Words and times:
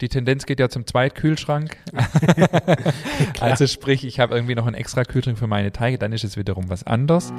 Die 0.00 0.08
Tendenz 0.08 0.46
geht 0.46 0.60
ja 0.60 0.68
zum 0.68 0.86
Zweitkühlschrank. 0.86 1.76
also 3.40 3.66
sprich, 3.66 4.04
ich 4.04 4.20
habe 4.20 4.32
irgendwie 4.32 4.54
noch 4.54 4.66
einen 4.66 4.76
extra 4.76 5.02
Kühlschrank 5.02 5.36
für 5.36 5.48
meine 5.48 5.72
Teige, 5.72 5.98
dann 5.98 6.12
ist 6.12 6.22
es 6.22 6.36
wiederum 6.36 6.70
was 6.70 6.84
anderes. 6.84 7.32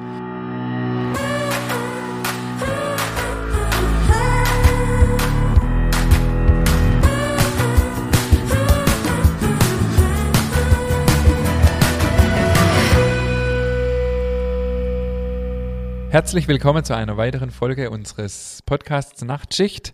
Herzlich 16.09 16.49
willkommen 16.49 16.83
zu 16.83 16.93
einer 16.93 17.15
weiteren 17.15 17.51
Folge 17.51 17.89
unseres 17.89 18.63
Podcasts 18.65 19.23
Nachtschicht. 19.23 19.93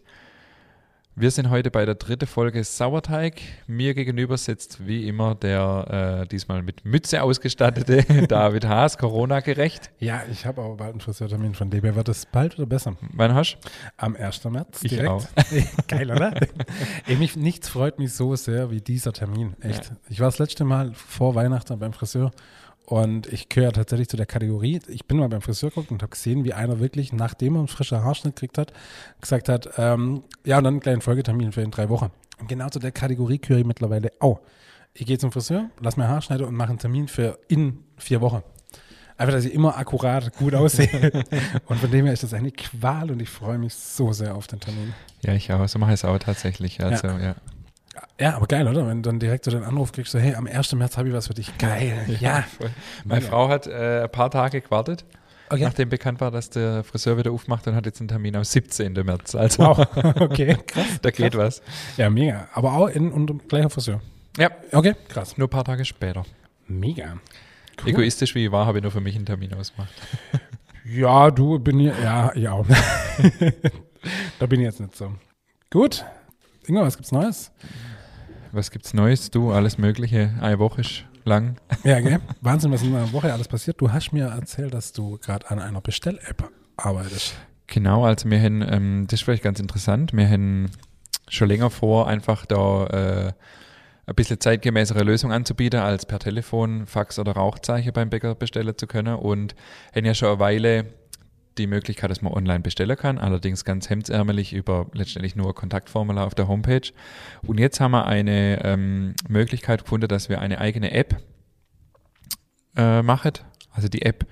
Wir 1.18 1.32
sind 1.32 1.50
heute 1.50 1.72
bei 1.72 1.86
der 1.86 1.96
dritten 1.96 2.28
Folge 2.28 2.62
Sauerteig. 2.66 3.40
Mir 3.68 3.94
gegenüber 3.94 4.36
sitzt 4.38 4.86
wie 4.86 5.08
immer 5.08 5.34
der 5.34 6.23
äh, 6.23 6.28
diesmal 6.28 6.62
mit 6.62 6.84
Mütze 6.84 7.23
ausgestattete 7.23 8.04
David 8.28 8.66
Haas, 8.68 8.98
Corona-gerecht. 8.98 9.92
Ja, 10.00 10.23
ich 10.30 10.46
habe 10.46 10.62
aber 10.62 10.76
bald 10.76 10.92
einen 10.92 11.00
Friseurtermin 11.00 11.54
von 11.54 11.70
dem. 11.70 11.84
Wird 11.84 12.09
es 12.09 12.26
bald 12.26 12.58
oder 12.58 12.66
besser? 12.66 12.98
Wann 13.14 13.34
hast 13.34 13.54
du? 13.62 13.70
Am 13.96 14.18
1. 14.18 14.44
März. 14.44 14.84
Ich 14.84 14.90
direkt. 14.90 15.09
auch. 15.09 15.26
Geil, 15.88 16.12
oder? 16.12 16.34
Ey, 17.08 17.16
mich, 17.16 17.38
nichts 17.38 17.70
freut 17.70 17.98
mich 17.98 18.12
so 18.12 18.36
sehr 18.36 18.70
wie 18.70 18.82
dieser 18.82 19.14
Termin. 19.14 19.56
Echt. 19.62 19.86
Ja. 19.86 19.95
Ich 20.09 20.20
war 20.20 20.28
das 20.28 20.40
letzte 20.40 20.66
Mal 20.66 20.92
vor 20.95 21.34
Weihnachten 21.34 21.80
beim 21.80 21.94
Friseur 21.94 22.32
und 22.85 23.27
ich 23.27 23.49
gehöre 23.49 23.71
tatsächlich 23.71 24.09
zu 24.09 24.17
der 24.17 24.25
Kategorie. 24.25 24.80
Ich 24.88 25.05
bin 25.05 25.17
mal 25.17 25.30
beim 25.30 25.41
Friseur 25.41 25.70
geguckt 25.70 25.91
und 25.91 26.02
habe 26.02 26.12
gesehen, 26.12 26.44
wie 26.44 26.53
einer 26.53 26.80
wirklich, 26.80 27.13
nachdem 27.13 27.55
er 27.55 27.59
einen 27.59 27.67
frischen 27.67 28.03
Haarschnitt 28.03 28.35
gekriegt 28.35 28.58
hat, 28.58 28.73
gesagt 29.21 29.49
hat, 29.49 29.70
ähm, 29.77 30.23
ja, 30.45 30.58
und 30.58 30.63
dann 30.63 30.75
einen 30.75 30.81
kleinen 30.81 31.02
Folgetermin 31.02 31.52
für 31.52 31.61
in 31.61 31.71
drei 31.71 31.89
Wochen. 31.89 32.11
Und 32.39 32.48
genau 32.48 32.70
zu 32.70 32.80
der 32.80 32.91
Kategorie 32.91 33.39
gehöre 33.39 33.59
ich 33.59 33.66
mittlerweile 33.66 34.11
auch. 34.20 34.39
Ich 34.94 35.05
gehe 35.05 35.17
zum 35.17 35.31
Friseur, 35.31 35.70
lass 35.81 35.98
mir 35.98 36.08
Haar 36.08 36.21
schneiden 36.21 36.45
und 36.45 36.55
mache 36.55 36.69
einen 36.69 36.80
Termin 36.80 37.08
für 37.08 37.39
in 37.47 37.83
vier 37.97 38.22
Wochen. 38.22 38.44
Einfach, 39.17 39.33
dass 39.33 39.45
ich 39.45 39.53
immer 39.53 39.77
akkurat 39.77 40.36
gut 40.38 40.53
aussehe. 40.53 41.11
und 41.67 41.80
von 41.80 41.89
dem 41.89 42.05
her 42.05 42.14
ist 42.14 42.23
das 42.23 42.33
eine 42.33 42.52
Qual 42.52 43.11
und 43.11 43.22
ich 43.22 43.30
freue 43.30 43.58
mich 43.58 43.73
so 43.73 44.11
sehr 44.11 44.36
auf 44.36 44.47
den 44.47 44.59
Termin. 44.59 44.94
Ja, 45.22 45.33
ich 45.33 45.52
auch. 45.52 45.67
So 45.67 45.80
mache 45.80 45.92
ich 45.92 46.02
es 46.02 46.05
auch 46.05 46.17
tatsächlich. 46.20 46.83
Also, 46.83 47.08
ja. 47.08 47.20
ja. 47.20 47.36
Ja, 48.20 48.36
aber 48.36 48.48
geil, 48.48 48.68
oder? 48.68 48.88
Wenn 48.88 49.04
du 49.04 49.10
dann 49.10 49.20
direkt 49.20 49.46
so 49.46 49.52
den 49.52 49.64
Anruf 49.64 49.92
kriegst, 49.92 50.12
so, 50.12 50.20
hey, 50.20 50.36
am 50.36 50.48
1. 50.48 50.74
März 50.74 50.98
habe 50.98 51.10
ich 51.10 51.14
was 51.14 51.28
für 51.28 51.34
dich. 51.34 51.58
Geil. 51.58 52.06
Ja. 52.20 52.40
ja. 52.40 52.44
Meine 53.04 53.22
ja. 53.22 53.28
Frau 53.28 53.50
hat 53.50 53.68
äh, 53.68 54.04
ein 54.04 54.12
paar 54.12 54.32
Tage 54.32 54.62
gewartet. 54.62 55.06
Okay. 55.50 55.64
Nachdem 55.64 55.90
bekannt 55.90 56.22
war, 56.22 56.32
dass 56.32 56.50
der 56.50 56.84
Friseur 56.84 57.18
wieder 57.18 57.32
aufmacht 57.32 57.68
und 57.68 57.76
hat 57.76 57.86
jetzt 57.86 58.00
einen 58.00 58.08
Termin 58.08 58.36
am 58.36 58.44
17. 58.44 58.94
März. 58.94 59.36
Also, 59.36 59.64
wow. 59.64 59.88
okay, 60.20 60.58
krass. 60.68 60.86
da 61.02 61.12
geht 61.12 61.34
krass. 61.34 61.62
was. 61.62 61.98
Ja, 61.98 62.10
mega. 62.10 62.48
Aber 62.54 62.73
auch 62.73 62.88
in 62.88 63.12
und 63.12 63.48
gleicher 63.48 63.70
Friseur. 63.70 64.02
Ja. 64.38 64.50
Okay, 64.72 64.96
krass. 65.08 65.38
Nur 65.38 65.48
ein 65.48 65.52
paar 65.52 65.64
Tage 65.64 65.86
später. 65.86 66.26
Mega. 66.68 67.18
Cool. 67.82 67.90
Egoistisch 67.90 68.34
wie 68.34 68.46
ich 68.46 68.52
war, 68.52 68.66
habe 68.66 68.80
ich 68.80 68.82
nur 68.82 68.92
für 68.92 69.02
mich 69.02 69.16
einen 69.16 69.26
Termin 69.26 69.54
ausgemacht. 69.54 69.94
ja, 70.86 71.30
du 71.30 71.60
bin 71.60 71.80
ich, 71.80 71.94
ja, 72.02 72.34
ja. 72.36 72.64
da 74.40 74.46
bin 74.46 74.62
ich 74.62 74.66
jetzt 74.66 74.80
nicht 74.80 74.96
so. 74.96 75.14
Gut. 75.70 76.06
Ingo, 76.67 76.81
was 76.81 76.97
gibt's 76.97 77.11
Neues? 77.11 77.52
Was 78.52 78.71
gibt's 78.71 78.94
Neues? 78.94 79.30
Du, 79.30 79.52
alles 79.52 79.77
Mögliche. 79.77 80.33
Eine 80.41 80.58
Woche 80.59 80.81
ist 80.81 81.05
lang. 81.23 81.58
Ja, 81.83 81.99
gell? 81.99 82.19
Wahnsinn, 82.41 82.71
was 82.71 82.81
in 82.81 82.95
einer 82.95 83.11
Woche 83.11 83.31
alles 83.31 83.47
passiert. 83.47 83.80
Du 83.80 83.91
hast 83.91 84.13
mir 84.13 84.27
erzählt, 84.27 84.73
dass 84.73 84.91
du 84.91 85.17
gerade 85.19 85.49
an 85.52 85.59
einer 85.59 85.81
Bestell-App 85.81 86.49
arbeitest. 86.77 87.36
Genau, 87.67 88.05
also 88.05 88.30
wir 88.30 88.39
haben, 88.39 88.63
ähm, 88.67 89.05
das 89.08 89.19
ist 89.19 89.25
vielleicht 89.25 89.43
ganz 89.43 89.59
interessant, 89.59 90.13
wir 90.13 90.30
haben 90.30 90.69
schon 91.27 91.47
länger 91.47 91.71
vor, 91.71 92.08
einfach 92.08 92.45
da 92.45 92.86
äh, 92.88 93.33
ein 94.05 94.16
bisschen 94.16 94.39
zeitgemäßere 94.39 95.03
Lösung 95.03 95.31
anzubieten, 95.31 95.80
als 95.80 96.05
per 96.05 96.19
Telefon, 96.19 96.86
Fax 96.86 97.17
oder 97.17 97.31
Rauchzeichen 97.31 97.91
beim 97.91 98.09
Bäcker 98.11 98.36
bestellen 98.36 98.77
zu 98.77 98.86
können 98.86 99.16
und 99.16 99.55
haben 99.95 100.05
ja 100.05 100.13
schon 100.13 100.30
eine 100.30 100.39
Weile 100.39 100.86
die 101.58 101.67
Möglichkeit, 101.67 102.11
dass 102.11 102.21
man 102.21 102.33
online 102.33 102.60
bestellen 102.60 102.98
kann, 102.98 103.17
allerdings 103.17 103.64
ganz 103.64 103.89
hemdsärmelig 103.89 104.54
über 104.54 104.88
letztendlich 104.93 105.36
nur 105.36 105.55
Kontaktformular 105.55 106.26
auf 106.26 106.36
der 106.36 106.48
Homepage. 106.48 106.92
Und 107.45 107.60
jetzt 107.60 107.80
haben 107.80 107.92
wir 107.92 108.05
eine 108.05 108.64
ähm, 108.64 109.16
Möglichkeit 109.27 109.83
gefunden, 109.83 110.08
dass 110.08 110.30
wir 110.30 110.42
eine 110.42 110.60
eigene 110.60 110.92
App 110.92 111.21
äh, 112.76 113.02
machen. 113.02 113.33
Also 113.71 113.88
die 113.88 114.02
App 114.02 114.26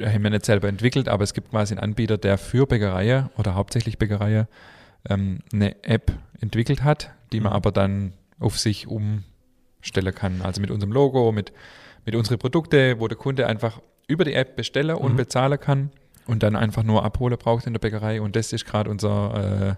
haben 0.00 0.22
wir 0.22 0.30
nicht 0.30 0.46
selber 0.46 0.68
entwickelt, 0.68 1.08
aber 1.08 1.24
es 1.24 1.34
gibt 1.34 1.50
quasi 1.50 1.74
einen 1.74 1.82
Anbieter, 1.82 2.18
der 2.18 2.38
für 2.38 2.66
Bäckereien 2.66 3.30
oder 3.36 3.54
hauptsächlich 3.54 3.98
Bäckereien 3.98 4.46
ähm, 5.08 5.40
eine 5.52 5.82
App 5.84 6.12
entwickelt 6.40 6.84
hat, 6.84 7.10
die 7.32 7.40
man 7.40 7.52
mhm. 7.52 7.56
aber 7.56 7.72
dann 7.72 8.12
auf 8.38 8.58
sich 8.58 8.86
umstellen 8.86 10.14
kann. 10.14 10.42
Also 10.42 10.60
mit 10.60 10.70
unserem 10.70 10.92
Logo, 10.92 11.32
mit, 11.32 11.52
mit 12.04 12.14
unseren 12.14 12.38
Produkten, 12.38 13.00
wo 13.00 13.08
der 13.08 13.18
Kunde 13.18 13.46
einfach 13.46 13.80
über 14.06 14.24
die 14.24 14.34
App 14.34 14.56
bestellen 14.56 14.96
und 14.96 15.12
mhm. 15.12 15.16
bezahlen 15.16 15.60
kann 15.60 15.90
und 16.28 16.42
dann 16.42 16.54
einfach 16.54 16.84
nur 16.84 17.04
abholen 17.04 17.36
braucht 17.38 17.66
in 17.66 17.72
der 17.72 17.80
Bäckerei. 17.80 18.20
Und 18.20 18.36
das 18.36 18.52
ist 18.52 18.66
gerade 18.66 18.90
unser, 18.90 19.70
äh, 19.70 19.74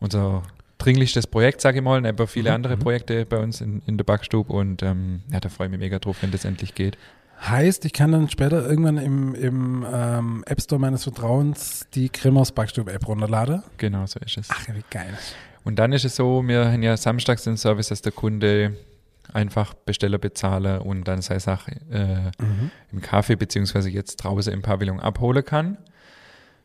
unser 0.00 0.42
dringlichstes 0.78 1.26
Projekt, 1.26 1.60
sage 1.60 1.78
ich 1.78 1.84
mal, 1.84 2.04
aber 2.04 2.26
viele 2.26 2.50
mhm. 2.50 2.56
andere 2.56 2.76
mhm. 2.76 2.80
Projekte 2.80 3.24
bei 3.24 3.38
uns 3.38 3.60
in, 3.60 3.80
in 3.86 3.96
der 3.96 4.04
Backstube. 4.04 4.52
Und 4.52 4.82
ähm, 4.82 5.22
ja, 5.32 5.40
da 5.40 5.48
freue 5.48 5.68
ich 5.68 5.70
mich 5.70 5.80
mega 5.80 5.98
drauf, 5.98 6.18
wenn 6.20 6.32
das 6.32 6.44
endlich 6.44 6.74
geht. 6.74 6.98
Heißt, 7.48 7.86
ich 7.86 7.94
kann 7.94 8.12
dann 8.12 8.28
später 8.28 8.68
irgendwann 8.68 8.98
im, 8.98 9.34
im 9.34 9.86
ähm, 9.90 10.44
App 10.46 10.60
Store 10.60 10.78
meines 10.78 11.04
Vertrauens 11.04 11.86
die 11.94 12.12
Grimmers 12.12 12.52
Backstube 12.52 12.92
App 12.92 13.08
runterladen? 13.08 13.62
Genau, 13.78 14.04
so 14.06 14.20
ist 14.20 14.36
es. 14.36 14.48
Ach, 14.50 14.68
wie 14.68 14.82
geil. 14.90 15.16
Und 15.64 15.78
dann 15.78 15.92
ist 15.92 16.04
es 16.04 16.16
so, 16.16 16.46
wir 16.46 16.72
haben 16.72 16.82
ja 16.82 16.96
samstags 16.96 17.44
den 17.44 17.56
Service, 17.56 17.88
dass 17.88 18.02
der 18.02 18.12
Kunde 18.12 18.76
einfach 19.32 19.74
Besteller 19.74 20.18
bezahle 20.18 20.82
und 20.82 21.04
dann 21.04 21.22
seine 21.22 21.40
Sache 21.40 21.72
äh, 21.90 22.42
mhm. 22.42 22.70
im 22.92 23.00
Kaffee 23.00 23.36
beziehungsweise 23.36 23.90
jetzt 23.90 24.16
draußen 24.16 24.52
im 24.52 24.62
Pavillon 24.62 25.00
abholen 25.00 25.44
kann. 25.44 25.78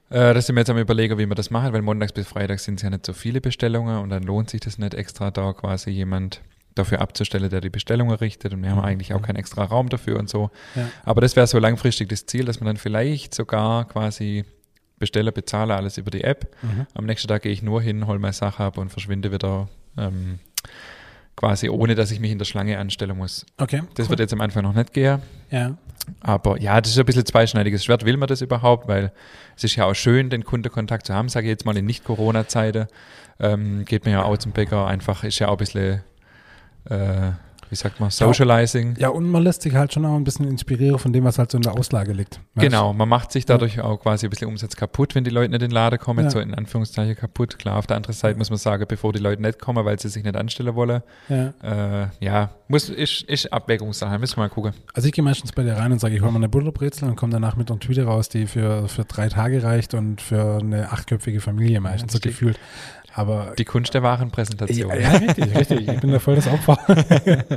Äh, 0.09 0.33
das 0.33 0.47
sind 0.47 0.55
wir 0.55 0.61
jetzt 0.61 0.69
am 0.69 0.77
überlegen, 0.77 1.17
wie 1.17 1.25
wir 1.25 1.35
das 1.35 1.49
machen, 1.49 1.73
weil 1.73 1.81
montags 1.81 2.13
bis 2.13 2.27
freitags 2.27 2.63
sind 2.63 2.75
es 2.75 2.81
ja 2.83 2.89
nicht 2.89 3.05
so 3.05 3.13
viele 3.13 3.41
Bestellungen 3.41 3.99
und 3.99 4.09
dann 4.09 4.23
lohnt 4.23 4.49
sich 4.49 4.61
das 4.61 4.77
nicht 4.77 4.93
extra 4.93 5.31
da 5.31 5.53
quasi 5.53 5.89
jemand 5.89 6.41
dafür 6.75 7.01
abzustellen, 7.01 7.49
der 7.49 7.61
die 7.61 7.69
Bestellungen 7.69 8.15
richtet 8.15 8.53
und 8.53 8.61
wir 8.61 8.69
haben 8.69 8.79
mhm. 8.79 8.85
eigentlich 8.85 9.13
auch 9.13 9.21
keinen 9.21 9.37
extra 9.37 9.63
Raum 9.63 9.89
dafür 9.89 10.19
und 10.19 10.29
so. 10.29 10.51
Ja. 10.75 10.89
Aber 11.03 11.21
das 11.21 11.35
wäre 11.35 11.47
so 11.47 11.57
langfristig 11.57 12.09
das 12.09 12.25
Ziel, 12.25 12.45
dass 12.45 12.59
man 12.59 12.67
dann 12.67 12.77
vielleicht 12.77 13.33
sogar 13.33 13.87
quasi 13.87 14.43
Besteller 14.97 15.31
bezahle 15.31 15.75
alles 15.75 15.97
über 15.97 16.11
die 16.11 16.23
App. 16.23 16.55
Mhm. 16.61 16.85
Am 16.93 17.05
nächsten 17.05 17.27
Tag 17.27 17.41
gehe 17.41 17.51
ich 17.51 17.61
nur 17.61 17.81
hin, 17.81 18.07
hole 18.07 18.19
meine 18.19 18.33
Sache 18.33 18.63
ab 18.63 18.77
und 18.77 18.89
verschwinde 18.89 19.31
wieder 19.31 19.67
ähm, 19.97 20.39
quasi 21.35 21.69
ohne, 21.69 21.95
dass 21.95 22.11
ich 22.11 22.19
mich 22.19 22.31
in 22.31 22.37
der 22.37 22.45
Schlange 22.45 22.77
anstellen 22.77 23.17
muss. 23.17 23.45
Okay. 23.57 23.83
Das 23.95 24.05
cool. 24.05 24.11
wird 24.11 24.19
jetzt 24.21 24.33
am 24.33 24.41
Anfang 24.41 24.63
noch 24.63 24.73
nicht 24.73 24.93
gehen. 24.93 25.21
Ja. 25.51 25.77
Aber 26.21 26.59
ja, 26.59 26.79
das 26.79 26.91
ist 26.91 26.99
ein 26.99 27.05
bisschen 27.05 27.25
zweischneidiges 27.25 27.83
Schwert. 27.83 28.05
Will 28.05 28.17
man 28.17 28.27
das 28.27 28.41
überhaupt? 28.41 28.87
Weil 28.87 29.11
es 29.55 29.63
ist 29.63 29.75
ja 29.75 29.85
auch 29.85 29.95
schön, 29.95 30.29
den 30.29 30.43
Kundenkontakt 30.43 31.07
zu 31.07 31.13
haben, 31.13 31.29
sage 31.29 31.47
ich 31.47 31.51
jetzt 31.51 31.65
mal 31.65 31.75
in 31.75 31.85
Nicht-Corona-Zeiten. 31.85 32.87
Ähm, 33.39 33.85
geht 33.85 34.05
mir 34.05 34.11
ja 34.11 34.23
auch 34.23 34.37
zum 34.37 34.51
Bäcker 34.51 34.87
einfach, 34.87 35.23
ist 35.23 35.39
ja 35.39 35.47
auch 35.47 35.53
ein 35.53 35.57
bisschen 35.57 36.01
äh, 36.89 37.31
wie 37.75 37.77
sagt 37.77 37.99
man, 37.99 38.09
Socializing. 38.09 38.95
Ja, 38.97 39.09
und 39.09 39.29
man 39.29 39.43
lässt 39.43 39.61
sich 39.61 39.75
halt 39.75 39.91
schon 39.91 40.05
auch 40.05 40.15
ein 40.15 40.23
bisschen 40.23 40.47
inspirieren 40.47 40.97
von 40.97 41.11
dem, 41.11 41.25
was 41.25 41.37
halt 41.37 41.51
so 41.51 41.57
in 41.57 41.61
der 41.61 41.73
Auslage 41.73 42.13
liegt. 42.13 42.39
Genau, 42.55 42.93
man 42.93 43.09
macht 43.09 43.33
sich 43.33 43.45
dadurch 43.45 43.75
ja. 43.75 43.83
auch 43.83 43.97
quasi 43.97 44.27
ein 44.27 44.29
bisschen 44.29 44.47
Umsatz 44.47 44.77
kaputt, 44.77 45.13
wenn 45.13 45.25
die 45.25 45.29
Leute 45.29 45.49
nicht 45.49 45.61
in 45.61 45.69
den 45.69 45.71
Laden 45.71 45.99
kommen, 45.99 46.23
ja. 46.23 46.31
so 46.31 46.39
in 46.39 46.53
Anführungszeichen 46.53 47.17
kaputt. 47.17 47.59
Klar, 47.59 47.75
auf 47.75 47.85
der 47.85 47.97
anderen 47.97 48.15
Seite 48.15 48.37
muss 48.37 48.49
man 48.49 48.59
sagen, 48.59 48.85
bevor 48.87 49.11
die 49.11 49.19
Leute 49.19 49.41
nicht 49.41 49.59
kommen, 49.59 49.83
weil 49.83 49.99
sie 49.99 50.07
sich 50.07 50.23
nicht 50.23 50.37
anstellen 50.37 50.73
wollen. 50.75 51.01
Ja, 51.27 52.03
äh, 52.03 52.07
ja 52.21 52.51
muss, 52.69 52.87
ist, 52.87 53.23
ist 53.23 53.51
Abwägungssache, 53.51 54.17
müssen 54.19 54.37
wir 54.37 54.43
mal 54.43 54.49
gucken. 54.49 54.71
Also 54.93 55.07
ich 55.07 55.13
gehe 55.13 55.23
meistens 55.23 55.51
bei 55.51 55.63
dir 55.63 55.73
rein 55.73 55.91
und 55.91 55.99
sage, 55.99 56.15
ich 56.15 56.21
hole 56.21 56.31
mal 56.31 56.39
eine 56.39 56.49
Butterbrezel 56.49 57.09
und 57.09 57.17
komme 57.17 57.33
danach 57.33 57.57
mit 57.57 57.69
einer 57.69 57.79
Tüte 57.81 58.05
raus, 58.05 58.29
die 58.29 58.47
für, 58.47 58.87
für 58.87 59.03
drei 59.03 59.27
Tage 59.27 59.63
reicht 59.63 59.93
und 59.93 60.21
für 60.21 60.59
eine 60.61 60.93
achtköpfige 60.93 61.41
Familie 61.41 61.81
meistens 61.81 62.13
so 62.13 62.19
gefühlt. 62.19 62.57
Aber 63.17 63.53
die 63.57 63.63
Kunst 63.63 63.93
der 63.93 64.03
Warenpräsentation. 64.03 64.89
Ja, 64.89 64.95
ja 64.97 65.11
richtig, 65.11 65.55
richtig. 65.55 65.87
Ich 65.87 65.99
bin 66.01 66.11
da 66.11 66.19
voll 66.19 66.35
das 66.35 66.47
Opfer. 66.47 66.77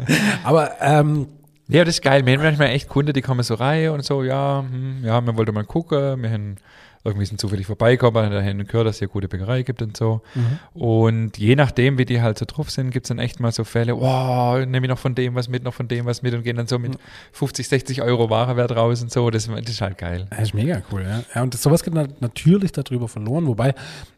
Aber 0.45 0.73
ähm, 0.81 1.27
ja, 1.69 1.85
das 1.85 1.97
ist 1.97 2.03
geil. 2.03 2.25
Wir 2.25 2.35
haben 2.35 2.43
manchmal 2.43 2.69
echt 2.69 2.89
Kunden, 2.89 3.13
die 3.13 3.23
kommen 3.23 3.43
so 3.43 3.55
rein 3.55 3.91
und 3.91 4.05
so, 4.05 4.23
ja, 4.23 4.65
hm, 4.69 5.05
ja, 5.05 5.21
wir 5.21 5.37
wollten 5.37 5.55
mal 5.55 5.65
gucken, 5.65 6.23
wir 6.23 6.31
haben 6.31 6.57
irgendwie 7.05 7.27
sind 7.27 7.41
zufällig 7.41 7.67
vorbeikommen, 7.67 8.31
dahin 8.31 8.67
gehört, 8.67 8.87
dass 8.87 8.97
es 8.97 8.99
hier 8.99 9.09
gute 9.09 9.29
Bäckerei 9.29 9.63
gibt 9.63 9.83
und 9.83 9.97
so. 9.97 10.23
Mhm. 10.35 10.81
Und 10.81 11.39
je 11.39 11.57
nachdem, 11.57 11.99
wie 11.99 12.05
die 12.05 12.21
halt 12.21 12.39
so 12.39 12.45
drauf 12.47 12.71
sind, 12.71 12.91
gibt 12.91 13.07
es 13.07 13.09
dann 13.09 13.19
echt 13.19 13.41
mal 13.41 13.53
so 13.53 13.65
Fälle, 13.65 13.99
wow, 13.99 14.65
nehme 14.67 14.87
ich 14.87 14.91
noch 14.91 14.99
von 14.99 15.15
dem 15.15 15.35
was 15.35 15.49
mit, 15.49 15.63
noch 15.63 15.75
von 15.75 15.89
dem 15.89 16.07
was 16.07 16.23
mit 16.23 16.35
und 16.35 16.43
gehen 16.43 16.57
dann 16.57 16.67
so 16.67 16.79
mit 16.79 16.93
mhm. 16.93 16.99
50, 17.33 17.69
60 17.69 18.03
Euro 18.03 18.31
Warewert 18.31 18.75
raus 18.75 19.03
und 19.03 19.13
so. 19.13 19.31
Das, 19.31 19.47
das 19.47 19.69
ist 19.69 19.81
halt 19.81 19.99
geil. 19.99 20.27
Das 20.31 20.41
ist 20.41 20.55
mega 20.55 20.83
cool, 20.93 21.03
ja. 21.03 21.23
ja 21.35 21.43
und 21.43 21.55
das, 21.55 21.63
sowas 21.63 21.83
geht 21.83 21.95
natürlich 21.95 22.73
darüber 22.73 23.09
verloren, 23.09 23.47
wobei, 23.47 23.75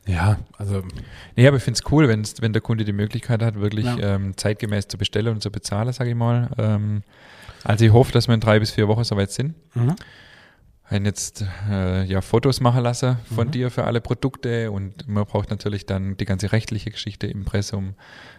ja, 0.07 0.39
also. 0.59 0.83
Nee, 1.37 1.47
aber 1.47 1.59
ich 1.59 1.63
finde 1.63 1.81
es 1.83 1.93
cool, 1.93 2.09
wenn 2.09 2.53
der 2.53 2.63
Kunde 2.63 2.85
die 2.85 2.93
Möglichkeit 2.93 3.43
hat, 3.43 3.61
wirklich 3.61 3.85
ja. 3.85 4.15
ähm, 4.15 4.37
zeitgemäß 4.37 4.89
zu 4.89 4.99
bestellen 4.99 5.35
und 5.35 5.43
zu 5.43 5.51
bezahlen, 5.51 5.93
sage 5.93 6.11
ich 6.11 6.17
mal. 6.17 6.49
Ähm, 6.59 7.03
also 7.65 7.85
ich 7.85 7.93
hoffe, 7.93 8.13
dass 8.13 8.29
wir 8.29 8.35
in 8.35 8.41
drei 8.41 8.59
bis 8.59 8.71
vier 8.71 8.89
Wochen 8.89 9.05
soweit 9.05 9.31
sind. 9.31 9.55
Mhm. 9.75 9.95
Haben 10.91 11.05
jetzt 11.05 11.45
äh, 11.71 12.05
ja 12.05 12.21
Fotos 12.21 12.61
machen 12.61 12.83
lassen 12.83 13.17
von 13.35 13.47
Mhm. 13.47 13.51
dir 13.53 13.71
für 13.71 13.85
alle 13.85 14.01
Produkte 14.01 14.71
und 14.73 15.07
man 15.09 15.25
braucht 15.25 15.51
natürlich 15.51 15.87
dann 15.87 16.17
die 16.17 16.25
ganze 16.25 16.51
rechtliche 16.53 16.91
Geschichte, 16.91 17.27
Impressum, 17.29 17.95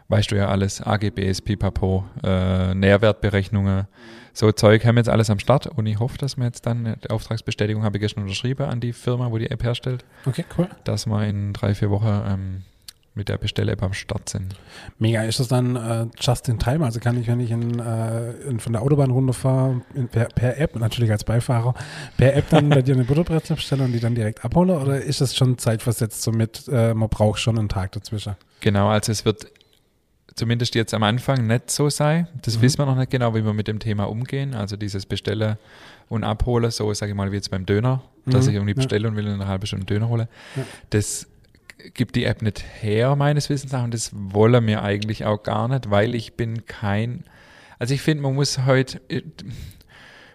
weißt 0.09 0.31
du 0.31 0.35
ja 0.35 0.47
alles, 0.49 0.81
AGBs, 0.81 1.41
Pipapo, 1.41 2.03
äh, 2.23 2.73
Nährwertberechnungen, 2.75 3.87
so 4.33 4.51
Zeug 4.51 4.85
haben 4.85 4.95
wir 4.95 4.99
jetzt 5.01 5.09
alles 5.09 5.29
am 5.29 5.39
Start 5.39 5.67
und 5.67 5.85
ich 5.85 5.99
hoffe, 5.99 6.17
dass 6.17 6.37
wir 6.37 6.45
jetzt 6.45 6.65
dann, 6.65 6.95
die 7.03 7.09
Auftragsbestätigung 7.09 7.83
habe 7.83 7.97
ich 7.97 8.01
gestern 8.01 8.23
unterschrieben 8.23 8.65
an 8.67 8.79
die 8.81 8.93
Firma, 8.93 9.31
wo 9.31 9.37
die 9.37 9.49
App 9.49 9.63
herstellt, 9.63 10.03
Okay, 10.25 10.45
cool. 10.57 10.67
dass 10.83 11.05
wir 11.07 11.23
in 11.25 11.53
drei, 11.53 11.73
vier 11.75 11.89
Wochen 11.89 12.21
ähm, 12.27 12.61
mit 13.13 13.27
der 13.27 13.37
Bestell-App 13.37 13.83
am 13.83 13.93
Start 13.93 14.29
sind. 14.29 14.55
Mega. 14.97 15.23
Ist 15.23 15.39
das 15.41 15.49
dann 15.49 15.75
äh, 15.75 16.05
just 16.19 16.47
in 16.47 16.59
time? 16.59 16.85
Also 16.85 16.99
kann 17.01 17.19
ich, 17.19 17.27
wenn 17.27 17.39
ich 17.41 17.51
in, 17.51 17.77
äh, 17.79 18.31
in, 18.47 18.59
von 18.61 18.71
der 18.73 18.81
Autobahn 18.81 19.11
runterfahre, 19.11 19.81
in, 19.93 20.07
per, 20.07 20.25
per 20.25 20.57
App, 20.57 20.75
natürlich 20.77 21.11
als 21.11 21.23
Beifahrer, 21.25 21.73
per 22.17 22.35
App 22.35 22.49
dann 22.49 22.69
bei 22.69 22.81
dir 22.81 22.93
eine 22.95 23.03
Butterbrezel 23.03 23.57
bestellen 23.57 23.81
und 23.81 23.91
die 23.91 23.99
dann 23.99 24.15
direkt 24.15 24.45
abhole? 24.45 24.79
Oder 24.79 25.01
ist 25.01 25.19
das 25.19 25.35
schon 25.35 25.57
zeitversetzt, 25.57 26.21
somit 26.21 26.63
äh, 26.71 26.93
man 26.93 27.09
braucht 27.09 27.39
schon 27.39 27.59
einen 27.59 27.67
Tag 27.69 27.91
dazwischen? 27.91 28.35
Genau, 28.61 28.87
also 28.89 29.11
es 29.11 29.25
wird 29.25 29.45
zumindest 30.35 30.75
jetzt 30.75 30.93
am 30.93 31.03
Anfang 31.03 31.45
nicht 31.47 31.69
so 31.69 31.89
sein. 31.89 32.27
Das 32.43 32.57
Mhm. 32.57 32.61
wissen 32.61 32.77
wir 32.79 32.85
noch 32.85 32.95
nicht 32.95 33.11
genau, 33.11 33.35
wie 33.35 33.43
wir 33.43 33.53
mit 33.53 33.67
dem 33.67 33.79
Thema 33.79 34.05
umgehen. 34.05 34.53
Also 34.53 34.77
dieses 34.77 35.05
Bestellen 35.05 35.57
und 36.07 36.23
Abholen, 36.23 36.71
so 36.71 36.93
sage 36.93 37.11
ich 37.11 37.17
mal 37.17 37.31
wie 37.31 37.35
jetzt 37.35 37.51
beim 37.51 37.65
Döner, 37.65 38.01
dass 38.25 38.45
Mhm, 38.45 38.49
ich 38.51 38.55
irgendwie 38.55 38.71
ja. 38.71 38.75
bestelle 38.75 39.07
und 39.09 39.17
will 39.17 39.27
in 39.27 39.33
einer 39.33 39.47
halben 39.47 39.65
Stunde 39.65 39.85
Döner 39.85 40.07
holen. 40.07 40.27
Ja. 40.55 40.63
Das 40.91 41.27
gibt 41.93 42.15
die 42.15 42.25
App 42.25 42.41
nicht 42.41 42.63
her, 42.81 43.15
meines 43.15 43.49
Wissens 43.49 43.71
nach, 43.71 43.83
und 43.83 43.93
das 43.93 44.11
wollen 44.13 44.65
wir 44.67 44.81
eigentlich 44.83 45.25
auch 45.25 45.43
gar 45.43 45.67
nicht, 45.67 45.89
weil 45.89 46.15
ich 46.15 46.33
bin 46.33 46.65
kein, 46.65 47.23
also 47.79 47.93
ich 47.93 48.01
finde, 48.01 48.23
man 48.23 48.35
muss 48.35 48.65
heute, 48.65 49.01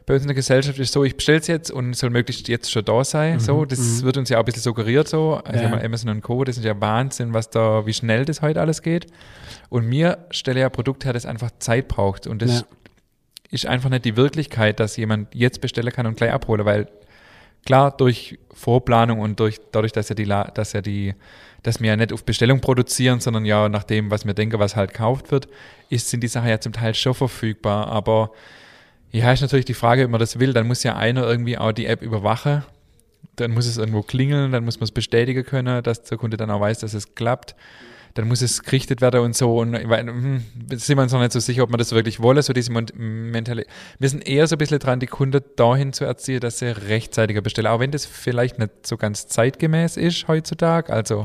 bei 0.04 0.14
uns 0.14 0.22
in 0.22 0.28
der 0.28 0.36
Gesellschaft 0.36 0.78
ist 0.78 0.92
so, 0.92 1.02
ich 1.02 1.16
bestelle 1.16 1.38
es 1.38 1.48
jetzt 1.48 1.70
und 1.70 1.90
es 1.90 1.98
soll 1.98 2.10
möglichst 2.10 2.46
jetzt 2.46 2.70
schon 2.70 2.84
da 2.84 3.02
sein. 3.02 3.34
Mhm, 3.34 3.40
So, 3.40 3.64
das 3.64 3.78
mhm. 3.80 4.02
wird 4.02 4.16
uns 4.18 4.28
ja 4.28 4.36
auch 4.38 4.42
ein 4.42 4.44
bisschen 4.44 4.62
suggeriert 4.62 5.08
so. 5.08 5.40
Also 5.44 5.64
Ja. 5.64 5.80
Amazon 5.80 6.10
und 6.10 6.20
Co., 6.22 6.44
das 6.44 6.56
ist 6.58 6.64
ja 6.64 6.80
Wahnsinn, 6.80 7.34
was 7.34 7.50
da, 7.50 7.86
wie 7.86 7.92
schnell 7.92 8.24
das 8.24 8.40
heute 8.40 8.60
alles 8.60 8.82
geht. 8.82 9.08
Und 9.68 9.86
mir 9.88 10.18
stelle 10.30 10.60
ja 10.60 10.66
ein 10.66 10.72
Produkt 10.72 11.04
her, 11.04 11.12
das 11.12 11.26
einfach 11.26 11.50
Zeit 11.58 11.88
braucht. 11.88 12.28
Und 12.28 12.40
das 12.40 12.60
Ja. 12.60 12.66
ist 13.50 13.66
einfach 13.66 13.90
nicht 13.90 14.04
die 14.04 14.16
Wirklichkeit, 14.16 14.78
dass 14.78 14.96
jemand 14.96 15.34
jetzt 15.34 15.60
bestellen 15.60 15.92
kann 15.92 16.06
und 16.06 16.16
gleich 16.16 16.32
abhole, 16.32 16.64
weil 16.64 16.86
klar, 17.66 17.94
durch 17.94 18.38
Vorplanung 18.54 19.20
und 19.20 19.38
durch, 19.38 19.60
dadurch, 19.72 19.92
dass 19.92 20.08
ja 20.08 20.14
die, 20.14 20.24
dass 20.24 20.72
ja 20.72 20.80
die, 20.80 21.14
dass 21.62 21.80
wir 21.80 21.88
ja 21.88 21.96
nicht 21.96 22.12
auf 22.12 22.24
Bestellung 22.24 22.60
produzieren, 22.60 23.20
sondern 23.20 23.44
ja 23.44 23.68
nach 23.68 23.84
dem, 23.84 24.10
was 24.10 24.24
wir 24.24 24.32
denken, 24.32 24.58
was 24.58 24.76
halt 24.76 24.92
gekauft 24.92 25.30
wird, 25.30 25.48
ist, 25.90 26.08
sind 26.08 26.22
die 26.22 26.28
Sachen 26.28 26.48
ja 26.48 26.58
zum 26.58 26.72
Teil 26.72 26.94
schon 26.94 27.12
verfügbar. 27.12 27.88
Aber 27.88 28.30
ja, 29.12 29.30
ist 29.32 29.42
natürlich 29.42 29.66
die 29.66 29.74
Frage, 29.74 30.04
ob 30.04 30.10
man 30.10 30.20
das 30.20 30.38
will, 30.38 30.52
dann 30.52 30.66
muss 30.66 30.82
ja 30.82 30.96
einer 30.96 31.24
irgendwie 31.24 31.58
auch 31.58 31.72
die 31.72 31.86
App 31.86 32.02
überwachen. 32.02 32.64
Dann 33.34 33.50
muss 33.50 33.66
es 33.66 33.76
irgendwo 33.76 34.02
klingeln, 34.02 34.52
dann 34.52 34.64
muss 34.64 34.78
man 34.80 34.84
es 34.84 34.92
bestätigen 34.92 35.44
können, 35.44 35.82
dass 35.82 36.02
der 36.04 36.16
Kunde 36.16 36.38
dann 36.38 36.50
auch 36.50 36.60
weiß, 36.60 36.78
dass 36.78 36.94
es 36.94 37.14
klappt. 37.14 37.54
Dann 38.16 38.28
muss 38.28 38.42
es 38.42 38.62
gerichtet 38.62 39.00
werden 39.00 39.20
und 39.20 39.36
so. 39.36 39.58
Und 39.58 39.72
weil, 39.72 40.06
hm, 40.06 40.42
sind 40.72 40.96
wir 40.96 41.02
uns 41.02 41.12
noch 41.12 41.20
nicht 41.20 41.32
so 41.32 41.40
sicher, 41.40 41.62
ob 41.62 41.70
man 41.70 41.78
das 41.78 41.92
wirklich 41.92 42.20
wolle, 42.20 42.42
so 42.42 42.52
diese 42.52 42.72
Mentalität. 42.72 43.70
Wir 43.98 44.08
sind 44.08 44.26
eher 44.26 44.46
so 44.46 44.56
ein 44.56 44.58
bisschen 44.58 44.78
dran, 44.78 45.00
die 45.00 45.06
Kunden 45.06 45.42
dahin 45.56 45.92
zu 45.92 46.04
erziehen, 46.04 46.40
dass 46.40 46.58
sie 46.58 46.66
rechtzeitiger 46.66 47.42
bestellen. 47.42 47.68
Auch 47.68 47.80
wenn 47.80 47.90
das 47.90 48.06
vielleicht 48.06 48.58
nicht 48.58 48.86
so 48.86 48.96
ganz 48.96 49.28
zeitgemäß 49.28 49.96
ist 49.96 50.26
heutzutage. 50.28 50.92
Also, 50.92 51.24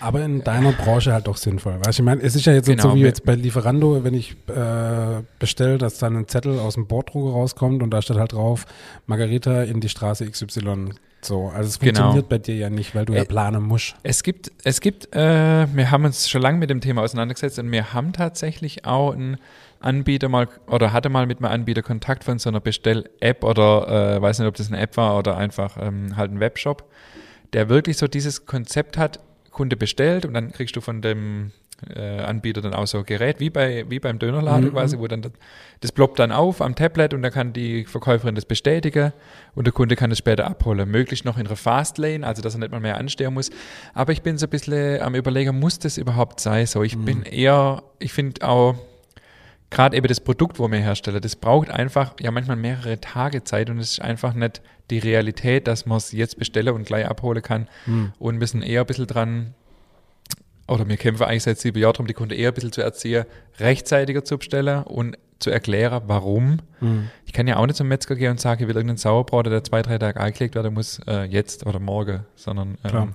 Aber 0.00 0.22
in 0.22 0.42
deiner 0.42 0.72
Branche 0.72 1.12
halt 1.12 1.26
doch 1.26 1.36
sinnvoll. 1.36 1.74
Weißt 1.74 1.98
du, 1.98 2.02
ich 2.02 2.06
meine, 2.06 2.22
es 2.22 2.34
ist 2.34 2.46
ja 2.46 2.54
jetzt 2.54 2.66
Genau, 2.66 2.82
so 2.82 2.94
wie 2.94 3.00
jetzt 3.00 3.24
bei 3.24 3.34
Lieferando, 3.34 4.02
wenn 4.02 4.14
ich 4.14 4.32
äh, 4.48 5.22
bestelle, 5.38 5.76
dass 5.76 5.98
dann 5.98 6.16
ein 6.16 6.28
Zettel 6.28 6.58
aus 6.58 6.74
dem 6.74 6.86
Borddrucker 6.86 7.32
rauskommt 7.32 7.82
und 7.82 7.90
da 7.90 8.00
steht 8.00 8.16
halt 8.16 8.32
drauf, 8.32 8.64
Margarita 9.06 9.62
in 9.62 9.80
die 9.80 9.88
Straße 9.88 10.28
XY. 10.30 10.90
So, 11.20 11.48
also 11.48 11.68
es 11.68 11.78
Genau. 11.78 12.00
funktioniert 12.00 12.28
bei 12.28 12.38
dir 12.38 12.54
ja 12.56 12.70
nicht, 12.70 12.94
weil 12.94 13.04
du 13.04 13.14
ja 13.14 13.24
planen 13.24 13.62
musst. 13.62 13.96
Es 14.02 14.22
gibt, 14.22 14.52
es 14.64 14.80
gibt, 14.80 15.14
äh, 15.14 15.66
wir 15.74 15.90
haben 15.90 16.04
uns 16.04 16.28
schon 16.28 16.42
lange 16.42 16.58
mit 16.58 16.70
dem 16.70 16.80
Thema 16.80 17.02
auseinandergesetzt 17.02 17.58
und 17.58 17.70
wir 17.72 17.92
haben 17.92 18.12
tatsächlich 18.12 18.84
auch 18.84 19.12
einen 19.12 19.36
Anbieter 19.80 20.28
mal 20.28 20.48
oder 20.66 20.92
hatte 20.92 21.08
mal 21.08 21.26
mit 21.26 21.38
einem 21.38 21.50
Anbieter 21.52 21.82
Kontakt 21.82 22.24
von 22.24 22.38
so 22.38 22.48
einer 22.50 22.60
Bestell-App 22.60 23.44
oder 23.44 24.16
äh, 24.16 24.22
weiß 24.22 24.38
nicht, 24.38 24.48
ob 24.48 24.54
das 24.54 24.68
eine 24.68 24.78
App 24.80 24.96
war 24.96 25.18
oder 25.18 25.36
einfach 25.36 25.76
ähm, 25.80 26.16
halt 26.16 26.30
ein 26.30 26.40
Webshop, 26.40 26.84
der 27.52 27.68
wirklich 27.68 27.96
so 27.96 28.06
dieses 28.06 28.46
Konzept 28.46 28.96
hat, 28.96 29.20
Kunde 29.50 29.76
bestellt 29.76 30.24
und 30.24 30.34
dann 30.34 30.52
kriegst 30.52 30.76
du 30.76 30.80
von 30.80 31.02
dem 31.02 31.50
äh, 31.94 32.18
Anbieter 32.20 32.60
dann 32.60 32.74
auch 32.74 32.86
so 32.86 32.98
ein 32.98 33.04
Gerät, 33.04 33.38
wie, 33.40 33.50
bei, 33.50 33.84
wie 33.88 34.00
beim 34.00 34.18
Dönerladen 34.18 34.66
Mhm. 34.68 34.72
quasi, 34.72 34.98
wo 34.98 35.06
dann 35.06 35.22
das, 35.22 35.32
das 35.80 35.92
ploppt 35.92 36.18
dann 36.18 36.32
auf 36.32 36.60
am 36.60 36.74
Tablet 36.74 37.14
und 37.14 37.22
dann 37.22 37.32
kann 37.32 37.52
die 37.52 37.84
Verkäuferin 37.84 38.34
das 38.34 38.44
bestätigen 38.46 39.12
und 39.54 39.66
der 39.66 39.72
Kunde 39.72 39.94
kann 39.96 40.10
es 40.10 40.18
später 40.18 40.46
abholen. 40.46 40.88
Möglichst 40.90 41.24
noch 41.24 41.38
in 41.38 41.46
einer 41.46 41.56
Fastlane, 41.56 42.26
also 42.26 42.42
dass 42.42 42.54
er 42.54 42.60
nicht 42.60 42.72
mal 42.72 42.80
mehr 42.80 42.96
anstehen 42.98 43.32
muss. 43.34 43.50
Aber 43.94 44.12
ich 44.12 44.22
bin 44.22 44.38
so 44.38 44.46
ein 44.46 44.50
bisschen 44.50 45.00
am 45.02 45.14
überlegen, 45.14 45.58
muss 45.58 45.78
das 45.78 45.98
überhaupt 45.98 46.40
sein? 46.40 46.66
So, 46.66 46.82
ich 46.82 46.98
bin 46.98 47.22
eher, 47.22 47.82
ich 48.00 48.12
finde 48.12 48.46
auch, 48.48 48.74
gerade 49.70 49.96
eben 49.96 50.08
das 50.08 50.20
Produkt, 50.20 50.58
wo 50.58 50.68
wir 50.70 50.78
herstellen, 50.78 51.20
das 51.20 51.36
braucht 51.36 51.68
einfach 51.70 52.14
ja 52.20 52.30
manchmal 52.30 52.56
mehrere 52.56 53.00
Tage 53.00 53.44
Zeit 53.44 53.68
und 53.70 53.78
es 53.78 53.92
ist 53.92 54.00
einfach 54.00 54.32
nicht 54.34 54.62
die 54.90 54.98
Realität, 54.98 55.66
dass 55.68 55.84
man 55.84 55.98
es 55.98 56.12
jetzt 56.12 56.38
bestelle 56.38 56.72
und 56.72 56.86
gleich 56.86 57.06
abholen 57.06 57.42
kann 57.42 57.68
Hm. 57.84 58.12
und 58.18 58.38
müssen 58.38 58.62
eher 58.62 58.80
ein 58.80 58.86
bisschen 58.86 59.06
dran, 59.06 59.54
oder 60.68 60.88
wir 60.88 60.96
kämpfen 60.96 61.24
eigentlich 61.24 61.42
seit 61.42 61.58
sieben 61.58 61.78
Jahren 61.78 61.94
darum, 61.94 62.06
die 62.06 62.14
Kunden 62.14 62.34
eher 62.34 62.48
ein 62.50 62.54
bisschen 62.54 62.72
zu 62.72 62.82
erziehen, 62.82 63.24
rechtzeitiger 63.58 64.24
zu 64.24 64.38
bestellen 64.38 64.84
und 64.84 65.18
zu 65.38 65.50
erklären, 65.50 66.02
warum. 66.06 66.58
Hm. 66.80 67.10
Ich 67.24 67.32
kann 67.32 67.46
ja 67.46 67.56
auch 67.56 67.66
nicht 67.66 67.76
zum 67.76 67.88
Metzger 67.88 68.16
gehen 68.16 68.32
und 68.32 68.40
sagen, 68.40 68.62
ich 68.62 68.68
will 68.68 68.76
irgendeinen 68.76 68.98
Sauerbraten, 68.98 69.50
der 69.50 69.64
zwei, 69.64 69.82
drei 69.82 69.98
Tage 69.98 70.20
eingelegt 70.20 70.54
werden 70.54 70.74
muss, 70.74 71.00
äh, 71.06 71.24
jetzt 71.24 71.64
oder 71.66 71.78
morgen, 71.78 72.24
sondern 72.34 72.76
ähm, 72.84 73.14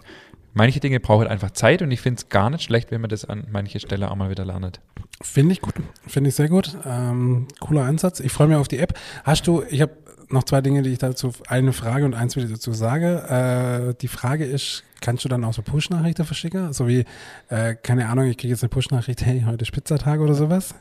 manche 0.53 0.79
Dinge 0.79 0.99
brauchen 0.99 1.27
einfach 1.27 1.51
Zeit 1.51 1.81
und 1.81 1.91
ich 1.91 2.01
finde 2.01 2.19
es 2.19 2.29
gar 2.29 2.49
nicht 2.49 2.63
schlecht, 2.63 2.91
wenn 2.91 3.01
man 3.01 3.09
das 3.09 3.25
an 3.25 3.45
manche 3.51 3.79
Stelle 3.79 4.09
auch 4.09 4.15
mal 4.15 4.29
wieder 4.29 4.45
lernt. 4.45 4.79
Finde 5.21 5.53
ich 5.53 5.61
gut. 5.61 5.75
Finde 6.07 6.29
ich 6.29 6.35
sehr 6.35 6.49
gut. 6.49 6.75
Ähm, 6.85 7.47
cooler 7.59 7.83
Ansatz. 7.83 8.19
Ich 8.19 8.31
freue 8.31 8.47
mich 8.47 8.57
auf 8.57 8.67
die 8.67 8.79
App. 8.79 8.97
Hast 9.23 9.47
du, 9.47 9.63
ich 9.69 9.81
habe 9.81 9.93
noch 10.33 10.43
zwei 10.43 10.61
Dinge, 10.61 10.81
die 10.81 10.91
ich 10.91 10.99
dazu, 10.99 11.31
eine 11.47 11.73
Frage 11.73 12.05
und 12.05 12.13
eins, 12.13 12.35
will 12.35 12.43
ich 12.43 12.51
dazu 12.51 12.73
sage. 12.73 13.91
Äh, 13.91 13.93
die 14.01 14.07
Frage 14.07 14.45
ist, 14.45 14.83
kannst 15.01 15.23
du 15.23 15.29
dann 15.29 15.43
auch 15.43 15.53
so 15.53 15.61
Push-Nachrichten 15.61 16.25
verschicken? 16.25 16.73
So 16.73 16.87
wie, 16.87 17.05
äh, 17.49 17.75
keine 17.75 18.09
Ahnung, 18.09 18.25
ich 18.27 18.37
kriege 18.37 18.51
jetzt 18.51 18.63
eine 18.63 18.69
Push-Nachricht, 18.69 19.25
hey, 19.25 19.43
heute 19.45 19.63
ist 19.63 19.71
Pizzatag 19.71 20.19
oder 20.19 20.33
sowas? 20.33 20.75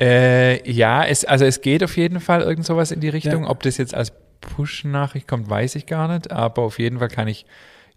Äh, 0.00 0.68
ja, 0.70 1.04
es, 1.04 1.24
also 1.24 1.44
es 1.44 1.60
geht 1.60 1.84
auf 1.84 1.96
jeden 1.96 2.20
Fall 2.20 2.40
irgend 2.40 2.64
sowas 2.64 2.90
in 2.90 3.00
die 3.00 3.08
Richtung. 3.08 3.44
Ja. 3.44 3.50
Ob 3.50 3.62
das 3.62 3.76
jetzt 3.76 3.94
als 3.94 4.12
Push-Nachricht 4.40 5.28
kommt, 5.28 5.50
weiß 5.50 5.74
ich 5.74 5.86
gar 5.86 6.08
nicht. 6.08 6.30
Aber 6.32 6.62
auf 6.62 6.78
jeden 6.78 6.98
Fall 6.98 7.08
kann 7.08 7.28
ich 7.28 7.46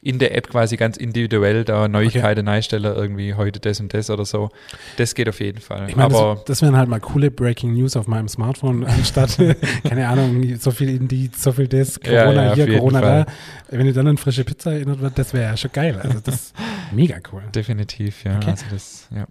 in 0.01 0.19
der 0.19 0.35
App 0.35 0.49
quasi 0.49 0.77
ganz 0.77 0.97
individuell 0.97 1.63
da 1.63 1.87
Neuigkeiten 1.87 2.47
einstellen, 2.47 2.83
irgendwie 2.83 3.33
heute 3.33 3.59
das 3.59 3.79
und 3.79 3.93
das 3.93 4.09
oder 4.09 4.25
so. 4.25 4.49
Das 4.97 5.15
geht 5.15 5.27
auf 5.27 5.39
jeden 5.39 5.61
Fall. 5.61 5.89
Ich 5.89 5.95
meine, 5.95 6.13
aber 6.13 6.35
das, 6.35 6.45
das 6.45 6.61
wären 6.61 6.77
halt 6.77 6.89
mal 6.89 6.99
coole 6.99 7.31
Breaking 7.31 7.73
News 7.73 7.95
auf 7.95 8.07
meinem 8.07 8.27
Smartphone, 8.27 8.83
anstatt, 8.85 9.37
keine 9.83 10.07
Ahnung, 10.07 10.57
so 10.59 10.71
viel 10.71 10.89
Indeed, 10.89 11.35
so 11.35 11.51
viel 11.51 11.67
das, 11.67 11.99
Ja, 12.03 12.23
Corona 12.23 12.43
ja, 12.43 12.49
auf 12.51 12.55
hier, 12.55 12.77
Corona 12.77 13.01
da. 13.01 13.25
Wenn 13.69 13.87
ihr 13.87 13.93
dann 13.93 14.07
an 14.07 14.17
frische 14.17 14.43
Pizza 14.43 14.73
erinnert 14.73 15.01
wird, 15.01 15.17
das 15.17 15.33
wäre 15.33 15.45
ja 15.45 15.57
schon 15.57 15.71
geil. 15.71 15.99
Also 16.01 16.19
das 16.23 16.35
ist 16.35 16.55
mega 16.91 17.17
cool. 17.31 17.41
definitiv, 17.53 18.23
ja. 18.23 18.37
Okay. 18.37 18.51
Also 18.51 18.65
das, 18.71 19.07
ja. 19.15 19.25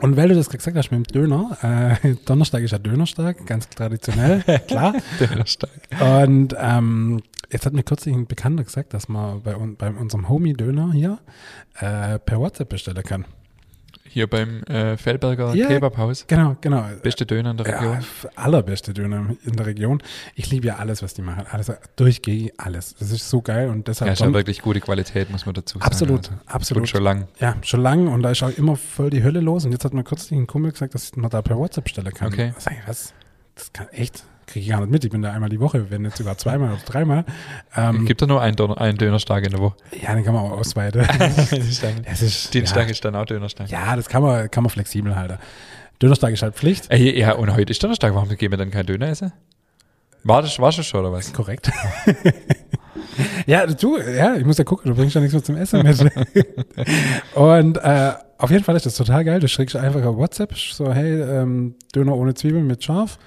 Und 0.00 0.16
weil 0.16 0.28
du 0.28 0.34
das 0.34 0.48
gesagt 0.48 0.76
hast 0.76 0.90
mit 0.90 1.06
dem 1.06 1.12
Döner, 1.12 1.58
äh, 2.02 2.14
Donnerstag 2.24 2.62
ist 2.62 2.70
ja 2.70 2.78
Dönerstag, 2.78 3.46
ganz 3.46 3.68
traditionell, 3.68 4.42
klar. 4.66 4.94
Donnerstag. 5.18 5.70
Und 6.00 6.54
ähm, 6.58 7.22
jetzt 7.50 7.66
hat 7.66 7.72
mir 7.72 7.82
kürzlich 7.82 8.14
ein 8.14 8.26
Bekannter 8.26 8.64
gesagt, 8.64 8.94
dass 8.94 9.08
man 9.08 9.42
bei, 9.42 9.54
bei 9.54 9.90
unserem 9.90 10.28
Homie-Döner 10.28 10.92
hier 10.92 11.18
äh, 11.78 12.18
per 12.18 12.40
WhatsApp 12.40 12.70
bestellen 12.70 13.02
kann. 13.02 13.24
Hier 14.12 14.26
beim 14.26 14.64
äh, 14.64 14.96
Feldberger 14.96 15.54
Ja. 15.54 15.68
Kebabhaus. 15.68 16.26
Genau, 16.26 16.56
genau. 16.60 16.84
Beste 17.00 17.26
Döner 17.26 17.52
in 17.52 17.58
der 17.58 17.68
Ja, 17.68 17.78
Region. 17.78 17.98
f- 17.98 18.26
allerbeste 18.34 18.92
Döner 18.92 19.36
in 19.44 19.52
der 19.54 19.66
Region. 19.66 20.02
Ich 20.34 20.50
liebe 20.50 20.66
ja 20.66 20.76
alles, 20.78 21.00
was 21.00 21.14
die 21.14 21.22
machen. 21.22 21.44
Alles, 21.48 21.70
durchgehend 21.94 22.50
alles. 22.58 22.96
Das 22.98 23.12
ist 23.12 23.30
so 23.30 23.40
geil 23.40 23.68
und 23.68 23.76
Ja, 23.78 23.82
deshalb. 23.86 24.12
ist 24.12 24.18
ja 24.18 24.26
Don- 24.26 24.34
wirklich 24.34 24.62
gute 24.62 24.80
Qualität, 24.80 25.30
muss 25.30 25.46
man 25.46 25.54
dazu 25.54 25.78
sagen. 25.78 25.86
absolut, 25.86 26.28
Also, 26.28 26.40
absolut. 26.46 26.88
Schon 26.88 27.04
lang. 27.04 27.28
Ja, 27.38 27.54
schon 27.62 27.82
lange 27.82 28.10
und 28.10 28.22
da 28.22 28.32
ist 28.32 28.42
auch 28.42 28.50
immer 28.58 28.74
voll 28.74 29.10
die 29.10 29.22
Hölle 29.22 29.38
los. 29.40 29.64
Und 29.64 29.70
jetzt 29.70 29.84
hat 29.84 29.94
mir 29.94 30.02
kürzlich 30.02 30.36
ein 30.38 30.48
Kumpel 30.48 30.72
gesagt, 30.72 30.94
dass 30.96 31.14
man 31.14 31.30
da 31.30 31.40
per 31.40 31.56
WhatsApp 31.56 31.88
stellen 31.88 32.12
kann. 32.12 32.32
Okay. 32.32 32.52
Sag 32.58 32.72
ich, 32.74 32.88
was? 32.88 33.14
Das 33.54 33.72
kann 33.72 33.86
echt? 33.90 34.24
Kriege 34.50 34.64
ich 34.64 34.70
gar 34.70 34.80
nicht 34.80 34.90
mit. 34.90 35.04
Ich 35.04 35.10
bin 35.10 35.22
da 35.22 35.32
einmal 35.32 35.48
die 35.48 35.60
Woche, 35.60 35.90
wenn 35.90 36.02
nicht 36.02 36.16
sogar 36.16 36.36
zweimal 36.36 36.72
oder 36.72 36.82
dreimal. 36.84 37.24
Ähm, 37.76 38.04
Gibt 38.04 38.20
doch 38.20 38.26
nur 38.26 38.42
einen, 38.42 38.56
Döner, 38.56 38.80
einen 38.80 38.98
Dönerstag 38.98 39.44
in 39.44 39.52
der 39.52 39.60
Woche. 39.60 39.76
ja, 40.02 40.12
den 40.12 40.24
kann 40.24 40.34
man 40.34 40.44
auch 40.44 40.58
ausweiten. 40.58 41.02
es 42.04 42.22
ist, 42.22 42.52
Dienstag 42.52 42.86
ja, 42.86 42.90
ist 42.90 43.04
dann 43.04 43.14
auch 43.14 43.26
Dönerstag. 43.26 43.70
ja, 43.70 43.94
das 43.94 44.08
kann 44.08 44.22
man, 44.22 44.50
kann 44.50 44.64
man 44.64 44.70
flexibel 44.70 45.14
halten. 45.14 45.38
Dönerstag 46.02 46.32
ist 46.32 46.42
halt 46.42 46.56
Pflicht. 46.56 46.86
Ey, 46.88 47.16
ja, 47.16 47.32
und 47.34 47.54
heute 47.54 47.70
ist 47.70 47.80
Donnerstag, 47.80 48.12
warum 48.14 48.28
gehen 48.28 48.50
wir 48.50 48.58
dann 48.58 48.72
kein 48.72 48.86
Döner 48.86 49.08
essen? 49.08 49.32
War 50.24 50.42
das, 50.42 50.58
war 50.58 50.72
das 50.72 50.84
schon 50.84 51.00
oder 51.00 51.12
was? 51.12 51.32
Korrekt. 51.32 51.70
ja, 53.46 53.66
du, 53.66 53.98
ja, 53.98 54.34
ich 54.34 54.44
muss 54.44 54.58
ja 54.58 54.64
gucken, 54.64 54.90
du 54.90 54.96
bringst 54.96 55.14
ja 55.14 55.20
nichts 55.20 55.34
mehr 55.34 55.44
zum 55.44 55.56
Essen 55.56 55.82
mit. 55.82 56.00
und 57.34 57.76
äh, 57.76 58.12
auf 58.36 58.50
jeden 58.50 58.64
Fall 58.64 58.74
ist 58.74 58.86
das 58.86 58.96
total 58.96 59.24
geil. 59.24 59.38
Du 59.38 59.46
schreibst 59.46 59.76
einfach 59.76 60.04
auf 60.04 60.16
WhatsApp, 60.16 60.56
so, 60.56 60.92
hey, 60.92 61.20
ähm, 61.20 61.76
Döner 61.94 62.16
ohne 62.16 62.34
Zwiebeln 62.34 62.66
mit 62.66 62.82
scharf. 62.82 63.18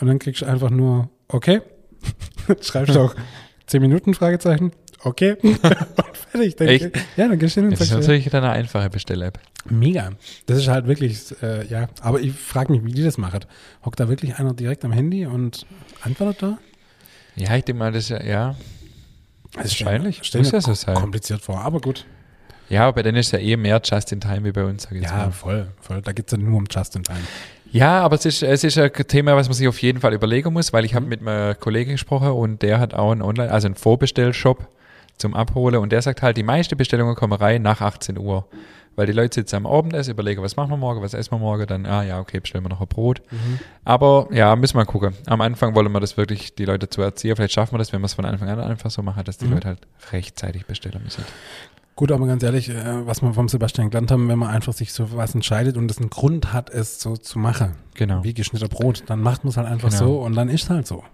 Und 0.00 0.06
dann 0.08 0.18
kriegst 0.18 0.42
du 0.42 0.46
einfach 0.46 0.70
nur, 0.70 1.08
okay, 1.28 1.60
Schreibst 2.60 2.94
du 2.94 3.00
auch 3.00 3.14
10 3.66 3.80
Minuten, 3.80 4.14
Fragezeichen. 4.14 4.72
Okay. 5.02 5.36
Und 5.42 5.58
fertig. 6.30 6.56
Dann, 6.56 6.68
Echt? 6.68 6.90
Ja, 7.16 7.28
dann 7.28 7.38
gehst 7.38 7.56
du 7.56 7.60
hin 7.60 7.64
und 7.66 7.72
Das 7.72 7.80
ist 7.82 7.88
sagst, 7.88 8.00
natürlich 8.08 8.28
dann 8.30 8.44
eine 8.44 8.52
einfache 8.52 8.88
Bestell-App. 8.90 9.38
Mega. 9.68 10.10
Das 10.46 10.58
ist 10.58 10.68
halt 10.68 10.86
wirklich, 10.86 11.18
äh, 11.42 11.66
ja. 11.66 11.88
Aber 12.00 12.20
ich 12.20 12.32
frage 12.32 12.72
mich, 12.72 12.84
wie 12.84 12.92
die 12.92 13.02
das 13.02 13.16
machen. 13.18 13.40
Hockt 13.84 14.00
da 14.00 14.08
wirklich 14.08 14.36
einer 14.36 14.52
direkt 14.54 14.84
am 14.84 14.92
Handy 14.92 15.26
und 15.26 15.66
antwortet 16.02 16.42
da? 16.42 16.58
Ja, 17.36 17.56
ich 17.56 17.64
denke 17.64 17.78
mal, 17.78 17.92
das 17.92 18.04
ist 18.04 18.08
ja, 18.10 18.22
ja. 18.22 18.56
Das 19.54 19.66
ist 19.66 19.80
Wahrscheinlich. 19.80 20.20
Stell 20.22 20.40
Muss 20.42 20.52
mir 20.52 20.58
ja 20.58 20.62
so 20.62 20.74
sein. 20.74 20.94
kompliziert 20.96 21.40
vor, 21.40 21.60
aber 21.60 21.80
gut. 21.80 22.04
Ja, 22.68 22.90
bei 22.90 23.02
denen 23.02 23.18
ist 23.18 23.30
ja 23.32 23.38
eh 23.38 23.56
mehr 23.56 23.80
Just 23.84 24.10
in 24.12 24.20
Time 24.20 24.44
wie 24.44 24.52
bei 24.52 24.64
uns, 24.64 24.84
sag 24.84 24.92
ich 24.92 25.02
Ja, 25.04 25.12
mal. 25.16 25.32
voll, 25.32 25.68
voll. 25.80 26.00
Da 26.02 26.12
geht 26.12 26.26
es 26.26 26.32
ja 26.32 26.38
nur 26.38 26.56
um 26.58 26.64
Just 26.70 26.96
in 26.96 27.02
Time. 27.02 27.20
Ja, 27.74 28.02
aber 28.02 28.14
es 28.14 28.24
ist, 28.24 28.44
es 28.44 28.62
ist 28.62 28.78
ein 28.78 28.92
Thema, 28.92 29.34
was 29.34 29.48
man 29.48 29.54
sich 29.54 29.66
auf 29.66 29.82
jeden 29.82 30.00
Fall 30.00 30.14
überlegen 30.14 30.52
muss, 30.52 30.72
weil 30.72 30.84
ich 30.84 30.94
habe 30.94 31.06
mit 31.06 31.26
einem 31.26 31.58
Kollegen 31.58 31.90
gesprochen 31.90 32.28
und 32.28 32.62
der 32.62 32.78
hat 32.78 32.94
auch 32.94 33.10
einen 33.10 33.20
Online, 33.20 33.50
also 33.50 33.66
einen 33.66 33.74
Vorbestellshop 33.74 34.68
zum 35.18 35.34
Abholen 35.34 35.80
und 35.80 35.90
der 35.90 36.00
sagt 36.00 36.22
halt, 36.22 36.36
die 36.36 36.44
meisten 36.44 36.76
Bestellungen 36.76 37.16
kommen 37.16 37.32
rein 37.32 37.62
nach 37.62 37.80
18 37.80 38.16
Uhr. 38.16 38.46
Weil 38.94 39.06
die 39.06 39.12
Leute 39.12 39.34
sitzen 39.34 39.56
am 39.56 39.66
Abendessen, 39.66 40.12
überlegen, 40.12 40.40
was 40.40 40.54
machen 40.54 40.70
wir 40.70 40.76
morgen, 40.76 41.02
was 41.02 41.14
essen 41.14 41.32
wir 41.32 41.38
morgen, 41.38 41.66
dann, 41.66 41.84
ah 41.84 42.04
ja, 42.04 42.20
okay, 42.20 42.38
bestellen 42.38 42.64
wir 42.64 42.68
noch 42.68 42.80
ein 42.80 42.86
Brot. 42.86 43.22
Aber 43.84 44.28
ja, 44.30 44.54
müssen 44.54 44.78
wir 44.78 44.84
gucken. 44.84 45.14
Am 45.26 45.40
Anfang 45.40 45.74
wollen 45.74 45.90
wir 45.90 45.98
das 45.98 46.16
wirklich, 46.16 46.54
die 46.54 46.64
Leute 46.64 46.88
zu 46.88 47.02
erziehen. 47.02 47.34
Vielleicht 47.34 47.54
schaffen 47.54 47.74
wir 47.74 47.78
das, 47.78 47.92
wenn 47.92 48.02
wir 48.02 48.06
es 48.06 48.14
von 48.14 48.24
Anfang 48.24 48.48
an 48.48 48.60
einfach 48.60 48.92
so 48.92 49.02
machen, 49.02 49.24
dass 49.24 49.36
die 49.36 49.46
Leute 49.46 49.66
halt 49.66 49.80
rechtzeitig 50.12 50.66
bestellen 50.66 51.00
müssen. 51.02 51.24
Gut, 51.96 52.10
aber 52.10 52.26
ganz 52.26 52.42
ehrlich, 52.42 52.70
äh, 52.70 53.06
was 53.06 53.22
wir 53.22 53.32
vom 53.34 53.48
Sebastian 53.48 53.88
gelernt 53.90 54.10
haben, 54.10 54.28
wenn 54.28 54.38
man 54.38 54.50
einfach 54.50 54.72
sich 54.72 54.92
so 54.92 55.16
was 55.16 55.34
entscheidet 55.34 55.76
und 55.76 55.88
es 55.90 55.98
einen 55.98 56.10
Grund 56.10 56.52
hat, 56.52 56.68
es 56.70 57.00
so 57.00 57.16
zu 57.16 57.38
machen, 57.38 57.74
Genau. 57.94 58.24
wie 58.24 58.34
geschnitten 58.34 58.68
Brot, 58.68 59.04
dann 59.06 59.20
macht 59.20 59.44
man 59.44 59.50
es 59.50 59.56
halt 59.56 59.68
einfach 59.68 59.90
Genau. 59.90 60.04
so 60.06 60.18
und 60.22 60.34
dann 60.34 60.48
ist 60.48 60.64
es 60.64 60.70
halt 60.70 60.86
so. 60.88 61.04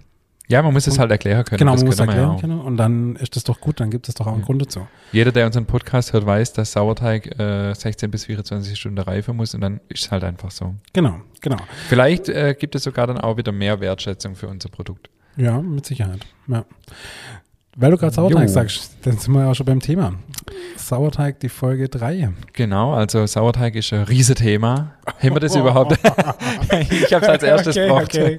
Ja, 0.49 0.63
man 0.63 0.73
muss 0.73 0.87
es 0.89 0.99
halt 0.99 1.13
erklären 1.13 1.45
können. 1.45 1.59
genau, 1.61 1.77
man 1.77 1.85
muss 1.87 1.99
ja 1.99 2.07
erklären 2.07 2.31
auch. 2.31 2.41
können 2.41 2.61
und 2.61 2.77
dann 2.77 3.15
ist 3.17 3.37
das 3.37 3.45
doch 3.45 3.61
gut, 3.61 3.79
dann 3.79 3.89
gibt 3.91 4.09
es 4.09 4.17
doch 4.17 4.27
auch 4.27 4.33
einen 4.33 4.41
Ja. 4.41 4.47
Grund 4.47 4.63
dazu. 4.63 4.89
Jeder, 5.13 5.31
der 5.31 5.47
unseren 5.47 5.65
Podcast 5.67 6.13
hört, 6.13 6.27
weiß, 6.27 6.55
dass 6.55 6.73
Sauerteig 6.73 7.39
äh, 7.39 7.73
16 7.75 8.11
bis 8.11 8.25
24 8.25 8.77
Stunden 8.77 8.99
reifen 8.99 9.37
muss 9.37 9.55
und 9.55 9.61
dann 9.61 9.81
ist 9.89 10.07
es 10.07 10.11
halt 10.11 10.25
einfach 10.25 10.51
so. 10.51 10.75
Genau, 10.93 11.21
genau. 11.41 11.59
Vielleicht 11.89 12.29
äh, 12.31 12.57
gibt 12.59 12.75
es 12.75 12.83
sogar 12.83 13.07
dann 13.07 13.19
auch 13.19 13.37
wieder 13.37 13.53
mehr 13.53 13.79
Wertschätzung 13.81 14.35
für 14.35 14.49
unser 14.49 14.71
Produkt. 14.71 15.09
Ja, 15.37 15.61
mit 15.63 15.87
Sicherheit. 15.87 16.27
Ja. 16.49 16.65
Weil 17.77 17.93
du 17.93 17.97
gerade 17.99 18.13
Sauerteig 18.13 18.49
Jo. 18.49 18.53
sagst, 18.53 18.97
dann 19.03 19.17
sind 19.19 19.33
wir 19.33 19.43
ja 19.45 19.51
auch 19.53 19.55
schon 19.55 19.67
beim 19.67 19.79
Thema. 19.79 20.15
Sauerteig, 20.77 21.41
die 21.41 21.49
Folge 21.49 21.89
3. 21.89 22.31
Genau, 22.53 22.95
also 22.95 23.27
Sauerteig 23.27 23.75
ist 23.75 23.93
ein 23.93 24.03
Riesenthema. 24.03 24.93
Haben 25.23 25.35
wir 25.35 25.41
das 25.41 25.55
überhaupt? 25.57 25.93
ich 26.91 27.13
habe 27.13 27.25
es 27.25 27.29
als 27.29 27.43
erstes 27.43 27.77
okay, 27.77 27.87
gebraucht. 27.87 28.15
okay. 28.15 28.39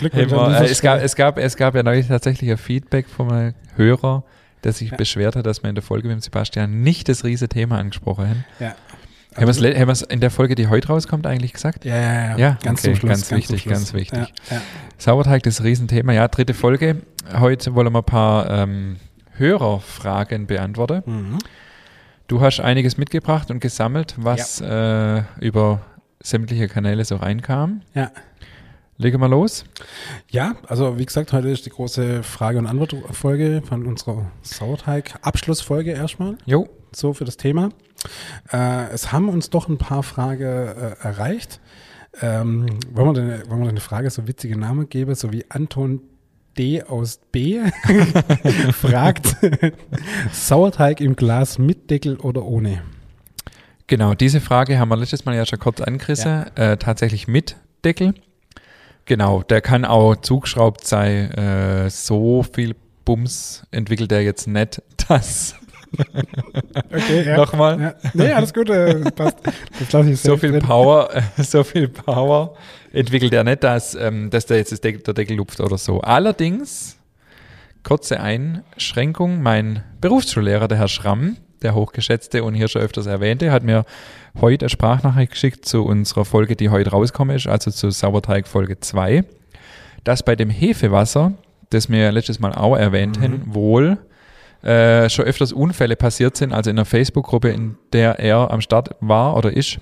Glück, 0.00 0.14
an 0.14 0.30
wir, 0.30 0.60
äh, 0.60 0.64
es, 0.66 0.80
gab, 0.82 1.00
es, 1.02 1.16
gab, 1.16 1.38
es 1.38 1.56
gab 1.56 1.74
ja 1.74 1.82
neulich 1.82 2.08
tatsächlich 2.08 2.50
ein 2.50 2.58
Feedback 2.58 3.08
von 3.08 3.32
einem 3.32 3.54
Hörer, 3.76 4.24
der 4.64 4.72
sich 4.72 4.90
beschwert 4.96 5.36
hat, 5.36 5.46
dass 5.46 5.62
wir 5.62 5.68
in 5.68 5.74
der 5.74 5.82
Folge 5.82 6.08
mit 6.08 6.16
dem 6.16 6.20
Sebastian 6.20 6.82
nicht 6.82 7.08
das 7.08 7.24
Riesenthema 7.24 7.78
angesprochen 7.78 8.28
haben. 8.28 8.44
Ja. 8.58 8.74
Haben 9.36 9.46
wir 9.46 9.50
es 9.50 9.60
le- 9.60 9.78
haben 9.78 9.86
wir 9.86 9.92
es 9.92 10.02
in 10.02 10.20
der 10.20 10.30
Folge, 10.30 10.56
die 10.56 10.66
heute 10.66 10.88
rauskommt, 10.88 11.24
eigentlich 11.24 11.52
gesagt? 11.52 11.84
Ja, 11.84 11.94
ja, 11.96 12.12
ja. 12.30 12.36
Ja, 12.36 12.58
ganz 12.64 12.80
okay, 12.80 12.90
zum 12.92 12.96
Schluss. 12.96 13.10
ganz 13.10 13.28
zum 13.28 13.38
wichtig, 13.38 13.64
ganz 13.64 13.94
wichtig. 13.94 14.18
Ja, 14.18 14.56
ja. 14.56 14.62
Sauerteig, 14.98 15.44
das 15.44 15.62
Riesenthema. 15.62 16.12
Ja, 16.12 16.26
dritte 16.26 16.52
Folge. 16.52 16.96
Heute 17.38 17.74
wollen 17.76 17.92
wir 17.92 18.00
ein 18.00 18.04
paar 18.04 18.50
ähm, 18.50 18.96
Hörerfragen 19.40 20.46
beantworten. 20.46 21.02
Mhm. 21.06 21.38
Du 22.28 22.40
hast 22.40 22.60
einiges 22.60 22.96
mitgebracht 22.96 23.50
und 23.50 23.58
gesammelt, 23.58 24.14
was 24.18 24.60
äh, 24.60 25.22
über 25.40 25.80
sämtliche 26.22 26.68
Kanäle 26.68 27.04
so 27.04 27.16
reinkam. 27.16 27.80
ja. 27.94 28.10
Legen 28.98 29.18
wir 29.18 29.28
los. 29.30 29.64
Ja, 30.28 30.56
also 30.68 30.98
wie 30.98 31.06
gesagt, 31.06 31.32
heute 31.32 31.48
ist 31.48 31.64
die 31.64 31.70
große 31.70 32.22
Frage- 32.22 32.58
und 32.58 32.66
Antwortfolge 32.66 33.62
von 33.66 33.86
unserer 33.86 34.30
Sauerteig-Abschlussfolge 34.42 35.92
erstmal, 35.92 36.36
Jo. 36.44 36.68
so 36.94 37.14
für 37.14 37.24
das 37.24 37.38
Thema. 37.38 37.70
Äh, 38.52 38.90
es 38.92 39.10
haben 39.10 39.30
uns 39.30 39.48
doch 39.48 39.70
ein 39.70 39.78
paar 39.78 40.02
Fragen 40.02 40.42
äh, 40.42 40.96
erreicht. 41.00 41.60
Ähm, 42.20 42.66
wollen, 42.92 43.14
wir 43.16 43.22
denn, 43.22 43.30
wollen 43.48 43.60
wir 43.60 43.64
denn 43.64 43.68
eine 43.70 43.80
Frage 43.80 44.10
so 44.10 44.28
witzige 44.28 44.58
Namen 44.58 44.88
geben, 44.90 45.14
so 45.14 45.32
wie 45.32 45.46
Anton 45.48 46.02
D 46.60 46.82
aus 46.82 47.20
B 47.32 47.58
fragt, 48.72 49.34
Sauerteig 50.30 51.00
im 51.00 51.16
Glas 51.16 51.58
mit 51.58 51.88
Deckel 51.90 52.16
oder 52.16 52.44
ohne? 52.44 52.82
Genau, 53.86 54.12
diese 54.12 54.42
Frage 54.42 54.78
haben 54.78 54.90
wir 54.90 54.98
letztes 54.98 55.24
Mal 55.24 55.34
ja 55.34 55.46
schon 55.46 55.58
kurz 55.58 55.80
angerissen. 55.80 56.54
Äh, 56.56 56.76
tatsächlich 56.76 57.28
mit 57.28 57.56
Deckel. 57.82 58.12
Genau, 59.06 59.42
der 59.42 59.62
kann 59.62 59.86
auch 59.86 60.16
zugeschraubt 60.16 60.86
sein. 60.86 61.30
Äh, 61.30 61.88
so 61.88 62.42
viel 62.42 62.76
Bums 63.06 63.66
entwickelt 63.70 64.12
er 64.12 64.20
jetzt 64.20 64.46
nicht, 64.46 64.82
dass 65.08 65.54
Okay, 66.92 67.24
ja. 67.26 67.36
Nochmal. 67.36 67.80
Ja. 67.80 67.94
Nee, 68.14 68.32
alles 68.32 68.52
gut, 68.52 68.68
äh, 68.70 69.10
passt. 69.12 69.38
So 70.16 70.36
viel 70.36 70.52
drin. 70.52 70.60
Power, 70.60 71.08
äh, 71.14 71.42
so 71.42 71.62
viel 71.64 71.88
Power 71.88 72.54
entwickelt 72.92 73.32
er 73.32 73.44
nicht, 73.44 73.62
dass, 73.62 73.94
ähm, 73.94 74.30
dass 74.30 74.46
der 74.46 74.58
jetzt 74.58 74.72
das 74.72 74.80
Deck, 74.80 75.04
der 75.04 75.14
Deckel 75.14 75.36
lupft 75.36 75.60
oder 75.60 75.78
so. 75.78 76.00
Allerdings, 76.00 76.96
kurze 77.82 78.20
Einschränkung, 78.20 79.42
mein 79.42 79.82
Berufsschullehrer, 80.00 80.68
der 80.68 80.78
Herr 80.78 80.88
Schramm, 80.88 81.36
der 81.62 81.74
hochgeschätzte 81.74 82.42
und 82.42 82.54
hier 82.54 82.68
schon 82.68 82.82
öfters 82.82 83.06
erwähnte, 83.06 83.52
hat 83.52 83.62
mir 83.62 83.84
heute 84.40 84.64
eine 84.64 84.70
Sprachnachricht 84.70 85.32
geschickt 85.32 85.64
zu 85.64 85.84
unserer 85.84 86.24
Folge, 86.24 86.56
die 86.56 86.70
heute 86.70 86.90
rauskommt, 86.90 87.32
ist, 87.32 87.46
also 87.46 87.70
zu 87.70 87.90
Sauerteig 87.90 88.48
Folge 88.48 88.80
2, 88.80 89.24
dass 90.04 90.22
bei 90.24 90.36
dem 90.36 90.50
Hefewasser, 90.50 91.32
das 91.70 91.90
wir 91.90 92.10
letztes 92.12 92.40
Mal 92.40 92.52
auch 92.52 92.76
erwähnt 92.76 93.20
haben, 93.20 93.42
wohl 93.46 93.98
äh, 94.62 95.08
schon 95.08 95.24
öfters 95.24 95.52
Unfälle 95.52 95.96
passiert 95.96 96.36
sind, 96.36 96.52
also 96.52 96.70
in 96.70 96.78
einer 96.78 96.84
Facebook-Gruppe, 96.84 97.50
in 97.50 97.76
der 97.92 98.18
er 98.18 98.50
am 98.50 98.60
Start 98.60 98.90
war 99.00 99.36
oder 99.36 99.52
ist, 99.52 99.78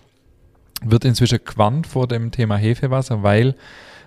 wird 0.82 1.04
inzwischen 1.04 1.40
gewarnt 1.44 1.86
vor 1.86 2.06
dem 2.06 2.30
Thema 2.30 2.56
Hefewasser, 2.56 3.22
weil 3.22 3.54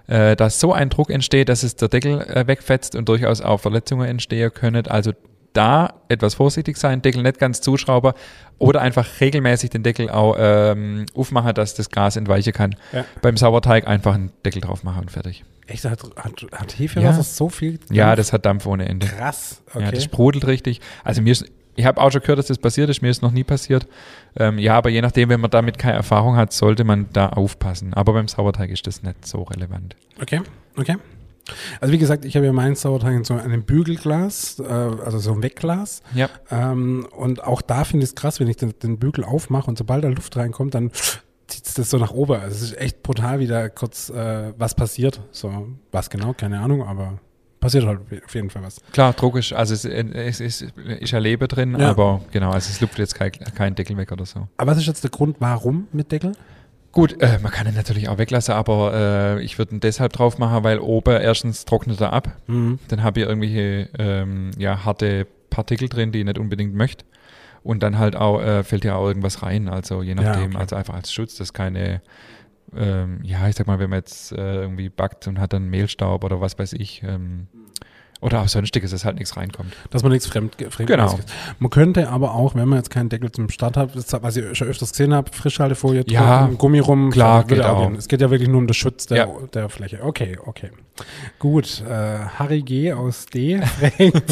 äh, 0.08 0.36
da 0.36 0.50
so 0.50 0.74
ein 0.74 0.90
Druck 0.90 1.10
entsteht, 1.10 1.50
dass 1.50 1.64
es 1.64 1.76
der 1.76 1.90
Deckel 1.90 2.22
äh, 2.22 2.48
wegfetzt 2.48 2.96
und 2.96 3.10
durchaus 3.10 3.42
auch 3.42 3.60
Verletzungen 3.60 4.08
entstehen 4.08 4.54
können. 4.54 4.88
Also 4.88 5.12
da 5.54 5.94
etwas 6.08 6.36
vorsichtig 6.36 6.78
sein, 6.78 7.02
Deckel 7.02 7.24
nicht 7.24 7.40
ganz 7.40 7.62
zuschrauben 7.62 8.14
oder 8.58 8.82
einfach 8.82 9.08
regelmäßig 9.20 9.70
den 9.70 9.84
Deckel 9.84 10.10
auch 10.10 10.36
ähm, 10.40 11.06
aufmachen, 11.14 11.54
dass 11.54 11.74
das 11.74 11.90
Gas 11.90 12.16
entweichen 12.16 12.54
kann. 12.54 12.76
Ja. 12.94 13.06
Beim 13.22 13.38
Sauerteig 13.38 13.88
einfach 13.88 14.16
einen 14.16 14.32
Deckel 14.46 14.62
drauf 14.62 14.84
machen 14.84 15.02
und 15.02 15.12
fertig. 15.12 15.44
Echt, 15.72 15.86
hat, 15.86 16.04
hat, 16.16 16.46
hat 16.52 16.80
Hefewasser 16.80 17.18
Ja. 17.18 17.24
so 17.24 17.50
viel? 17.50 17.80
Ja, 17.90 18.16
das 18.16 18.34
hat 18.34 18.46
Dampf 18.46 18.66
ohne 18.66 18.88
Ende. 18.88 19.08
krass. 19.08 19.62
Okay. 19.74 19.84
Ja, 19.86 19.92
das 19.92 20.04
sprudelt 20.04 20.46
richtig. 20.48 20.82
Also 21.04 21.22
mir 21.22 21.32
ist, 21.32 21.46
ich 21.76 21.86
habe 21.86 22.02
auch 22.02 22.12
schon 22.12 22.22
gehört, 22.22 22.40
dass 22.40 22.48
das 22.48 22.58
passiert 22.58 22.90
ist, 22.90 23.02
mir 23.02 23.10
ist 23.10 23.22
noch 23.22 23.32
nie 23.32 23.44
passiert. 23.44 23.88
Ähm, 24.36 24.58
ja, 24.60 24.76
aber 24.76 24.90
je 24.90 25.02
nachdem, 25.02 25.30
wenn 25.30 25.40
man 25.40 25.50
damit 25.52 25.78
keine 25.78 25.96
Erfahrung 25.96 26.36
hat, 26.36 26.52
sollte 26.54 26.84
man 26.84 27.08
da 27.14 27.30
aufpassen. 27.30 27.94
Aber 27.94 28.14
beim 28.14 28.28
Sauerteig 28.28 28.70
ist 28.70 28.86
das 28.88 29.04
nicht 29.04 29.26
so 29.26 29.44
relevant. 29.44 29.96
Okay, 30.22 30.42
okay. 30.78 30.98
Also 31.82 31.92
wie 31.94 31.98
gesagt, 31.98 32.24
ich 32.24 32.36
habe 32.36 32.46
ja 32.46 32.54
meinen 32.54 32.76
Sauerteig 32.76 33.14
in 33.16 33.24
so 33.24 33.34
einem 33.34 33.64
Bügelglas, 33.64 34.60
äh, 34.60 34.64
also 34.64 35.18
so 35.20 35.34
ein 35.34 35.42
Wegglas. 35.44 36.02
Ja. 36.14 36.30
Ähm, 36.52 37.08
und 37.16 37.44
auch 37.44 37.62
da 37.62 37.84
finde 37.84 38.04
ich 38.04 38.12
es 38.12 38.16
krass, 38.16 38.40
wenn 38.40 38.48
ich 38.48 38.58
den, 38.58 38.74
den 38.84 39.00
Bügel 39.00 39.24
aufmache 39.24 39.68
und 39.70 39.78
sobald 39.78 40.04
da 40.04 40.10
Luft 40.10 40.36
reinkommt, 40.38 40.76
dann 40.76 40.92
zieht 41.52 41.68
es 41.68 41.74
das 41.76 41.90
so 41.90 41.98
nach 41.98 42.12
oben. 42.12 42.40
Also 42.40 42.56
es 42.56 42.62
ist 42.64 42.78
echt 42.78 43.04
brutal, 43.04 43.40
wie 43.40 43.48
da 43.48 43.70
kurz 43.70 44.10
äh, 44.10 44.54
was 44.58 44.74
passiert. 44.76 45.22
So, 45.32 45.68
was 45.92 46.10
genau, 46.10 46.34
keine 46.34 46.60
Ahnung, 46.60 46.84
aber 46.84 47.20
passiert 47.60 47.86
halt 47.86 48.00
auf 48.26 48.34
jeden 48.34 48.50
Fall 48.50 48.64
was. 48.64 48.82
Klar, 48.92 49.14
Druck 49.14 49.38
ist, 49.38 49.54
also 49.54 49.74
es, 49.74 49.86
es 49.86 50.40
ist, 50.40 50.62
ist 51.00 51.12
ja 51.12 51.20
Lebe 51.20 51.48
drin, 51.48 51.78
Ja. 51.80 51.90
aber 51.92 52.22
genau, 52.32 52.52
also 52.52 52.70
es 52.72 52.82
lupft 52.82 52.98
jetzt 52.98 53.14
kein, 53.16 53.32
kein 53.32 53.76
Deckel 53.76 53.96
weg 53.98 54.12
oder 54.12 54.26
so. 54.26 54.48
Aber 54.58 54.72
was 54.72 54.80
ist 54.80 54.88
jetzt 54.88 55.04
der 55.04 55.12
Grund, 55.12 55.38
warum 55.40 55.88
mit 55.92 56.12
Deckel? 56.12 56.32
Gut, 56.92 57.22
äh, 57.22 57.40
man 57.42 57.52
kann 57.54 57.68
ihn 57.68 57.76
natürlich 57.76 58.10
auch 58.10 58.18
weglassen, 58.18 58.54
aber 58.54 58.94
äh, 58.94 59.44
ich 59.44 59.58
würde 59.58 59.76
ihn 59.76 59.80
deshalb 59.80 60.12
drauf 60.14 60.40
machen, 60.40 60.64
weil 60.64 60.80
oben 60.80 61.22
erstens 61.22 61.64
trocknet 61.66 62.02
er 62.02 62.12
ab. 62.12 62.36
Mhm. 62.48 62.80
Dann 62.90 63.04
habe 63.04 63.22
ich 63.22 63.28
irgendwelche 63.28 63.88
ähm, 63.98 64.52
ja, 64.58 64.84
harte 64.84 65.26
Partikel 65.50 65.88
drin, 65.88 66.12
die 66.12 66.20
ich 66.20 66.26
nicht 66.26 66.38
unbedingt 66.38 66.74
möchte. 66.76 67.06
Und 67.64 67.84
dann 67.84 68.00
halt 68.00 68.16
auch 68.16 68.42
äh, 68.42 68.64
fällt 68.64 68.86
ja 68.86 68.96
auch 68.96 69.08
irgendwas 69.08 69.44
rein. 69.44 69.68
Also 69.70 70.02
je 70.02 70.16
nachdem, 70.16 70.52
okay. 70.52 70.58
also 70.58 70.76
einfach 70.76 70.96
als 70.96 71.14
Schutz, 71.14 71.36
dass 71.36 71.54
keine, 71.54 72.02
ähm, 72.76 73.20
ja, 73.24 73.48
ich 73.48 73.56
sag 73.56 73.68
mal, 73.68 73.80
wenn 73.80 73.90
man 73.90 74.00
jetzt 74.00 74.32
äh, 74.32 74.62
irgendwie 74.62 74.90
backt 74.90 75.28
und 75.28 75.40
hat 75.40 75.54
dann 75.54 75.70
Mehlstaub 75.70 76.24
oder 76.24 76.42
was 76.42 76.58
weiß 76.58 76.74
ich, 76.74 77.04
ähm, 77.04 77.48
oder 78.22 78.42
auch 78.42 78.48
sonstiges, 78.48 78.92
dass 78.92 79.04
halt 79.04 79.18
nichts 79.18 79.36
reinkommt. 79.36 79.74
Dass 79.90 80.04
man 80.04 80.12
nichts 80.12 80.28
fremd, 80.28 80.56
fremd 80.70 80.90
Genau. 80.90 81.20
Man 81.60 81.70
könnte 81.70 82.10
aber 82.10 82.34
auch, 82.36 82.56
wenn 82.56 82.68
man 82.70 82.78
jetzt 82.78 82.90
keinen 82.90 83.10
Deckel 83.10 83.32
zum 83.32 83.50
Start 83.50 83.76
hat, 83.78 83.92
was 84.24 84.38
ich 84.38 84.58
schon 84.58 84.68
öfters 84.68 84.92
gesehen 84.92 85.14
habe, 85.14 85.30
Frischhaltefolie, 85.34 86.04
Ja, 86.08 86.42
trocken, 86.42 86.58
Gummi 86.58 86.80
rum, 86.80 87.10
klar, 87.12 87.44
geht 87.44 87.62
auch. 87.62 87.82
gehen. 87.88 87.96
Es 87.96 88.08
geht 88.08 88.22
ja 88.22 88.30
wirklich 88.32 88.48
nur 88.50 88.60
um 88.60 88.68
den 88.68 88.74
Schutz 88.74 89.08
der, 89.08 89.18
Ja. 89.18 89.28
der 89.54 89.70
Fläche. 89.70 90.00
Okay, 90.04 90.38
okay. 90.46 90.70
Gut, 91.40 91.84
äh, 91.90 92.20
Harry 92.38 92.62
G. 92.62 92.94
aus 92.94 93.26
D. 93.26 93.60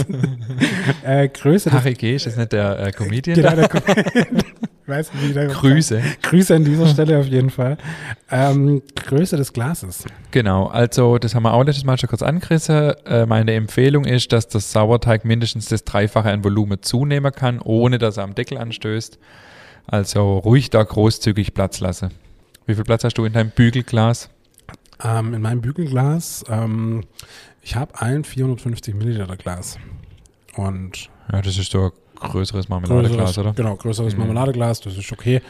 äh, 1.04 1.28
Größe 1.30 1.72
Harry 1.72 1.94
G. 1.94 2.16
ist 2.16 2.26
das 2.28 2.36
nicht 2.38 2.52
der 2.52 2.80
äh, 2.80 2.92
Comedian? 2.92 3.36
Genau, 3.36 3.56
der 3.56 3.70
Kom- 3.70 3.82
weiß 4.90 5.14
nicht, 5.14 5.30
wie 5.30 5.34
der 5.34 5.48
Grüße. 5.48 6.02
Grüße 6.24 6.56
an 6.56 6.66
dieser 6.66 6.88
Stelle 6.88 7.20
auf 7.20 7.28
jeden 7.28 7.50
Fall. 7.50 7.78
Ähm, 8.30 8.82
Größe 8.96 9.38
des 9.38 9.54
Glases. 9.54 10.06
Genau, 10.32 10.68
also 10.68 11.18
das 11.18 11.36
haben 11.36 11.44
wir 11.44 11.54
auch 11.54 11.64
letztes 11.64 11.86
Mal 11.86 11.98
schon 11.98 12.10
kurz 12.10 12.22
angerissen. 12.22 12.94
Äh, 13.06 13.26
meine 13.26 13.54
Empfehlung 13.54 14.06
ist, 14.06 14.32
dass 14.34 14.48
das 14.48 14.72
Sauerteig 14.72 15.26
mindestens 15.26 15.68
das 15.70 15.84
Dreifache 15.84 16.30
an 16.32 16.44
Volumen 16.44 16.82
zunehmen 16.82 17.32
kann, 17.32 17.60
ohne 17.60 17.98
dass 17.98 18.18
er 18.18 18.24
am 18.24 18.36
Deckel 18.36 18.58
anstößt. 18.58 19.18
Also 19.88 20.38
ruhig 20.40 20.70
da 20.70 20.84
großzügig 20.84 21.54
Platz 21.54 21.80
lassen. 21.80 22.12
Wie 22.66 22.76
viel 22.76 22.84
Platz 22.84 23.04
hast 23.04 23.18
du 23.18 23.26
in 23.26 23.34
deinem 23.34 23.50
Bügelglas? 23.52 24.30
Ähm, 25.04 25.34
in 25.34 25.42
meinem 25.42 25.62
Bügelglas, 25.62 26.44
ähm, 26.50 27.06
ich 27.62 27.76
habe 27.76 28.00
ein 28.02 28.24
450 28.24 28.94
Milliliter 28.96 29.38
Glas. 29.38 29.78
Und 30.56 31.10
Ja, 31.32 31.42
das 31.42 31.58
ist 31.58 31.72
so 31.72 31.92
größeres 32.20 32.70
Marmeladeglas, 32.70 33.38
oder? 33.38 33.54
Genau, 33.54 33.76
größeres 33.76 34.14
Mhm. 34.14 34.20
Marmeladeglas, 34.20 34.82
das 34.82 34.98
ist 34.98 35.12
okay. 35.12 35.42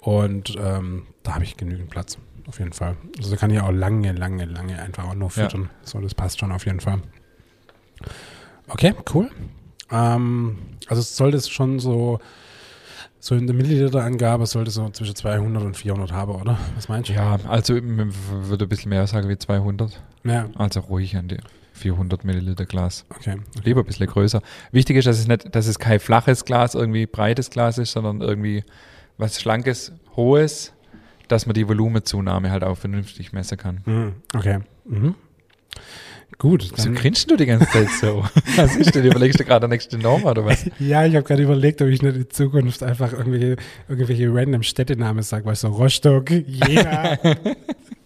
Und 0.00 0.56
ähm, 0.60 1.06
da 1.22 1.34
habe 1.34 1.44
ich 1.44 1.56
genügend 1.56 1.90
Platz, 1.90 2.18
auf 2.46 2.58
jeden 2.58 2.72
Fall. 2.72 2.96
Also 3.18 3.30
da 3.30 3.36
kann 3.36 3.50
ich 3.50 3.60
auch 3.60 3.70
lange, 3.72 4.12
lange, 4.12 4.44
lange 4.44 4.80
einfach 4.80 5.04
auch 5.08 5.14
nur 5.14 5.28
Ja. 5.28 5.44
füttern. 5.44 5.70
So, 5.82 6.00
das 6.00 6.14
passt 6.14 6.38
schon 6.38 6.52
auf 6.52 6.66
jeden 6.66 6.80
Fall. 6.80 7.00
Okay, 8.68 8.94
cool. 9.14 9.30
Ähm, 9.90 10.58
also 10.86 11.00
es 11.00 11.16
sollte 11.16 11.36
es 11.38 11.48
schon 11.48 11.78
so, 11.80 12.18
so 13.18 13.34
in 13.34 13.46
der 13.46 13.56
Milliliter-Angabe 13.56 14.46
sollte 14.46 14.68
es 14.68 14.74
so 14.74 14.88
zwischen 14.90 15.16
200 15.16 15.62
und 15.62 15.76
400 15.76 16.12
haben, 16.12 16.32
oder? 16.32 16.58
Was 16.74 16.88
meinst 16.88 17.08
du? 17.08 17.14
Ja, 17.14 17.38
also 17.48 17.74
ich 17.76 17.82
würde 17.82 18.66
ein 18.66 18.68
bisschen 18.68 18.90
mehr 18.90 19.06
sagen 19.06 19.28
wie 19.28 19.38
200. 19.38 20.00
Ja, 20.24 20.48
Also 20.56 20.80
ruhig 20.80 21.16
an 21.16 21.28
die 21.28 21.38
400 21.78 22.24
Milliliter 22.24 22.66
Glas. 22.66 23.04
okay. 23.10 23.36
Lieber 23.64 23.80
ein 23.80 23.86
bisschen 23.86 24.06
größer. 24.06 24.42
Wichtig 24.72 24.96
ist, 24.96 25.06
dass 25.06 25.18
es 25.18 25.26
nicht, 25.28 25.54
dass 25.54 25.66
es 25.66 25.78
kein 25.78 26.00
flaches 26.00 26.44
Glas, 26.44 26.74
irgendwie 26.74 27.06
breites 27.06 27.50
Glas 27.50 27.78
ist, 27.78 27.92
sondern 27.92 28.20
irgendwie 28.20 28.64
was 29.16 29.40
Schlankes, 29.40 29.92
Hohes, 30.16 30.72
dass 31.28 31.46
man 31.46 31.54
die 31.54 31.68
Volumenzunahme 31.68 32.50
halt 32.50 32.64
auch 32.64 32.76
vernünftig 32.76 33.32
messen 33.32 33.56
kann. 33.58 33.80
Mhm, 33.86 34.12
okay. 34.34 34.58
Mhm. 34.84 35.14
Gut. 36.36 36.70
Wieso 36.76 36.92
grinst 36.92 37.28
du 37.30 37.36
die 37.36 37.46
ganze 37.46 37.66
Zeit 37.66 37.88
so? 38.00 38.24
Was 38.56 38.76
ist 38.76 38.94
denn? 38.94 39.04
Überlegst 39.04 39.40
du 39.40 39.44
gerade 39.44 39.60
der 39.60 39.70
nächste 39.70 39.98
Norm 39.98 40.24
oder 40.24 40.44
was? 40.44 40.66
ja, 40.78 41.04
ich 41.04 41.16
habe 41.16 41.24
gerade 41.24 41.42
überlegt, 41.42 41.82
ob 41.82 41.88
ich 41.88 42.00
nicht 42.00 42.16
in 42.16 42.30
Zukunft 42.30 42.82
einfach 42.82 43.12
irgendwelche, 43.12 43.56
irgendwelche 43.88 44.32
random 44.32 44.62
Städtenamen 44.62 45.22
sage, 45.22 45.46
weißt 45.46 45.64
du, 45.64 45.68
Rostock, 45.68 46.30
Jena, 46.30 47.18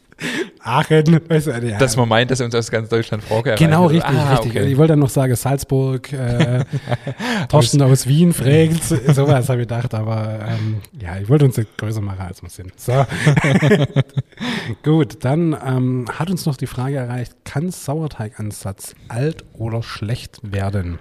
Aachen, 0.60 1.20
weißt 1.28 1.46
du, 1.48 1.50
ja. 1.66 1.78
Dass 1.78 1.96
man 1.96 2.08
meint, 2.08 2.30
dass 2.30 2.40
uns 2.40 2.54
aus 2.54 2.70
ganz 2.70 2.88
Deutschland 2.88 3.22
Frage 3.24 3.54
Genau, 3.58 3.88
erreicht. 3.88 4.04
richtig, 4.06 4.20
Ah, 4.20 4.30
richtig. 4.34 4.50
okay. 4.52 4.66
Ich 4.72 4.76
wollte 4.78 4.92
dann 4.92 4.98
noch 5.00 5.08
sagen 5.10 5.34
Salzburg, 5.36 6.12
äh, 6.12 6.64
Thorsten 7.48 7.82
aus 7.82 8.06
Wien 8.06 8.32
fragt, 8.32 8.84
sowas 8.84 9.48
habe 9.48 9.62
ich 9.62 9.68
gedacht, 9.68 9.94
aber 9.94 10.38
ähm, 10.48 10.76
ja, 11.00 11.16
ich 11.18 11.28
wollte 11.28 11.44
uns 11.46 11.56
nicht 11.56 11.76
größer 11.78 12.00
machen, 12.00 12.20
als 12.20 12.42
wir 12.42 12.48
sind. 12.50 12.78
So. 12.78 12.92
Gut, 14.82 15.24
dann 15.24 15.56
ähm, 15.64 16.06
hat 16.12 16.30
uns 16.30 16.46
noch 16.46 16.56
die 16.56 16.66
Frage 16.66 16.96
erreicht, 16.96 17.34
kann 17.44 17.70
Sauerteigansatz 17.70 18.94
alt 19.08 19.44
oder 19.54 19.82
schlecht 19.82 20.38
werden? 20.42 20.98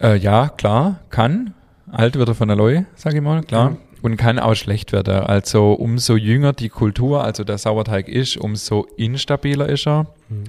Äh, 0.00 0.16
ja, 0.16 0.48
klar, 0.48 1.00
kann. 1.10 1.54
Alt 1.90 2.16
wird 2.16 2.28
er 2.28 2.34
von 2.34 2.48
der 2.48 2.56
Leu, 2.56 2.82
sage 2.96 3.16
ich 3.16 3.22
mal, 3.22 3.42
klar. 3.42 3.70
Ja. 3.72 3.76
Und 4.04 4.18
kann 4.18 4.38
auch 4.38 4.54
schlecht 4.54 4.92
werden. 4.92 5.24
Also 5.24 5.72
umso 5.72 6.14
jünger 6.14 6.52
die 6.52 6.68
Kultur, 6.68 7.24
also 7.24 7.42
der 7.42 7.56
Sauerteig 7.56 8.06
ist, 8.06 8.36
umso 8.36 8.82
instabiler 8.98 9.66
ist 9.70 9.86
er. 9.86 10.08
Mhm. 10.28 10.44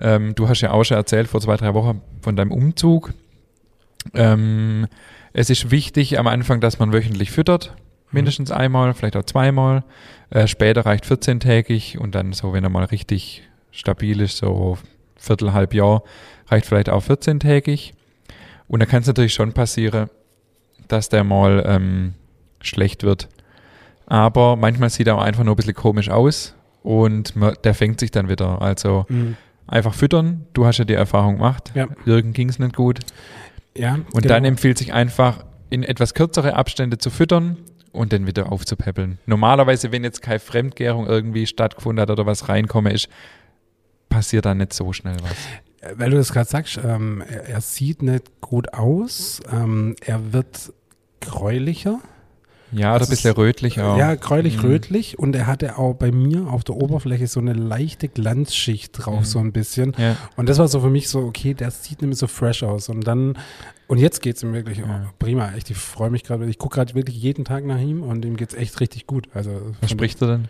Ähm, 0.00 0.34
du 0.34 0.48
hast 0.48 0.62
ja 0.62 0.72
auch 0.72 0.82
schon 0.82 0.96
erzählt 0.96 1.28
vor 1.28 1.40
zwei, 1.40 1.56
drei 1.56 1.74
Wochen 1.74 2.00
von 2.22 2.34
deinem 2.34 2.50
Umzug. 2.50 3.14
Ähm, 4.14 4.88
es 5.32 5.48
ist 5.48 5.70
wichtig 5.70 6.18
am 6.18 6.26
Anfang, 6.26 6.60
dass 6.60 6.80
man 6.80 6.92
wöchentlich 6.92 7.30
füttert. 7.30 7.76
Mindestens 8.10 8.50
einmal, 8.50 8.92
vielleicht 8.94 9.16
auch 9.16 9.22
zweimal. 9.22 9.84
Äh, 10.30 10.48
später 10.48 10.84
reicht 10.84 11.04
14-tägig 11.04 11.98
und 11.98 12.16
dann 12.16 12.32
so, 12.32 12.52
wenn 12.52 12.64
er 12.64 12.70
mal 12.70 12.86
richtig 12.86 13.44
stabil 13.70 14.20
ist, 14.20 14.38
so 14.38 14.76
Viertel, 15.14 15.52
halb 15.52 15.72
Jahr, 15.72 16.02
reicht 16.48 16.66
vielleicht 16.66 16.88
auch 16.88 17.04
14-tägig. 17.04 17.92
Und 18.66 18.80
da 18.80 18.86
kann 18.86 19.02
es 19.02 19.06
natürlich 19.06 19.34
schon 19.34 19.52
passieren, 19.52 20.10
dass 20.88 21.08
der 21.08 21.22
mal 21.22 21.62
ähm, 21.64 22.14
schlecht 22.60 23.02
wird. 23.02 23.28
Aber 24.06 24.56
manchmal 24.56 24.90
sieht 24.90 25.06
er 25.06 25.16
auch 25.16 25.22
einfach 25.22 25.44
nur 25.44 25.54
ein 25.54 25.56
bisschen 25.56 25.74
komisch 25.74 26.08
aus 26.10 26.54
und 26.82 27.36
man, 27.36 27.54
der 27.64 27.74
fängt 27.74 28.00
sich 28.00 28.10
dann 28.10 28.28
wieder. 28.28 28.62
Also 28.62 29.04
Mhm. 29.08 29.36
einfach 29.66 29.94
füttern. 29.94 30.46
Du 30.54 30.64
hast 30.66 30.78
ja 30.78 30.84
die 30.84 30.94
Erfahrung 30.94 31.36
gemacht. 31.36 31.72
Ja. 31.74 31.88
Jürgen 32.06 32.32
ging 32.32 32.48
es 32.48 32.58
nicht 32.58 32.74
gut. 32.74 33.00
Ja, 33.76 33.94
Und 33.94 34.22
genau. 34.22 34.28
dann 34.34 34.44
empfiehlt 34.44 34.78
sich 34.78 34.92
einfach, 34.92 35.44
in 35.70 35.82
etwas 35.82 36.14
kürzere 36.14 36.54
Abstände 36.56 36.96
zu 36.96 37.10
füttern 37.10 37.58
und 37.92 38.12
dann 38.14 38.26
wieder 38.26 38.50
aufzupäppeln. 38.50 39.18
Normalerweise, 39.26 39.92
wenn 39.92 40.02
jetzt 40.02 40.22
keine 40.22 40.38
Fremdgärung 40.40 41.06
irgendwie 41.06 41.46
stattgefunden 41.46 42.00
hat 42.00 42.10
oder 42.10 42.24
was 42.24 42.48
reinkomme 42.48 42.90
ist, 42.92 43.08
passiert 44.08 44.46
da 44.46 44.54
nicht 44.54 44.72
so 44.72 44.92
schnell 44.94 45.16
was. 45.22 45.96
Weil 45.98 46.10
du 46.10 46.16
das 46.16 46.32
gerade 46.32 46.48
sagst, 46.48 46.80
ähm, 46.82 47.22
er, 47.28 47.48
er 47.48 47.60
sieht 47.60 48.00
nicht 48.02 48.40
gut 48.40 48.72
aus, 48.72 49.40
ähm, 49.52 49.94
er 50.00 50.32
wird 50.32 50.72
gräulicher. 51.20 52.00
Ja, 52.72 52.98
Das 52.98 53.08
ein 53.08 53.10
bisschen 53.10 53.30
ist- 53.32 53.38
rötlich 53.38 53.80
auch. 53.80 53.96
Ja, 53.98 54.14
gräulich-rötlich 54.14 55.16
Mhm. 55.16 55.24
und 55.24 55.36
er 55.36 55.46
hatte 55.46 55.78
auch 55.78 55.94
bei 55.94 56.10
mir 56.12 56.48
auf 56.48 56.64
der 56.64 56.76
Oberfläche 56.76 57.26
so 57.26 57.40
eine 57.40 57.52
leichte 57.54 58.08
Glanzschicht 58.08 58.92
drauf, 59.04 59.20
Mhm. 59.20 59.24
so 59.24 59.38
ein 59.38 59.52
bisschen. 59.52 59.94
Ja. 59.98 60.16
Und 60.36 60.48
das 60.48 60.58
war 60.58 60.68
so 60.68 60.80
für 60.80 60.90
mich 60.90 61.08
so, 61.08 61.20
okay, 61.20 61.54
der 61.54 61.70
sieht 61.70 62.00
nämlich 62.02 62.18
so 62.18 62.26
fresh 62.26 62.62
aus. 62.62 62.88
Und 62.88 63.06
dann, 63.06 63.38
und 63.86 63.98
jetzt 63.98 64.20
geht's 64.22 64.42
ihm 64.42 64.52
wirklich 64.52 64.78
Ja. 64.78 64.84
oh, 65.06 65.10
prima. 65.18 65.50
Echt, 65.56 65.70
ich 65.70 65.76
freue 65.78 66.10
mich 66.10 66.24
gerade. 66.24 66.44
Ich 66.46 66.58
gucke 66.58 66.74
gerade 66.76 66.94
wirklich 66.94 67.16
jeden 67.16 67.44
Tag 67.44 67.64
nach 67.64 67.80
ihm 67.80 68.02
und 68.02 68.24
ihm 68.24 68.36
geht's 68.36 68.54
echt 68.54 68.80
richtig 68.80 69.06
gut. 69.06 69.28
Also, 69.34 69.50
Was 69.80 69.90
spricht 69.90 70.20
er 70.22 70.28
denn? 70.28 70.48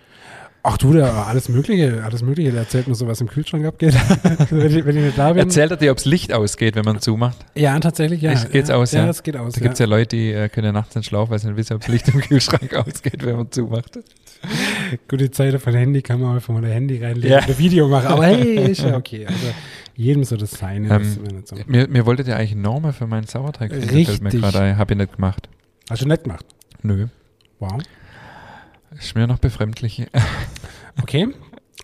Ach 0.70 0.76
du, 0.76 0.92
der, 0.92 1.26
alles 1.26 1.48
Mögliche, 1.48 2.04
alles 2.04 2.20
Mögliche. 2.22 2.50
Der 2.52 2.60
erzählt 2.60 2.88
mir 2.88 2.94
so, 2.94 3.06
was 3.06 3.22
im 3.22 3.26
Kühlschrank 3.28 3.64
abgeht. 3.64 3.94
wenn, 4.50 4.66
ich, 4.78 4.84
wenn 4.84 4.96
ich 4.98 5.02
nicht 5.02 5.18
da 5.18 5.32
bin. 5.32 5.38
Erzählt 5.44 5.70
er 5.70 5.78
dir, 5.78 5.90
ob 5.90 5.96
das 5.96 6.04
Licht 6.04 6.30
ausgeht, 6.30 6.76
wenn 6.76 6.84
man 6.84 7.00
zumacht? 7.00 7.38
Ja, 7.54 7.80
tatsächlich, 7.80 8.20
ja. 8.20 8.32
Echt, 8.32 8.52
geht's 8.52 8.68
ja, 8.68 8.76
aus, 8.76 8.92
ja? 8.92 9.04
ja? 9.04 9.08
es 9.08 9.22
geht 9.22 9.38
aus. 9.38 9.54
Da 9.54 9.62
gibt 9.62 9.72
es 9.72 9.78
ja 9.78 9.86
Leute, 9.86 10.14
die 10.14 10.30
äh, 10.30 10.50
können 10.50 10.66
ja 10.66 10.72
nachts 10.72 10.94
nicht 10.94 11.06
schlafen, 11.06 11.30
weil 11.30 11.38
sie 11.38 11.46
nicht 11.48 11.56
wissen, 11.56 11.72
ob 11.72 11.80
das 11.80 11.88
Licht 11.88 12.08
im 12.08 12.20
Kühlschrank 12.20 12.74
ausgeht, 12.86 13.24
wenn 13.24 13.36
man 13.36 13.50
zumacht. 13.50 13.98
Gute 15.08 15.30
Zeit 15.30 15.58
von 15.58 15.72
Handy 15.72 16.02
kann 16.02 16.20
man 16.20 16.34
einfach 16.34 16.52
mal 16.52 16.62
ein 16.62 16.70
Handy 16.70 17.02
reinlegen 17.02 17.30
Ja. 17.30 17.38
und 17.38 17.48
ein 17.48 17.58
Video 17.58 17.88
machen. 17.88 18.08
Aber 18.08 18.26
hey, 18.26 18.70
ist 18.70 18.82
ja 18.82 18.94
okay. 18.94 19.26
Also 19.26 19.46
jedem 19.96 20.22
so 20.24 20.36
das 20.36 20.50
Seine. 20.50 20.88
das 20.88 21.16
Ähm, 21.16 21.22
nicht 21.22 21.48
so. 21.48 21.56
Mir, 21.66 21.88
mir 21.88 22.04
wolltet 22.04 22.28
ihr 22.28 22.36
eigentlich 22.36 22.54
Norme 22.54 22.92
für 22.92 23.06
meinen 23.06 23.26
Sauerteig 23.26 23.70
fällt 23.70 23.90
mir 23.90 23.96
Richtig. 23.96 24.32
gerade 24.42 24.60
ein. 24.60 24.76
Hab 24.76 24.90
ich 24.90 24.98
nicht 24.98 25.14
gemacht. 25.14 25.48
Hast 25.88 26.02
du 26.02 26.08
nett 26.08 26.24
gemacht. 26.24 26.44
Nö. 26.82 27.06
Wow. 27.58 27.80
Ist 28.96 29.14
mir 29.14 29.26
noch 29.26 29.38
befremdlich. 29.38 30.06
Okay. 31.02 31.28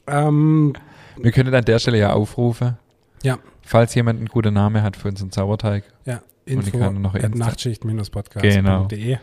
Ähm, 0.07 0.75
Wir 1.17 1.33
können 1.33 1.55
an 1.55 1.65
der 1.65 1.79
Stelle 1.79 1.99
ja 1.99 2.13
aufrufen. 2.13 2.77
Ja. 3.23 3.39
Falls 3.63 3.95
jemand 3.95 4.19
einen 4.19 4.29
guten 4.29 4.53
Namen 4.55 4.83
hat 4.83 4.97
für 4.97 5.09
unseren 5.09 5.31
Sauerteig. 5.31 5.85
ja, 6.05 6.21
Und 6.47 6.67
ich 6.67 6.75
info 6.75 6.91
nachtschicht-podcast.de 6.91 9.19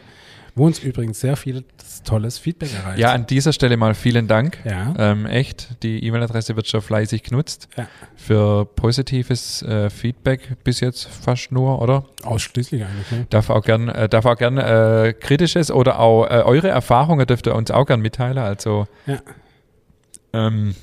wo 0.56 0.66
uns 0.66 0.80
übrigens 0.80 1.20
sehr 1.20 1.36
viel 1.36 1.64
tolles 2.04 2.38
Feedback 2.38 2.74
erreicht. 2.74 3.00
Ja, 3.00 3.14
an 3.14 3.26
dieser 3.26 3.54
Stelle 3.54 3.78
mal 3.78 3.94
vielen 3.94 4.28
Dank. 4.28 4.58
ja. 4.66 4.94
Ähm, 4.98 5.26
echt, 5.26 5.82
die 5.84 6.04
E-Mail-Adresse 6.06 6.56
wird 6.56 6.68
schon 6.68 6.82
fleißig 6.82 7.24
genutzt. 7.24 7.70
Ja. 7.78 7.88
Für 8.16 8.66
positives 8.66 9.62
äh, 9.62 9.90
Feedback 9.90 10.58
bis 10.64 10.82
jetzt 10.82 11.08
fast 11.08 11.52
nur, 11.52 11.82
oder? 11.82 12.06
Ausschließlich 12.24 12.84
eigentlich. 12.84 13.12
Ne? 13.12 13.28
Darf 13.30 13.50
auch 13.50 13.64
gern, 13.64 13.88
äh, 13.88 14.10
darf 14.10 14.26
auch 14.26 14.36
gern 14.36 14.58
äh, 14.58 15.14
kritisches 15.18 15.72
oder 15.72 16.00
auch 16.00 16.26
äh, 16.26 16.42
eure 16.44 16.68
Erfahrungen 16.68 17.26
dürft 17.26 17.48
ihr 17.48 17.56
uns 17.56 17.72
auch 17.72 17.86
gern 17.86 18.02
mitteilen. 18.02 18.38
Also 18.38 18.88
Ja. 19.06 19.20
Ähm, 20.34 20.76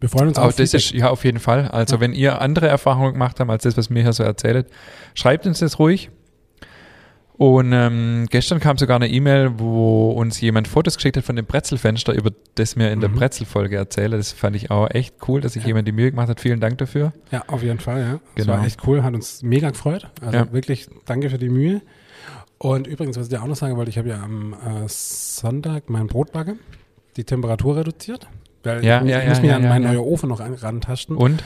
Wir 0.00 0.08
freuen 0.08 0.28
uns 0.28 0.38
auch 0.38 0.44
auf 0.46 0.56
das 0.56 0.72
ist 0.74 0.92
ja 0.92 1.10
auf 1.10 1.24
jeden 1.24 1.38
Fall. 1.40 1.68
Also 1.68 1.96
Ja. 1.96 2.00
wenn 2.00 2.12
ihr 2.14 2.40
andere 2.40 2.68
Erfahrungen 2.68 3.12
gemacht 3.12 3.38
habt 3.40 3.50
als 3.50 3.64
das, 3.64 3.76
was 3.76 3.90
mir 3.90 4.02
hier 4.02 4.12
so 4.12 4.22
erzählt, 4.22 4.66
schreibt 5.14 5.46
uns 5.46 5.58
das 5.58 5.78
ruhig. 5.78 6.10
Und 7.34 7.72
ähm, 7.72 8.26
gestern 8.28 8.60
kam 8.60 8.76
sogar 8.76 8.96
eine 8.96 9.08
E-Mail, 9.08 9.58
wo 9.58 10.10
uns 10.10 10.38
jemand 10.42 10.68
Fotos 10.68 10.96
geschickt 10.96 11.16
hat 11.16 11.24
von 11.24 11.36
dem 11.36 11.46
Brezelfenster, 11.46 12.12
über 12.12 12.30
das 12.56 12.76
mir 12.76 12.90
in 12.92 13.00
der 13.00 13.08
Mhm. 13.08 13.14
Brezelfolge 13.14 13.76
erzähle. 13.76 14.18
Das 14.18 14.32
fand 14.32 14.56
ich 14.56 14.70
auch 14.70 14.90
echt 14.90 15.14
cool, 15.26 15.40
dass 15.40 15.54
sich 15.54 15.62
Ja. 15.62 15.68
jemand 15.68 15.88
die 15.88 15.92
Mühe 15.92 16.10
gemacht 16.10 16.28
hat. 16.28 16.38
Vielen 16.38 16.60
Dank 16.60 16.76
dafür. 16.78 17.14
Ja, 17.30 17.44
auf 17.46 17.62
jeden 17.62 17.78
Fall, 17.78 18.00
ja. 18.00 18.20
Das 18.36 18.44
Genau. 18.46 18.58
war 18.58 18.66
echt 18.66 18.86
cool, 18.86 19.02
hat 19.02 19.14
uns 19.14 19.42
mega 19.42 19.70
gefreut. 19.70 20.10
Also 20.20 20.36
Ja. 20.36 20.52
wirklich 20.52 20.88
danke 21.06 21.30
für 21.30 21.38
die 21.38 21.48
Mühe. 21.48 21.80
Und 22.58 22.86
übrigens, 22.86 23.16
was 23.16 23.28
ich 23.28 23.30
dir 23.30 23.42
auch 23.42 23.46
noch 23.46 23.56
sagen 23.56 23.74
wollte, 23.78 23.88
ich 23.90 23.96
habe 23.96 24.10
ja 24.10 24.22
am 24.22 24.52
äh, 24.52 24.86
Sonntag 24.86 25.88
mein 25.88 26.08
Brotbacke, 26.08 26.56
die 27.16 27.24
Temperatur 27.24 27.76
reduziert. 27.76 28.28
Weil 28.62 28.84
Ja, 28.84 28.98
ich, 28.98 29.02
muss- 29.04 29.10
ja, 29.10 29.28
muss 29.28 29.40
mir 29.40 29.46
ja, 29.48 29.56
an 29.56 29.62
ja, 29.62 29.68
meinen 29.68 29.84
neuen 29.84 29.98
Ofen 29.98 30.28
noch 30.28 30.40
an, 30.40 30.54
rantasten. 30.54 31.16
Und? 31.16 31.42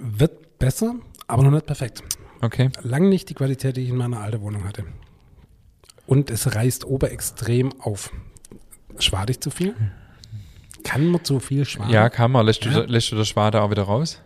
Wird 0.00 0.58
besser, 0.58 0.94
aber 1.26 1.42
noch 1.42 1.50
nicht 1.50 1.66
perfekt. 1.66 2.02
Okay. 2.40 2.70
Lang 2.82 3.08
nicht 3.08 3.28
die 3.30 3.34
Qualität, 3.34 3.76
die 3.76 3.82
ich 3.82 3.88
in 3.90 3.96
meiner 3.96 4.20
alten 4.20 4.40
Wohnung 4.40 4.64
hatte. 4.64 4.84
Und 6.06 6.30
es 6.30 6.54
reißt 6.54 6.84
oberextrem 6.84 7.72
auf. 7.80 8.10
Schwade 8.98 9.32
ich 9.32 9.40
zu 9.40 9.50
viel? 9.50 9.74
Kann 10.84 11.06
man 11.06 11.24
zu 11.24 11.40
viel 11.40 11.64
schwaden? 11.64 11.90
Ja, 11.90 12.10
kann 12.10 12.30
man. 12.30 12.44
Lässt. 12.44 12.64
Du, 12.64 12.68
lässt 12.68 13.10
du 13.10 13.16
das 13.16 13.28
Schwader 13.28 13.62
auch 13.62 13.70
wieder 13.70 13.84
raus? 13.84 14.20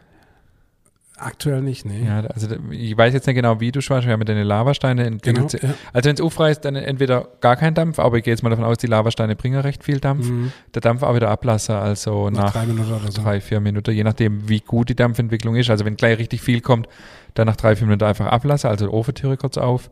Aktuell 1.21 1.63
nicht, 1.63 1.85
nee. 1.85 2.07
Ja, 2.07 2.21
also 2.21 2.49
ich 2.71 2.97
weiß 2.97 3.13
jetzt 3.13 3.27
nicht 3.27 3.35
genau, 3.35 3.59
wie 3.61 3.73
du 3.73 3.81
schwarz, 3.81 4.05
wir 4.07 4.13
haben 4.13 4.25
deine 4.25 4.45
Lavasteine 4.45 5.05
entwickelt. 5.05 5.53
Genau, 5.53 5.73
ja. 5.73 5.79
Also 5.93 6.09
wenn 6.09 6.15
es 6.15 6.21
ufrei 6.21 6.51
ist, 6.53 6.61
dann 6.61 6.77
entweder 6.77 7.29
gar 7.41 7.57
kein 7.57 7.75
Dampf, 7.75 7.99
aber 7.99 8.19
ich 8.19 8.25
gehe 8.25 8.33
jetzt 8.33 8.43
mal 8.43 8.51
davon 8.51 8.65
aus, 8.65 8.79
die 8.79 8.87
Lavasteine 8.87 9.35
bringen 9.35 9.61
recht 9.61 9.83
viel 9.83 9.99
Dampf. 9.99 10.29
Mhm. 10.29 10.53
Der 10.75 10.81
Dampf 10.81 11.03
auch 11.03 11.15
wieder 11.15 11.29
Ablasser, 11.29 11.83
also 11.83 12.31
nach, 12.31 12.45
Nach 12.45 12.53
drei 12.53 12.67
Minuten 12.67 13.11
so. 13.11 13.23
drei, 13.23 13.41
vier 13.41 13.59
Minuten, 13.61 13.91
je 13.91 14.05
nachdem, 14.05 14.49
wie 14.49 14.61
gut 14.61 14.89
die 14.89 14.95
Dampfentwicklung 14.97 15.57
ist. 15.57 15.71
Also 15.71 15.85
wenn 15.85 15.97
gleich 15.97 16.19
richtig 16.19 16.41
viel 16.41 16.61
kommt, 16.61 16.89
dann 17.35 17.47
nach 17.47 17.57
drei, 17.57 17.75
vier 17.75 17.87
Minuten 17.87 18.05
einfach 18.05 18.27
ablassen, 18.27 18.71
also 18.71 18.93
Ofentüre 18.93 19.37
kurz 19.37 19.59
auf. 19.59 19.91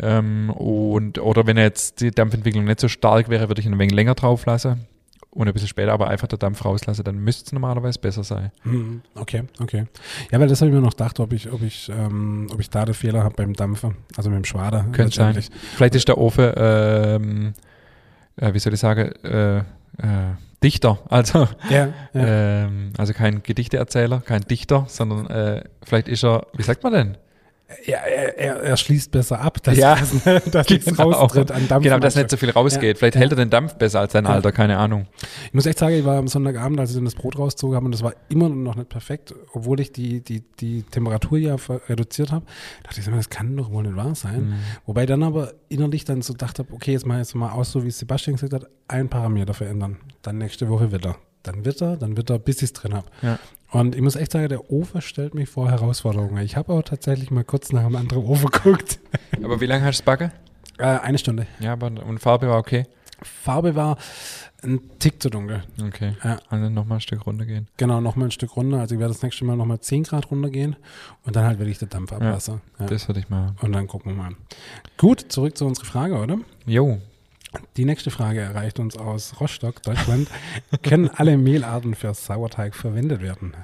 Ähm, 0.00 0.50
und, 0.50 1.18
oder 1.18 1.46
wenn 1.46 1.58
jetzt 1.58 2.00
die 2.00 2.10
Dampfentwicklung 2.10 2.64
nicht 2.64 2.80
so 2.80 2.88
stark 2.88 3.28
wäre, 3.28 3.48
würde 3.48 3.60
ich 3.60 3.66
ihn 3.66 3.74
ein 3.74 3.78
wenig 3.78 3.94
länger 3.94 4.14
drauf 4.14 4.46
lassen 4.46 4.86
und 5.30 5.46
ein 5.46 5.52
bisschen 5.52 5.68
später 5.68 5.92
aber 5.92 6.08
einfach 6.08 6.26
der 6.26 6.38
Dampf 6.38 6.64
rauslassen, 6.64 7.04
dann 7.04 7.18
müsste 7.18 7.44
es 7.46 7.52
normalerweise 7.52 7.98
besser 7.98 8.24
sein. 8.24 8.50
Mhm. 8.64 9.02
Okay, 9.14 9.44
okay. 9.60 9.84
Ja, 10.30 10.40
weil 10.40 10.48
das 10.48 10.60
habe 10.60 10.70
ich 10.70 10.74
mir 10.74 10.80
noch 10.80 10.90
gedacht, 10.92 11.20
ob 11.20 11.32
ich, 11.32 11.50
ob 11.52 11.62
ich, 11.62 11.90
ähm, 11.90 12.46
ob 12.52 12.60
ich 12.60 12.70
da 12.70 12.84
den 12.84 12.94
Fehler 12.94 13.22
habe 13.24 13.34
beim 13.34 13.52
Dampfer, 13.54 13.92
also 14.16 14.30
mit 14.30 14.38
dem 14.38 14.44
Schwader. 14.44 14.86
Könnte 14.92 15.14
sein. 15.14 15.38
Vielleicht 15.76 15.94
ist 15.94 16.08
der 16.08 16.18
Ofen, 16.18 16.52
ähm, 16.56 17.52
äh, 18.36 18.54
wie 18.54 18.58
soll 18.58 18.72
ich 18.74 18.80
sagen, 18.80 19.12
äh, 19.24 19.58
äh, 19.58 19.62
Dichter, 20.62 20.98
also, 21.08 21.46
Ja, 21.70 21.88
ja. 22.14 22.64
ähm, 22.64 22.92
also 22.96 23.12
kein 23.12 23.42
Gedichteerzähler, 23.42 24.20
kein 24.20 24.42
Dichter, 24.42 24.86
sondern 24.88 25.26
äh, 25.28 25.62
vielleicht 25.84 26.08
ist 26.08 26.24
er, 26.24 26.46
wie 26.56 26.62
sagt 26.62 26.82
man 26.82 26.92
denn? 26.92 27.18
Ja 27.86 27.98
er, 27.98 28.38
er, 28.38 28.56
er 28.62 28.76
schließt 28.76 29.10
besser 29.10 29.40
ab, 29.40 29.62
dass, 29.62 29.76
Ja. 29.76 29.96
dass, 29.96 30.44
dass 30.50 30.68
nichts 30.68 30.98
raustritt 30.98 31.50
an 31.52 31.68
Dampf. 31.68 31.84
Genau, 31.84 31.98
dass 31.98 32.16
nicht 32.16 32.30
so 32.30 32.36
viel 32.36 32.50
rausgeht. 32.50 32.98
Vielleicht 32.98 33.14
Ja. 33.14 33.20
hält 33.20 33.32
er 33.32 33.36
den 33.36 33.50
Dampf 33.50 33.74
besser 33.74 34.00
als 34.00 34.12
sein 34.12 34.24
Ja. 34.24 34.30
Alter, 34.30 34.52
keine 34.52 34.78
Ahnung. 34.78 35.06
Ich 35.46 35.52
muss 35.54 35.66
echt 35.66 35.78
sagen, 35.78 35.94
ich 35.94 36.04
war 36.04 36.16
am 36.18 36.28
Sonntagabend, 36.28 36.80
als 36.80 36.90
ich 36.90 36.96
dann 36.96 37.04
das 37.04 37.14
Brot 37.14 37.38
rausgezogen 37.38 37.76
habe 37.76 37.86
und 37.86 37.92
das 37.92 38.02
war 38.02 38.14
immer 38.28 38.48
noch 38.48 38.74
nicht 38.76 38.88
perfekt, 38.88 39.34
obwohl 39.52 39.80
ich 39.80 39.92
die, 39.92 40.20
die, 40.22 40.42
die 40.60 40.82
Temperatur 40.82 41.38
ja 41.38 41.56
reduziert 41.88 42.32
habe, 42.32 42.46
dachte 42.84 43.00
ich, 43.00 43.06
das 43.06 43.28
kann 43.30 43.56
doch 43.56 43.70
wohl 43.70 43.82
nicht 43.82 43.96
wahr 43.96 44.14
sein. 44.14 44.50
Mhm. 44.50 44.54
Wobei 44.86 45.06
dann 45.06 45.22
aber 45.22 45.52
innerlich 45.68 46.04
dann 46.04 46.22
so 46.22 46.32
dachte, 46.34 46.66
okay, 46.72 46.92
jetzt 46.92 47.06
mal 47.06 47.18
jetzt 47.18 47.34
mal 47.34 47.50
aus, 47.50 47.70
so 47.72 47.84
wie 47.84 47.90
Sebastian 47.90 48.36
gesagt 48.36 48.54
hat, 48.54 48.66
ein 48.88 49.08
Parameter 49.08 49.52
verändern. 49.54 49.98
Dann 50.22 50.38
nächste 50.38 50.68
Woche 50.68 50.92
wieder. 50.92 51.16
Dann 51.42 51.64
wird 51.64 51.80
er, 51.80 51.96
dann 51.96 52.16
wird 52.16 52.30
er, 52.30 52.38
bis 52.38 52.56
ich 52.56 52.62
es 52.64 52.72
drin 52.72 52.94
habe. 52.94 53.06
Ja. 53.22 53.38
Und 53.70 53.94
ich 53.94 54.00
muss 54.00 54.16
echt 54.16 54.32
sagen, 54.32 54.48
der 54.48 54.70
Ofen 54.70 55.02
stellt 55.02 55.34
mich 55.34 55.48
vor 55.48 55.70
Herausforderungen. 55.70 56.42
Ich 56.42 56.56
habe 56.56 56.72
aber 56.72 56.84
tatsächlich 56.84 57.30
mal 57.30 57.44
kurz 57.44 57.72
nach 57.72 57.84
einem 57.84 57.96
anderen 57.96 58.24
Ofen 58.24 58.46
geguckt. 58.50 58.98
Aber 59.42 59.60
wie 59.60 59.66
lange 59.66 59.84
hast 59.84 59.98
du 59.98 60.02
es 60.02 60.04
backen? 60.04 60.32
Äh, 60.78 60.84
eine 60.84 61.18
Stunde. 61.18 61.46
Ja, 61.60 61.72
aber 61.74 61.86
und 61.86 62.18
Farbe 62.18 62.48
war 62.48 62.58
okay. 62.58 62.86
Farbe 63.22 63.74
war 63.74 63.98
ein 64.62 64.80
Tick 64.98 65.20
zu 65.22 65.28
dunkel. 65.28 65.64
Okay. 65.82 66.14
Ja. 66.22 66.38
Also 66.48 66.68
nochmal 66.70 66.98
ein 66.98 67.00
Stück 67.00 67.26
runtergehen. 67.26 67.68
Genau, 67.76 68.00
nochmal 68.00 68.28
ein 68.28 68.30
Stück 68.30 68.56
runter. 68.56 68.78
Also 68.80 68.94
ich 68.94 69.00
werde 69.00 69.12
das 69.12 69.22
nächste 69.22 69.44
Mal 69.44 69.56
nochmal 69.56 69.80
10 69.80 70.04
Grad 70.04 70.30
runtergehen 70.30 70.76
und 71.24 71.36
dann 71.36 71.44
halt 71.44 71.58
wirklich 71.58 71.78
der 71.78 71.88
Dampf 71.88 72.12
ablassen. 72.12 72.60
Ja. 72.78 72.86
Das 72.86 73.08
würde 73.08 73.20
ich 73.20 73.28
machen. 73.28 73.56
Und 73.60 73.72
dann 73.72 73.86
gucken 73.86 74.12
wir 74.12 74.22
mal. 74.22 74.32
Gut, 74.96 75.26
zurück 75.28 75.56
zu 75.56 75.66
unserer 75.66 75.86
Frage, 75.86 76.16
oder? 76.16 76.38
Jo. 76.66 76.98
Die 77.76 77.84
nächste 77.84 78.10
Frage 78.10 78.40
erreicht 78.40 78.78
uns 78.78 78.96
aus 78.96 79.40
Rostock, 79.40 79.82
Deutschland. 79.82 80.28
Können 80.82 81.08
alle 81.08 81.36
Mehlarten 81.36 81.94
für 81.94 82.12
Sauerteig 82.14 82.74
verwendet 82.74 83.22
werden? 83.22 83.54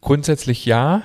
Grundsätzlich 0.00 0.66
ja. 0.66 1.02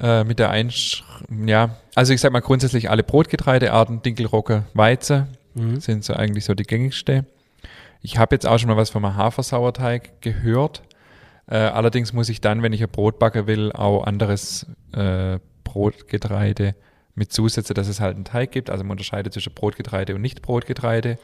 Äh, 0.00 0.24
mit 0.24 0.40
der 0.40 0.50
Einsch 0.50 1.04
ja, 1.46 1.76
also 1.94 2.12
ich 2.12 2.20
sag 2.20 2.32
mal 2.32 2.40
grundsätzlich 2.40 2.90
alle 2.90 3.04
Brotgetreidearten, 3.04 4.02
Dinkelrocke, 4.02 4.64
Weizen 4.74 5.28
Mhm. 5.54 5.80
sind 5.80 6.04
so 6.04 6.14
eigentlich 6.14 6.44
so 6.44 6.54
die 6.54 6.64
gängigste. 6.64 7.26
Ich 8.02 8.18
habe 8.18 8.34
jetzt 8.34 8.46
auch 8.46 8.58
schon 8.58 8.68
mal 8.68 8.76
was 8.76 8.90
vom 8.90 9.16
Hafersauerteig 9.16 10.20
gehört. 10.20 10.82
Äh, 11.46 11.56
allerdings 11.56 12.12
muss 12.12 12.28
ich 12.28 12.40
dann, 12.40 12.62
wenn 12.62 12.72
ich 12.72 12.82
ein 12.82 12.88
Brot 12.88 13.18
backen 13.18 13.46
will, 13.46 13.72
auch 13.72 14.04
anderes 14.04 14.66
äh, 14.92 15.38
Brotgetreide 15.62 16.74
mit 17.14 17.32
zusetzen, 17.32 17.74
dass 17.74 17.86
es 17.86 18.00
halt 18.00 18.16
einen 18.16 18.24
Teig 18.24 18.50
gibt. 18.50 18.70
Also 18.70 18.82
man 18.82 18.92
unterscheidet 18.92 19.32
zwischen 19.32 19.54
Brotgetreide 19.54 20.14
und 20.14 20.22
Nicht-Brotgetreide. 20.22 21.18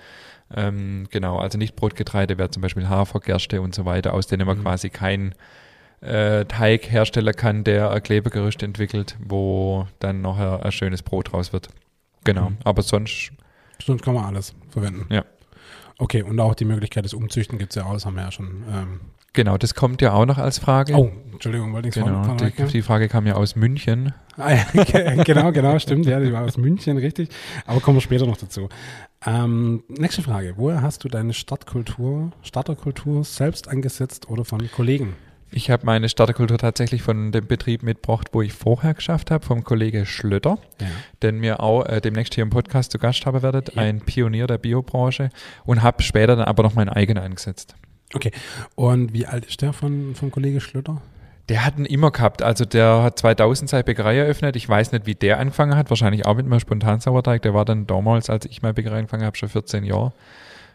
Ähm, 0.54 1.06
genau, 1.10 1.38
also 1.38 1.58
Nicht-Brotgetreide 1.58 2.38
wäre 2.38 2.50
zum 2.50 2.60
Beispiel 2.62 2.88
Hafer, 2.88 3.20
Gerste 3.20 3.60
und 3.60 3.74
so 3.74 3.84
weiter, 3.84 4.14
aus 4.14 4.26
denen 4.26 4.46
man 4.46 4.58
Mhm. 4.58 4.62
quasi 4.62 4.90
keinen 4.90 5.34
äh, 6.02 6.46
Teig 6.46 6.90
herstellen 6.90 7.34
kann, 7.36 7.62
der 7.62 7.90
ein 7.90 8.02
Klebegerüst 8.02 8.62
entwickelt, 8.62 9.16
wo 9.22 9.86
dann 9.98 10.22
nachher 10.22 10.64
ein 10.64 10.72
schönes 10.72 11.02
Brot 11.02 11.32
raus 11.34 11.52
wird. 11.52 11.68
Genau, 12.24 12.50
Mhm. 12.50 12.56
aber 12.64 12.82
sonst 12.82 13.32
Sonst 13.84 14.02
kann 14.02 14.14
man 14.14 14.24
alles 14.24 14.54
verwenden. 14.70 15.06
Ja. 15.10 15.24
Okay, 15.98 16.22
und 16.22 16.38
auch 16.40 16.54
die 16.54 16.64
Möglichkeit 16.64 17.04
des 17.04 17.12
Umzüchten 17.14 17.58
gibt 17.58 17.72
es 17.72 17.76
ja 17.76 17.84
auch, 17.84 17.92
das 17.92 18.06
haben 18.06 18.14
wir 18.16 18.22
ja 18.22 18.32
schon. 18.32 18.64
Ähm, 18.72 19.00
Genau, 19.32 19.56
das 19.56 19.76
kommt 19.76 20.02
ja 20.02 20.12
auch 20.12 20.26
noch 20.26 20.38
als 20.38 20.58
Frage. 20.58 20.92
oh, 20.94 21.12
Entschuldigung, 21.32 21.72
wollte 21.72 21.88
ich 21.88 21.94
genau. 21.94 22.34
Die, 22.34 22.50
die 22.64 22.82
Frage 22.82 23.08
kam 23.08 23.28
ja 23.28 23.34
aus 23.34 23.54
München. 23.54 24.12
Ah, 24.36 24.54
ja, 24.54 24.64
genau, 25.24 25.52
genau, 25.52 25.78
stimmt. 25.78 26.04
Ja, 26.06 26.18
die 26.18 26.32
war 26.32 26.42
aus 26.42 26.56
München, 26.56 26.96
richtig. 26.98 27.28
Aber 27.64 27.78
kommen 27.80 27.98
wir 27.98 28.00
später 28.02 28.26
noch 28.26 28.36
dazu. 28.38 28.68
Ähm, 29.26 29.82
nächste 29.88 30.22
Frage. 30.22 30.54
Woher 30.56 30.80
hast 30.82 31.04
du 31.04 31.08
deine 31.08 31.34
Startkultur, 31.34 32.32
Starterkultur 32.42 33.22
selbst 33.24 33.68
angesetzt 33.68 34.30
oder 34.30 34.44
von 34.44 34.70
Kollegen? 34.70 35.14
Ich 35.52 35.68
habe 35.68 35.84
meine 35.84 36.08
Starterkultur 36.08 36.58
tatsächlich 36.58 37.02
von 37.02 37.32
dem 37.32 37.46
Betrieb 37.46 37.82
mitgebracht, 37.82 38.28
wo 38.32 38.40
ich 38.40 38.52
vorher 38.52 38.94
geschafft 38.94 39.30
habe, 39.30 39.44
vom 39.44 39.64
Kollege 39.64 40.06
Schlötter, 40.06 40.58
Ja. 40.80 40.86
den 41.22 41.38
mir 41.40 41.60
auch 41.60 41.84
äh, 41.86 42.00
demnächst 42.00 42.34
hier 42.34 42.42
im 42.42 42.50
Podcast 42.50 42.92
zu 42.92 42.98
Gast 42.98 43.26
haben 43.26 43.42
werdet, 43.42 43.74
Ja. 43.74 43.82
ein 43.82 44.00
Pionier 44.00 44.46
der 44.46 44.58
Biobranche 44.58 45.30
und 45.64 45.82
habe 45.82 46.02
später 46.02 46.36
dann 46.36 46.46
aber 46.46 46.62
noch 46.62 46.74
meinen 46.74 46.88
eigenen 46.88 47.22
eingesetzt. 47.22 47.74
Okay. 48.14 48.30
Und 48.76 49.12
wie 49.12 49.26
alt 49.26 49.44
ist 49.44 49.60
der 49.60 49.72
von, 49.72 50.14
vom 50.14 50.30
Kollege 50.30 50.60
Schlöter? 50.60 51.02
Der 51.50 51.66
hat 51.66 51.76
ihn 51.78 51.84
immer 51.84 52.12
gehabt. 52.12 52.42
Also 52.42 52.64
der 52.64 53.02
hat 53.02 53.18
2000 53.18 53.68
seine 53.68 53.82
Bäckerei 53.82 54.16
eröffnet. 54.16 54.54
Ich 54.54 54.68
weiß 54.68 54.92
nicht, 54.92 55.06
wie 55.06 55.16
der 55.16 55.40
angefangen 55.40 55.74
hat. 55.74 55.90
Wahrscheinlich 55.90 56.24
auch 56.24 56.36
mit 56.36 56.46
einem 56.46 56.60
Spontansauerteig. 56.60 57.42
Der 57.42 57.54
war 57.54 57.64
dann 57.64 57.88
damals, 57.88 58.30
als 58.30 58.46
ich 58.46 58.62
meine 58.62 58.74
Bäckerei 58.74 58.98
angefangen 58.98 59.24
habe, 59.24 59.36
schon 59.36 59.48
14 59.48 59.82
Jahre. 59.84 60.12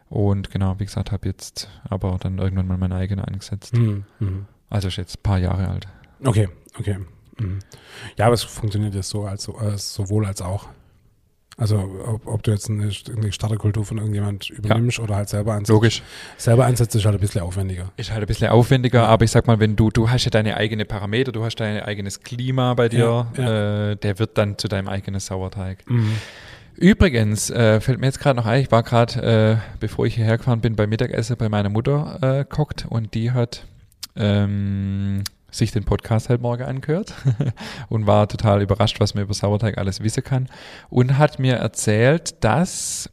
Und 0.10 0.52
genau, 0.52 0.78
wie 0.78 0.86
gesagt, 0.86 1.14
habe 1.14 1.30
jetzt 1.30 1.70
aber 1.90 2.18
dann 2.20 2.40
irgendwann 2.40 2.68
mal 2.68 2.78
meinen 2.78 2.92
eigenen 2.92 3.24
eingesetzt. 3.24 3.74
Mhm. 3.74 4.04
Also 4.70 4.90
ist 4.90 4.98
jetzt 4.98 5.20
ein 5.20 5.24
paar 5.24 5.40
Jahre 5.40 5.70
alt. 5.70 5.88
Okay, 6.22 6.50
okay. 6.78 6.98
Mhm. 7.40 7.60
Ja, 8.18 8.26
aber 8.26 8.34
es 8.34 8.44
funktioniert 8.44 8.96
jetzt 8.96 9.10
so 9.10 9.26
als, 9.26 9.50
als 9.50 9.94
sowohl 9.94 10.26
als 10.26 10.42
auch. 10.42 10.68
Also 11.58 11.78
ob, 12.06 12.28
ob 12.28 12.44
du 12.44 12.52
jetzt 12.52 12.70
eine, 12.70 12.92
eine 13.16 13.32
Starterkultur 13.32 13.86
von 13.86 13.98
irgendjemand 13.98 14.50
übernimmst 14.50 15.00
oder 15.00 15.16
halt 15.16 15.30
selber 15.30 15.54
ansetzt. 15.54 15.70
Logisch. 15.70 16.04
Selber 16.38 16.66
ansetzt 16.66 16.96
ist 16.96 17.06
halt 17.06 17.16
ein 17.16 17.22
bisschen 17.22 17.42
aufwendiger. 17.42 17.92
Ist 17.96 18.12
halt 18.12 18.22
ein 18.22 18.28
bisschen 18.28 18.50
aufwendiger, 18.50 19.08
aber 19.08 19.24
ich 19.24 19.32
sag 19.32 19.48
mal, 19.48 19.58
wenn 19.60 19.78
du, 19.78 19.90
du 19.90 20.10
hast 20.10 20.26
ja 20.26 20.32
deine 20.32 20.58
eigene 20.58 20.84
Parameter, 20.84 21.32
du 21.32 21.46
hast 21.46 21.56
dein 21.56 21.82
eigenes 21.82 22.20
Klima 22.22 22.74
bei 22.74 22.90
dir, 22.90 23.28
Ja, 23.38 23.92
Äh, 23.92 23.96
der 23.96 24.20
wird 24.20 24.38
dann 24.38 24.58
zu 24.58 24.68
deinem 24.68 24.90
eigenen 24.90 25.22
Sauerteig. 25.22 25.90
Mhm. 25.90 26.12
Übrigens, 26.76 27.50
äh, 27.52 27.80
fällt 27.80 28.02
mir 28.02 28.08
jetzt 28.08 28.20
gerade 28.20 28.36
noch 28.38 28.46
ein, 28.46 28.62
ich 28.62 28.70
war 28.70 28.84
gerade, 28.84 29.62
äh, 29.62 29.78
bevor 29.80 30.06
ich 30.06 30.16
hierher 30.16 30.38
gefahren 30.38 30.60
bin, 30.60 30.76
beim 30.76 30.90
Mittagessen 30.90 31.38
bei 31.38 31.48
meiner 31.48 31.70
Mutter 31.70 32.20
äh, 32.22 32.38
gekocht 32.40 32.86
und 32.90 33.14
die 33.14 33.32
hat 33.32 33.66
ähm, 34.18 35.24
sich 35.58 35.72
den 35.72 35.84
Podcast 35.84 36.30
halt 36.30 36.42
morgen 36.42 36.64
angehört 36.64 37.14
und 37.90 38.08
war 38.08 38.28
total 38.28 38.62
überrascht, 38.62 39.00
was 39.00 39.14
man 39.14 39.24
über 39.24 39.34
Sauerteig 39.34 39.78
alles 39.78 40.02
wissen 40.02 40.24
kann 40.24 40.48
und 40.90 41.18
hat 41.18 41.40
mir 41.40 41.56
erzählt, 41.56 42.44
dass 42.44 43.10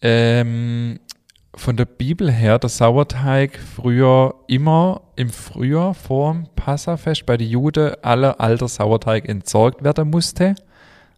ähm, 0.00 1.00
von 1.54 1.76
der 1.76 1.86
Bibel 1.86 2.30
her 2.30 2.58
der 2.58 2.70
Sauerteig 2.70 3.58
früher 3.58 4.34
immer 4.46 5.02
im 5.16 5.30
Frühjahr 5.30 5.94
vor 5.94 6.32
dem 6.32 6.46
Passafest 6.54 7.26
bei 7.26 7.36
den 7.36 7.48
Juden 7.48 7.94
aller 8.02 8.40
alter 8.40 8.68
Sauerteig 8.68 9.28
entsorgt 9.28 9.82
werden 9.82 10.10
musste. 10.10 10.54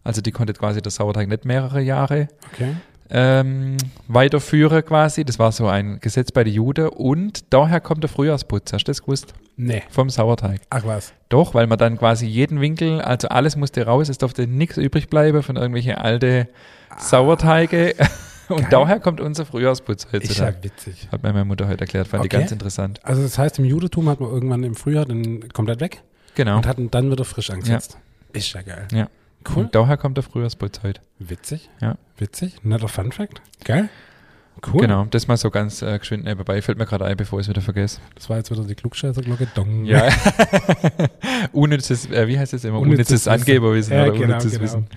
Also 0.03 0.21
die 0.21 0.31
konnte 0.31 0.53
quasi 0.53 0.81
der 0.81 0.91
Sauerteig 0.91 1.27
nicht 1.27 1.45
mehrere 1.45 1.81
Jahre 1.81 2.27
Okay. 2.53 2.75
Ähm, 3.11 3.77
weiterführen 4.07 4.83
quasi. 4.85 5.23
Das 5.25 5.37
war 5.39 5.51
so 5.51 5.67
ein 5.67 5.99
Gesetz 5.99 6.31
bei 6.31 6.43
den 6.43 6.53
Juden 6.53 6.87
und 6.89 7.53
daher 7.53 7.79
kommt 7.81 8.03
der 8.03 8.09
Frühjahrsputz. 8.09 8.73
Hast 8.73 8.83
du 8.85 8.91
das 8.91 9.01
gewusst? 9.01 9.33
Nee. 9.57 9.83
Vom 9.89 10.09
Sauerteig. 10.09 10.61
Ach 10.69 10.85
was. 10.85 11.13
Doch, 11.29 11.53
weil 11.53 11.67
man 11.67 11.77
dann 11.77 11.97
quasi 11.97 12.25
jeden 12.25 12.61
Winkel, 12.61 13.01
also 13.01 13.27
alles 13.27 13.55
musste 13.55 13.85
raus, 13.85 14.09
es 14.09 14.17
durfte 14.17 14.47
nichts 14.47 14.77
übrig 14.77 15.09
bleiben 15.09 15.43
von 15.43 15.55
irgendwelche 15.57 15.99
alte 15.99 16.47
Sauerteige. 16.97 17.95
Und 18.49 18.57
Geil. 18.63 18.67
daher 18.71 18.99
kommt 18.99 19.21
unser 19.21 19.45
Frühjahrsputz 19.45 20.03
Ist 20.05 20.11
ja 20.13 20.19
heutzutage. 20.19 20.57
witzig. 20.63 21.07
Hat 21.09 21.23
mir 21.23 21.31
meine 21.31 21.45
Mutter 21.45 21.69
heute 21.69 21.81
erklärt, 21.81 22.07
fand 22.09 22.25
ich 22.25 22.29
Okay. 22.31 22.39
ganz 22.41 22.51
interessant. 22.51 22.99
Also 23.03 23.21
das 23.23 23.37
heißt, 23.37 23.59
im 23.59 23.65
Judentum 23.65 24.09
hat 24.09 24.19
man 24.19 24.29
irgendwann 24.29 24.63
im 24.63 24.75
Frühjahr 24.75 25.05
den 25.05 25.47
komplett 25.53 25.79
weg 25.79 26.01
Genau. 26.35 26.57
und 26.57 26.67
hat 26.67 26.75
dann 26.91 27.11
wieder 27.11 27.23
frisch 27.23 27.49
angesetzt. 27.49 27.97
Ist 28.33 28.51
ja 28.53 28.61
geil. 28.61 28.87
Ja. 28.91 29.07
Cool. 29.49 29.65
Und 29.65 29.75
daher 29.75 29.97
kommt 29.97 30.17
der 30.17 30.23
Frühjahrsputz 30.23 30.81
heute. 30.83 31.01
Witzig. 31.19 31.69
Ja. 31.81 31.97
Witzig. 32.17 32.63
Netter 32.63 32.87
Fun 32.87 33.11
Fact. 33.11 33.41
Geil. 33.63 33.89
Cool. 34.67 34.81
Genau, 34.81 35.05
das 35.05 35.27
mal 35.27 35.37
so 35.37 35.49
ganz 35.49 35.81
äh, 35.81 35.97
geschwind 35.97 36.25
nebenbei. 36.25 36.61
Fällt 36.61 36.77
mir 36.77 36.85
gerade 36.85 37.05
ein, 37.05 37.17
bevor 37.17 37.39
ich 37.39 37.45
es 37.45 37.49
wieder 37.49 37.61
vergesse. 37.61 37.99
Das 38.15 38.29
war 38.29 38.37
jetzt 38.37 38.51
wieder 38.51 38.63
die 38.63 38.75
Klugscheißerglocke. 38.75 39.47
Dong. 39.55 39.85
Ja. 39.85 40.07
unnützes, 41.51 42.09
äh, 42.11 42.27
wie 42.27 42.37
heißt 42.37 42.53
es 42.53 42.63
immer? 42.63 42.79
Unnützes 42.79 43.25
Unnützes, 43.25 43.25
Wissen. 43.25 43.31
Angeberwissen 43.31 43.93
Ja, 43.93 44.03
oder 44.03 44.11
genau, 44.11 44.23
unnützes 44.25 44.51
genau. 44.51 44.63
Wissen. 44.63 44.87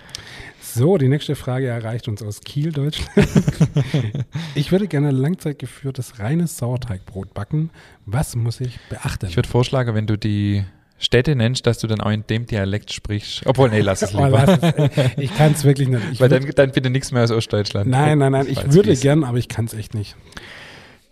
So, 0.61 0.98
die 0.98 1.09
nächste 1.09 1.37
Frage 1.37 1.68
erreicht 1.68 2.09
uns 2.09 2.20
aus 2.22 2.40
Kiel, 2.40 2.72
Deutschland. 2.72 3.09
ich 4.57 4.72
würde 4.72 4.88
gerne 4.88 5.12
langzeitgeführtes 5.12 6.18
reines 6.18 6.59
Sauerteigbrot 6.59 7.33
backen. 7.33 7.70
Was 8.07 8.35
muss 8.35 8.61
ich 8.61 8.80
beachten? 8.90 9.26
Ich 9.26 9.37
würde 9.37 9.48
vorschlagen, 9.48 9.94
wenn 9.94 10.09
du 10.09 10.18
die 10.18 10.64
Städte 10.98 11.35
nennst, 11.35 11.66
dass 11.66 11.78
du 11.78 11.87
dann 11.87 12.00
auch 12.00 12.11
in 12.11 12.24
dem 12.28 12.46
Dialekt 12.46 12.92
sprichst. 12.92 13.42
Obwohl, 13.46 13.68
nee, 13.70 13.80
lass 13.80 14.02
es 14.02 14.14
Oh, 14.14 14.24
lieber. 14.24 14.44
lass 14.46 14.59
es. 14.62 15.11
Ich 15.16 15.37
kann 15.37 15.52
es 15.52 15.64
wirklich 15.64 15.88
nicht. 15.88 16.02
Ich 16.12 16.20
Weil 16.20 16.28
dann, 16.28 16.48
dann 16.54 16.70
bitte 16.70 16.88
nichts 16.90 17.12
mehr 17.12 17.24
aus 17.24 17.30
Ostdeutschland. 17.30 17.88
nein, 17.90 18.18
nein, 18.18 18.33
nein. 18.33 18.46
Ich 18.48 18.59
jetzt 18.59 18.72
würde 18.72 18.94
gern, 18.96 19.24
aber 19.24 19.38
ich 19.38 19.48
kann 19.48 19.64
es 19.64 19.74
echt 19.74 19.94
nicht. 19.94 20.16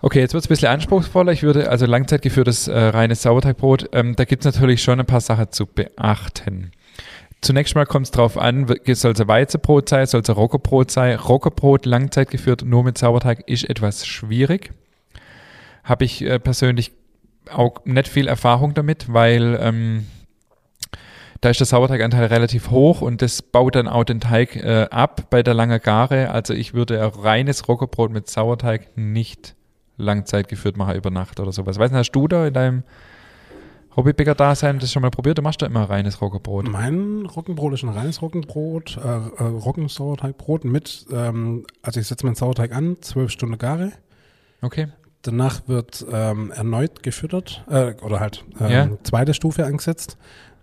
Okay, 0.00 0.20
jetzt 0.20 0.34
wird 0.34 0.42
es 0.44 0.48
ein 0.48 0.54
bisschen 0.54 0.68
anspruchsvoller. 0.68 1.32
Ich 1.32 1.42
würde, 1.42 1.68
also 1.70 1.86
langzeitgeführtes 1.86 2.68
äh, 2.68 2.76
reines 2.76 3.22
Sauerteigbrot, 3.22 3.90
ähm, 3.92 4.16
da 4.16 4.24
gibt 4.24 4.44
es 4.44 4.52
natürlich 4.54 4.82
schon 4.82 4.98
ein 4.98 5.06
paar 5.06 5.20
Sachen 5.20 5.50
zu 5.52 5.66
beachten. 5.66 6.72
Zunächst 7.40 7.74
mal 7.74 7.86
kommt 7.86 8.06
es 8.06 8.12
drauf 8.12 8.38
an, 8.38 8.66
soll 8.92 9.12
es 9.12 9.20
ein 9.20 9.28
Weizenbrot 9.28 9.88
sein, 9.88 10.06
soll 10.06 10.20
es 10.22 10.28
ein 10.28 10.36
Roggenbrot 10.36 10.90
sein. 10.92 11.16
Roggenbrot 11.18 11.86
langzeitgeführt 11.86 12.64
nur 12.64 12.84
mit 12.84 12.98
Sauerteig 12.98 13.48
ist 13.48 13.68
etwas 13.68 14.06
schwierig. 14.06 14.70
Habe 15.82 16.04
ich 16.04 16.22
äh, 16.22 16.38
persönlich 16.38 16.92
auch 17.50 17.84
nicht 17.84 18.08
viel 18.08 18.28
Erfahrung 18.28 18.74
damit, 18.74 19.12
weil 19.12 19.58
ähm, 19.60 20.06
da 21.40 21.50
ist 21.50 21.58
der 21.58 21.66
Sauerteiganteil 21.66 22.26
relativ 22.26 22.70
hoch 22.70 23.02
und 23.02 23.20
das 23.20 23.42
baut 23.42 23.74
dann 23.74 23.88
auch 23.88 24.04
den 24.04 24.20
Teig 24.20 24.56
äh, 24.56 24.86
ab 24.90 25.28
bei 25.28 25.42
der 25.42 25.54
langen 25.54 25.80
Gare. 25.80 26.30
Also 26.30 26.54
ich 26.54 26.72
würde 26.72 27.02
ein 27.02 27.08
reines 27.08 27.68
Roggenbrot 27.68 28.12
mit 28.12 28.30
Sauerteig 28.30 28.96
nicht 28.96 29.56
Langzeit 29.96 30.48
geführt 30.48 30.76
machen 30.76 30.94
über 30.94 31.10
Nacht 31.10 31.40
oder 31.40 31.52
sowas. 31.52 31.78
Weißt 31.78 31.92
du, 31.92 31.98
hast 31.98 32.12
du 32.12 32.28
da 32.28 32.46
in 32.46 32.54
deinem 32.54 32.82
Hobbybäcker-Dasein 33.96 34.78
das 34.78 34.92
schon 34.92 35.02
mal 35.02 35.10
probiert? 35.10 35.38
Du 35.38 35.42
machst 35.42 35.60
da 35.62 35.66
immer 35.66 35.90
reines 35.90 36.20
Roggenbrot. 36.20 36.68
Mein 36.68 37.26
Roggenbrot 37.26 37.74
ist 37.74 37.82
ein 37.82 37.88
reines 37.88 38.22
Roggenbrot, 38.22 38.98
äh, 38.98 39.08
äh, 39.08 39.42
Roggensauerteigbrot 39.42 40.64
mit, 40.64 41.06
ähm, 41.12 41.66
also 41.82 41.98
ich 41.98 42.06
setze 42.06 42.24
meinen 42.24 42.36
Sauerteig 42.36 42.72
an, 42.72 42.98
zwölf 43.00 43.32
Stunden 43.32 43.58
Gare. 43.58 43.92
Okay. 44.62 44.88
Danach 45.22 45.68
wird 45.68 46.04
ähm, 46.12 46.50
erneut 46.50 47.02
gefüttert, 47.02 47.64
äh, 47.70 47.94
oder 48.02 48.18
halt 48.20 48.44
ähm, 48.60 48.70
Ja. 48.70 48.88
zweite 49.04 49.34
Stufe 49.34 49.64
angesetzt, 49.64 50.18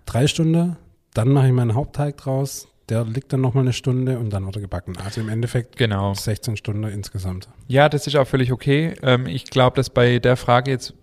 drei 0.06 0.28
Stunden. 0.28 0.76
Dann 1.14 1.30
mache 1.30 1.48
ich 1.48 1.54
meinen 1.54 1.74
Hauptteig 1.76 2.18
draus, 2.18 2.68
der 2.90 3.06
liegt 3.06 3.32
dann 3.32 3.42
nochmal 3.42 3.64
eine 3.64 3.74
Stunde 3.74 4.20
und 4.20 4.32
dann 4.32 4.46
wird 4.46 4.58
er 4.58 4.62
gebacken. 4.62 4.98
Also 5.04 5.22
im 5.22 5.30
Endeffekt 5.30 5.78
Genau. 5.78 6.14
16 6.14 6.58
Stunden 6.58 6.84
insgesamt. 6.84 7.48
Ja, 7.68 7.88
das 7.88 8.06
ist 8.08 8.16
auch 8.18 8.28
völlig 8.28 8.52
okay. 8.52 8.96
Ähm, 9.02 9.28
ich 9.28 9.46
glaube, 9.46 9.76
dass 9.78 9.90
bei 9.90 10.20
der 10.20 10.36
Frage 10.36 10.72
jetzt 10.72 10.94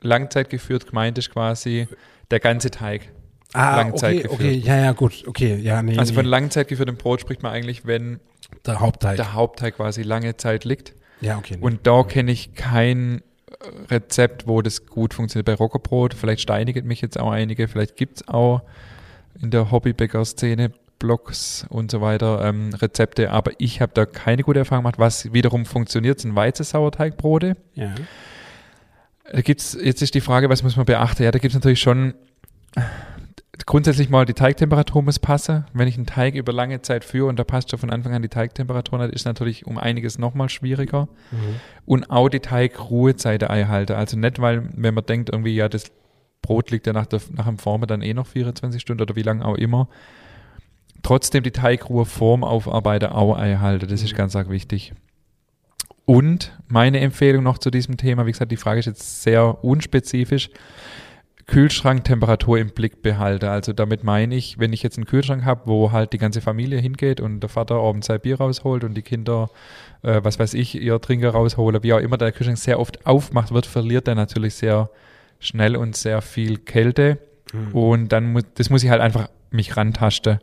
Langzeit 0.00 0.48
geführt 0.50 0.86
gemeint 0.86 1.18
ist 1.18 1.30
quasi 1.30 1.88
der 2.30 2.40
ganze 2.40 2.70
Teig. 2.70 3.10
Ah, 3.52 3.76
Langzeit 3.76 4.12
okay, 4.14 4.22
geführt. 4.22 4.40
okay, 4.40 4.52
ja, 4.64 4.76
ja, 4.78 4.92
gut, 4.92 5.24
okay, 5.26 5.56
ja, 5.56 5.82
nee, 5.82 5.98
Also 5.98 6.14
von 6.14 6.24
nee. 6.24 6.30
langzeit 6.30 6.68
geführtem 6.68 6.96
Brot 6.96 7.20
spricht 7.20 7.42
man 7.42 7.52
eigentlich, 7.52 7.84
wenn 7.86 8.20
der 8.64 8.80
Hauptteig. 8.80 9.16
der 9.16 9.34
Hauptteig 9.34 9.76
quasi 9.76 10.02
lange 10.02 10.36
Zeit 10.36 10.64
liegt. 10.64 10.94
Ja, 11.22 11.38
okay. 11.38 11.56
nee. 11.56 11.62
Und 11.64 11.86
da 11.86 12.02
kenne 12.02 12.30
ich 12.32 12.54
kein 12.54 13.22
äh, 13.48 13.92
Rezept, 13.94 14.46
wo 14.46 14.60
das 14.60 14.86
gut 14.86 15.14
funktioniert. 15.14 15.46
Bei 15.46 15.54
Rockerbrot, 15.54 16.14
vielleicht 16.14 16.42
steiniget 16.42 16.84
mich 16.84 17.00
jetzt 17.00 17.18
auch 17.18 17.30
einige, 17.30 17.68
vielleicht 17.68 17.96
gibt 17.96 18.18
es 18.18 18.28
auch 18.28 18.62
in 19.40 19.50
der 19.50 19.70
Hobbybäcker-Szene 19.70 20.72
Blogs 20.98 21.66
und 21.68 21.90
so 21.90 22.00
weiter 22.00 22.44
ähm, 22.44 22.72
Rezepte, 22.74 23.30
aber 23.32 23.50
ich 23.58 23.80
habe 23.80 23.90
da 23.92 24.06
keine 24.06 24.44
gute 24.44 24.60
Erfahrung 24.60 24.84
gemacht. 24.84 25.00
Was 25.00 25.32
wiederum 25.32 25.66
funktioniert, 25.66 26.20
sind 26.20 26.36
Weizensauerteigbrote. 26.36 27.56
ja. 27.74 27.94
Da 29.30 29.40
gibt's, 29.40 29.78
jetzt 29.80 30.02
ist 30.02 30.14
die 30.14 30.20
Frage, 30.20 30.50
was 30.50 30.62
muss 30.62 30.76
man 30.76 30.84
beachten? 30.84 31.22
Ja, 31.22 31.30
da 31.30 31.38
gibt 31.38 31.52
es 31.52 31.54
natürlich 31.54 31.80
schon 31.80 32.12
grundsätzlich 33.66 34.08
mal 34.08 34.24
die 34.24 34.34
Teigtemperatur 34.34 35.02
muss 35.02 35.18
passen. 35.18 35.66
Wenn 35.74 35.86
ich 35.86 35.96
einen 35.96 36.06
Teig 36.06 36.34
über 36.34 36.52
lange 36.52 36.80
Zeit 36.82 37.04
führe 37.04 37.26
und 37.28 37.38
da 37.38 37.44
passt 37.44 37.70
schon 37.70 37.78
von 37.78 37.90
Anfang 37.90 38.14
an 38.14 38.22
die 38.22 38.28
Teigtemperatur, 38.28 38.98
dann 38.98 39.10
ist 39.10 39.24
natürlich 39.26 39.66
um 39.66 39.78
einiges 39.78 40.18
nochmal 40.18 40.48
schwieriger. 40.48 41.08
Mhm. 41.30 41.60
Und 41.84 42.10
auch 42.10 42.28
die 42.28 42.40
Teigruhezeit 42.40 43.44
einhalten. 43.44 43.92
Also 43.92 44.18
nicht, 44.18 44.40
weil, 44.40 44.68
wenn 44.74 44.94
man 44.94 45.04
denkt, 45.04 45.30
irgendwie, 45.30 45.54
ja, 45.54 45.68
das 45.68 45.92
Brot 46.40 46.70
liegt 46.70 46.86
ja 46.86 46.92
nach, 46.92 47.06
der, 47.06 47.20
nach 47.32 47.46
dem 47.46 47.58
Formen 47.58 47.86
dann 47.86 48.02
eh 48.02 48.14
noch 48.14 48.26
24 48.26 48.80
Stunden 48.80 49.02
oder 49.02 49.16
wie 49.16 49.22
lange 49.22 49.44
auch 49.44 49.56
immer. 49.56 49.88
Trotzdem 51.02 51.42
die 51.42 51.50
Teigruhe 51.50 52.04
vorm 52.04 52.44
Aufarbeiten 52.44 53.10
auch 53.10 53.36
einhalten. 53.36 53.88
Das 53.88 54.02
ist 54.02 54.12
Mhm. 54.12 54.16
ganz 54.16 54.36
arg 54.36 54.48
wichtig. 54.50 54.92
Und 56.04 56.58
meine 56.68 57.00
Empfehlung 57.00 57.44
noch 57.44 57.58
zu 57.58 57.70
diesem 57.70 57.96
Thema, 57.96 58.26
wie 58.26 58.32
gesagt, 58.32 58.50
die 58.50 58.56
Frage 58.56 58.80
ist 58.80 58.86
jetzt 58.86 59.22
sehr 59.22 59.62
unspezifisch. 59.64 60.50
Kühlschranktemperatur 61.52 62.58
im 62.58 62.70
Blick 62.70 63.02
behalte. 63.02 63.50
Also 63.50 63.74
damit 63.74 64.04
meine 64.04 64.34
ich, 64.34 64.58
wenn 64.58 64.72
ich 64.72 64.82
jetzt 64.82 64.96
einen 64.96 65.04
Kühlschrank 65.04 65.44
habe, 65.44 65.66
wo 65.66 65.92
halt 65.92 66.14
die 66.14 66.18
ganze 66.18 66.40
Familie 66.40 66.78
hingeht 66.78 67.20
und 67.20 67.40
der 67.40 67.50
Vater 67.50 67.74
abends 67.74 68.06
sein 68.06 68.20
Bier 68.20 68.38
rausholt 68.38 68.84
und 68.84 68.94
die 68.94 69.02
Kinder, 69.02 69.50
äh, 70.02 70.20
was 70.22 70.38
weiß 70.38 70.54
ich, 70.54 70.80
ihr 70.80 70.98
Trinker 70.98 71.28
rausholen, 71.28 71.82
wie 71.82 71.92
auch 71.92 71.98
immer 71.98 72.16
der 72.16 72.32
Kühlschrank 72.32 72.56
sehr 72.56 72.80
oft 72.80 73.04
aufmacht 73.04 73.52
wird, 73.52 73.66
verliert 73.66 74.08
er 74.08 74.14
natürlich 74.14 74.54
sehr 74.54 74.88
schnell 75.40 75.76
und 75.76 75.94
sehr 75.94 76.22
viel 76.22 76.56
Kälte. 76.56 77.18
Mhm. 77.52 77.74
Und 77.74 78.08
dann 78.12 78.32
muss, 78.32 78.44
das 78.54 78.70
muss 78.70 78.82
ich 78.82 78.88
halt 78.88 79.02
einfach 79.02 79.28
mich 79.50 79.76
rantasten. 79.76 80.38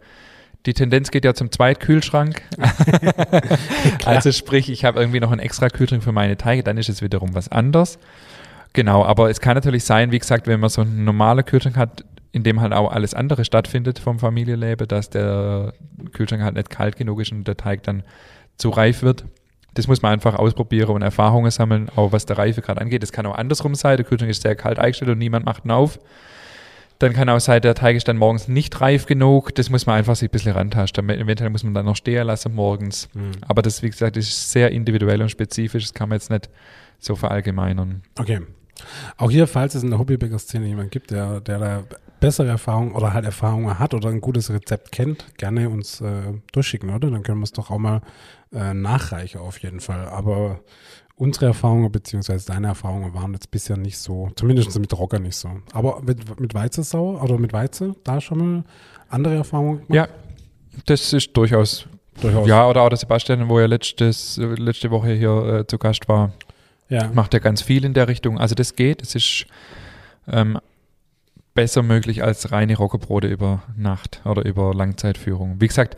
Die 0.68 0.76
Tendenz 0.76 1.10
geht 1.10 1.26
ja 1.26 1.34
zum 1.34 1.52
Zweitkühlschrank. 1.52 2.44
also 4.06 4.32
sprich, 4.32 4.70
ich 4.70 4.86
habe 4.86 5.00
irgendwie 5.00 5.22
noch 5.22 5.32
einen 5.32 5.42
extra 5.42 5.70
Kühlschrank 5.70 6.04
für 6.04 6.12
meine 6.12 6.38
Teige, 6.38 6.62
dann 6.62 6.78
ist 6.78 6.88
es 6.90 7.02
wiederum 7.02 7.34
was 7.34 7.50
anderes. 7.50 7.98
Genau, 8.74 9.04
aber 9.04 9.30
es 9.30 9.40
kann 9.40 9.56
natürlich 9.56 9.84
sein, 9.84 10.12
wie 10.12 10.20
gesagt, 10.20 10.48
wenn 10.48 10.60
man 10.60 10.70
so 10.70 10.82
einen 10.82 11.04
normalen 11.04 11.44
Kühlschrank 11.44 11.76
hat, 11.78 12.06
in 12.32 12.44
dem 12.44 12.62
halt 12.62 12.74
auch 12.74 12.92
alles 12.92 13.14
andere 13.14 13.44
stattfindet 13.44 14.00
vom 14.00 14.20
Familienleben, 14.20 14.88
dass 14.88 15.10
der 15.10 15.74
Kühlschrank 16.14 16.44
halt 16.44 16.56
nicht 16.56 16.70
kalt 16.70 16.96
genug 16.96 17.22
ist 17.22 17.32
und 17.32 17.48
der 17.48 17.58
Teig 17.58 17.84
dann 17.84 18.04
zu 18.58 18.70
reif 18.70 19.02
wird. 19.02 19.26
Das 19.74 19.88
muss 19.88 20.02
man 20.02 20.14
einfach 20.14 20.36
ausprobieren 20.36 20.92
und 20.92 21.02
Erfahrungen 21.02 21.52
sammeln, 21.52 21.90
auch 21.96 22.12
was 22.12 22.26
der 22.26 22.38
Reife 22.38 22.62
gerade 22.62 22.82
angeht. 22.82 23.02
Das 23.02 23.12
kann 23.12 23.26
auch 23.26 23.36
andersrum 23.36 23.76
sein, 23.76 23.98
der 23.98 24.06
Kühlschrank 24.06 24.30
ist 24.30 24.42
sehr 24.42 24.56
kalt 24.56 24.78
eingestellt 24.78 25.12
und 25.12 25.18
niemand 25.18 25.46
macht 25.46 25.66
ihn 25.66 25.72
auf. 25.72 26.00
Dann 27.00 27.14
kann 27.14 27.30
auch 27.30 27.40
sein, 27.40 27.62
der 27.62 27.76
Teig 27.76 27.96
ist 27.96 28.10
dann 28.10 28.18
morgens 28.18 28.50
nicht 28.50 28.82
reif 28.82 29.06
genug. 29.06 29.56
Das 29.56 29.70
muss 29.70 29.86
man 29.86 29.96
einfach 29.96 30.18
sich 30.18 30.28
ein 30.28 30.32
bisschen 30.32 30.52
rantasten. 30.52 31.10
Eventuell 31.10 31.50
muss 31.50 31.64
man 31.64 31.74
dann 31.74 31.86
noch 31.86 31.96
stehen 31.96 32.28
lassen 32.28 32.54
morgens. 32.54 33.08
Mhm. 33.14 33.32
Aber 33.48 33.62
das, 33.62 33.82
wie 33.82 33.90
gesagt, 33.90 34.18
ist 34.18 34.52
sehr 34.52 34.72
individuell 34.72 35.22
und 35.22 35.30
spezifisch. 35.30 35.84
Das 35.84 35.94
kann 35.94 36.10
man 36.10 36.18
jetzt 36.18 36.30
nicht 36.30 36.50
so 37.00 37.16
verallgemeinern. 37.16 38.04
Okay. 38.20 38.42
Auch 39.18 39.32
hier, 39.32 39.48
falls 39.48 39.76
es 39.76 39.84
in 39.84 39.90
der 39.90 40.00
Hobbybäcker-Szene 40.00 40.68
jemand 40.68 40.92
gibt, 40.92 41.12
der, 41.12 41.42
der 41.42 41.60
da 41.60 41.84
bessere 42.20 42.48
Erfahrungen 42.48 42.94
oder 42.94 43.14
halt 43.14 43.26
Erfahrungen 43.26 43.80
hat 43.80 43.94
oder 43.94 44.10
ein 44.10 44.22
gutes 44.22 44.50
Rezept 44.50 44.92
kennt, 44.92 45.38
gerne 45.38 45.70
uns 45.70 46.02
äh, 46.02 46.34
durchschicken, 46.52 46.90
oder? 46.90 47.10
Dann 47.10 47.24
können 47.24 47.40
wir 47.40 47.46
es 47.46 47.54
doch 47.54 47.72
auch 47.72 47.78
mal 47.78 48.02
äh, 48.54 48.74
nachreichen 48.74 49.40
auf 49.42 49.60
jeden 49.60 49.80
Fall. 49.80 50.08
Aber 50.08 50.60
unsere 51.16 51.48
Erfahrungen 51.48 51.92
beziehungsweise 51.92 52.48
deine 52.48 52.68
Erfahrungen 52.68 53.14
waren 53.14 53.34
jetzt 53.34 53.52
bisher 53.52 53.78
nicht 53.78 53.98
so, 53.98 54.30
zumindest 54.36 54.78
mit 54.80 54.98
Rocker 54.98 55.20
nicht 55.20 55.36
so. 55.36 55.50
Aber 55.74 56.02
mit, 56.02 56.40
mit 56.40 56.54
Weizensauer 56.54 57.22
oder 57.22 57.38
mit 57.38 57.54
Weizen, 57.54 57.96
da 58.04 58.22
schon 58.22 58.38
mal 58.38 58.64
andere 59.10 59.36
Erfahrungen 59.36 59.86
gemacht? 59.88 59.94
Ja, 59.94 60.08
das 60.86 61.14
ist 61.14 61.36
durchaus. 61.36 61.88
durchaus. 62.22 62.48
Ja, 62.48 62.68
oder 62.68 62.82
auch 62.82 62.90
der 62.90 62.98
Sebastian, 62.98 63.50
wo 63.50 63.60
er 63.60 63.68
letztes, 63.68 64.38
letzte 64.38 64.92
Woche 64.92 65.14
hier 65.14 65.60
äh, 65.60 65.68
zu 65.68 65.78
Gast 65.78 66.08
war, 66.08 66.32
ja. 66.90 67.10
macht 67.14 67.34
er 67.34 67.40
ganz 67.40 67.62
viel 67.62 67.86
in 67.86 67.94
der 67.94 68.08
Richtung. 68.08 68.40
Also 68.40 68.56
das 68.56 68.76
geht. 68.76 69.02
Es 69.02 69.16
ist 69.16 69.46
ähm, 70.28 70.60
besser 71.54 71.84
möglich 71.84 72.24
als 72.24 72.52
reine 72.52 72.76
Roggebrote 72.78 73.28
über 73.28 73.64
Nacht 73.76 74.22
oder 74.26 74.46
über 74.46 74.74
Langzeitführung. 74.74 75.60
Wie 75.60 75.68
gesagt, 75.68 75.98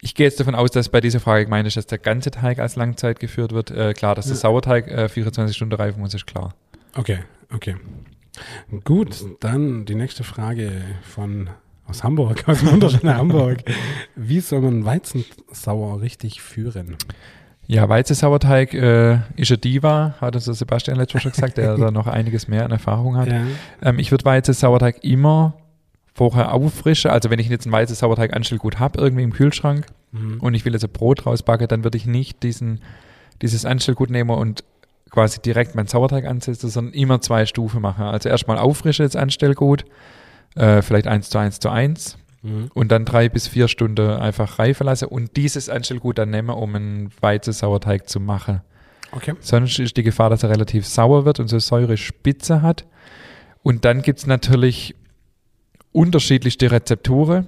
ich 0.00 0.14
gehe 0.14 0.26
jetzt 0.26 0.38
davon 0.38 0.54
aus, 0.54 0.70
dass 0.70 0.90
bei 0.90 1.00
dieser 1.00 1.20
Frage 1.20 1.44
gemeint 1.44 1.66
ist, 1.66 1.76
dass 1.76 1.86
der 1.86 1.98
ganze 1.98 2.30
Teig 2.30 2.58
als 2.58 2.76
Langzeit 2.76 3.20
geführt 3.20 3.52
wird. 3.52 3.70
Äh, 3.70 3.94
klar, 3.94 4.14
dass 4.14 4.26
der 4.26 4.34
Ja. 4.34 4.40
Sauerteig 4.40 4.88
äh, 4.88 5.08
24 5.08 5.56
Stunden 5.56 5.74
reifen 5.74 6.00
muss, 6.00 6.12
ist 6.12 6.26
klar. 6.26 6.54
Okay, 6.94 7.20
okay. 7.52 7.76
Gut, 8.84 9.24
dann 9.40 9.84
die 9.84 9.94
nächste 9.94 10.24
Frage 10.24 10.82
von 11.02 11.48
aus 11.86 12.02
Hamburg, 12.02 12.44
aus 12.48 12.64
wunderschönen 12.64 13.16
Hamburg. 13.16 13.58
Wie 14.16 14.40
soll 14.40 14.60
man 14.60 14.84
Weizensauer 14.84 16.00
richtig 16.02 16.40
führen? 16.42 16.96
Ja, 17.66 17.88
Weizensauerteig 17.88 18.74
äh, 18.74 19.18
ist 19.36 19.50
ein 19.50 19.60
Diva, 19.60 20.14
hat 20.20 20.34
uns 20.34 20.44
der 20.44 20.54
Sebastian 20.54 20.96
letztes 20.98 21.14
Mal 21.14 21.20
schon 21.20 21.32
gesagt, 21.32 21.56
der 21.56 21.76
da 21.78 21.90
noch 21.90 22.06
einiges 22.06 22.46
mehr 22.48 22.64
an 22.64 22.70
Erfahrung 22.70 23.16
hat. 23.16 23.28
Ja. 23.28 23.42
Ähm, 23.82 23.98
ich 23.98 24.10
würde 24.10 24.24
Weizensauerteig 24.24 25.02
immer 25.02 25.54
vorher 26.14 26.52
auffrischen. 26.52 27.10
Also 27.10 27.30
wenn 27.30 27.38
ich 27.38 27.48
jetzt 27.48 27.66
einen 27.66 27.72
Weizensauerteig 27.72 28.34
Anstellgut 28.34 28.78
habe, 28.78 29.00
irgendwie 29.00 29.24
im 29.24 29.32
Kühlschrank 29.32 29.86
Mhm. 30.14 30.38
und 30.40 30.54
ich 30.54 30.64
will 30.64 30.72
jetzt 30.72 30.84
ein 30.84 30.92
Brot 30.92 31.26
rausbacken, 31.26 31.66
dann 31.66 31.82
würde 31.82 31.98
ich 31.98 32.06
nicht 32.06 32.42
diesen, 32.44 32.80
dieses 33.42 33.64
Anstellgut 33.64 34.10
nehmen 34.10 34.30
und 34.30 34.62
quasi 35.10 35.40
direkt 35.42 35.74
meinen 35.74 35.88
Sauerteig 35.88 36.24
ansetzen, 36.24 36.70
sondern 36.70 36.94
immer 36.94 37.20
zwei 37.20 37.46
Stufen 37.46 37.82
machen. 37.82 38.04
Also 38.04 38.28
erstmal 38.28 38.58
auffrischen 38.58 39.04
das 39.04 39.16
Anstellgut, 39.16 39.84
äh, 40.54 40.82
vielleicht 40.82 41.08
eins 41.08 41.30
zu 41.30 41.38
eins 41.38 41.58
zu 41.58 41.68
eins 41.68 42.16
Mhm. 42.44 42.70
und 42.74 42.92
dann 42.92 43.06
drei 43.06 43.30
bis 43.30 43.48
vier 43.48 43.68
Stunden 43.68 44.06
einfach 44.06 44.58
reifen 44.58 44.84
lassen 44.84 45.06
und 45.06 45.36
dieses 45.36 45.70
Anstellgut 45.70 46.18
dann 46.18 46.28
nehmen, 46.28 46.50
um 46.50 46.74
einen 46.74 47.10
Weizensauerteig 47.20 48.06
zu 48.06 48.20
machen. 48.20 48.60
Okay. 49.12 49.34
Sonst 49.40 49.78
ist 49.78 49.96
die 49.96 50.02
Gefahr, 50.02 50.28
dass 50.28 50.42
er 50.42 50.50
relativ 50.50 50.86
sauer 50.86 51.24
wird 51.24 51.40
und 51.40 51.48
so 51.48 51.58
Säurespitze 51.58 52.60
hat. 52.60 52.84
Und 53.62 53.86
dann 53.86 54.02
gibt 54.02 54.18
es 54.18 54.26
natürlich 54.26 54.94
unterschiedlichste 55.92 56.70
Rezepturen. 56.70 57.46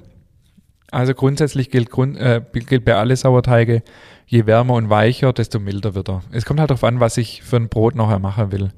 Also 0.90 1.12
grundsätzlich 1.12 1.70
gilt, 1.70 1.90
grund, 1.90 2.16
äh, 2.16 2.40
gilt 2.52 2.85
bei 2.85 2.94
alle 2.94 3.16
Sauerteige, 3.16 3.82
je 4.26 4.46
wärmer 4.46 4.74
und 4.74 4.88
weicher, 4.88 5.32
desto 5.32 5.59
milder 5.61 5.94
wird 5.94 6.09
er. 6.09 6.22
Es 6.30 6.46
kommt 6.46 6.61
halt 6.61 6.70
darauf 6.70 6.85
an, 6.85 7.00
was 7.00 7.18
ich 7.18 7.42
für 7.42 7.56
ein 7.56 7.68
Brot 7.68 7.96
nachher 7.96 8.20
machen 8.20 8.50
will. 8.50 8.70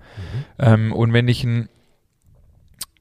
Ähm, 0.59 0.93
und 0.93 1.13
wenn 1.13 1.29
ich 1.29 1.45
ein 1.45 1.69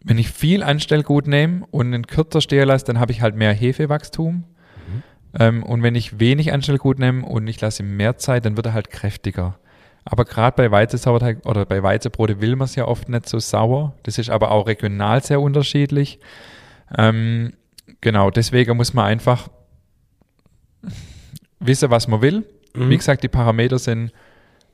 wenn 0.08 0.18
ich 0.18 0.30
viel 0.30 0.64
Anstellgut 0.64 1.28
nehme 1.28 1.66
und 1.70 1.88
einen 1.88 2.08
kürzer 2.08 2.40
stehen 2.40 2.68
lasse, 2.68 2.86
dann 2.86 3.00
habe 3.00 3.12
ich 3.12 3.22
halt 3.22 3.36
mehr 3.36 3.54
Hefewachstum. 3.54 4.46
Ähm, 5.38 5.64
und 5.64 5.84
wenn 5.84 5.96
ich 5.96 6.20
wenig 6.20 6.54
Anstellgut 6.54 6.98
nehme 6.98 7.26
und 7.26 7.46
ich 7.48 7.60
lasse 7.60 7.84
ihm 7.84 7.98
mehr 7.98 8.18
Zeit, 8.18 8.46
dann 8.46 8.56
wird 8.56 8.68
er 8.68 8.74
halt 8.74 8.90
kräftiger. 8.90 9.60
Aber 10.06 10.24
gerade 10.24 10.56
bei 10.56 10.72
Weizensauerteig 10.72 11.46
oder 11.46 11.66
bei 11.66 11.84
Weizebrote 11.84 12.40
will 12.40 12.56
man 12.56 12.66
es 12.66 12.76
ja 12.76 12.86
oft 12.86 13.10
nicht 13.10 13.28
so 13.28 13.40
sauer. 13.40 13.94
Das 14.04 14.18
ist 14.18 14.30
aber 14.30 14.52
auch 14.52 14.66
regional 14.66 15.22
sehr 15.22 15.42
unterschiedlich. 15.42 16.20
Ähm, 16.98 17.54
genau, 18.00 18.32
deswegen 18.32 18.78
muss 18.78 18.94
man 18.94 19.06
einfach 19.06 19.50
wissen, 21.60 21.92
was 21.92 22.08
man 22.08 22.22
will. 22.22 22.46
Mhm. 22.74 22.90
Wie 22.90 22.98
gesagt, 22.98 23.24
die 23.24 23.28
Parameter 23.28 23.78
sind 23.78 24.14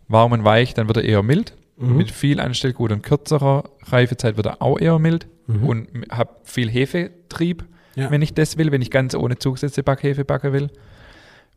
warm 0.08 0.34
und 0.34 0.46
weich, 0.46 0.76
dann 0.76 0.88
wird 0.88 0.98
er 0.98 1.04
eher 1.04 1.24
mild. 1.24 1.56
Mhm. 1.92 1.98
Mit 1.98 2.12
viel 2.12 2.40
Anstellgut 2.40 2.92
und 2.92 3.02
kürzerer 3.04 3.64
Reifezeit 3.84 4.38
wird 4.38 4.46
er 4.48 4.62
auch 4.62 4.80
eher 4.80 5.00
mild 5.00 5.28
Mhm. 5.48 5.64
und 5.66 5.88
habe 6.12 6.32
viel 6.44 6.70
Hefetrieb, 6.70 7.66
Ja. 7.96 8.10
wenn 8.10 8.22
ich 8.22 8.34
das 8.34 8.58
will, 8.58 8.72
wenn 8.72 8.82
ich 8.82 8.90
ganz 8.92 9.14
ohne 9.16 9.38
Zusätze 9.38 9.84
Backhefe 9.84 10.24
backen 10.26 10.54
will. 10.54 10.70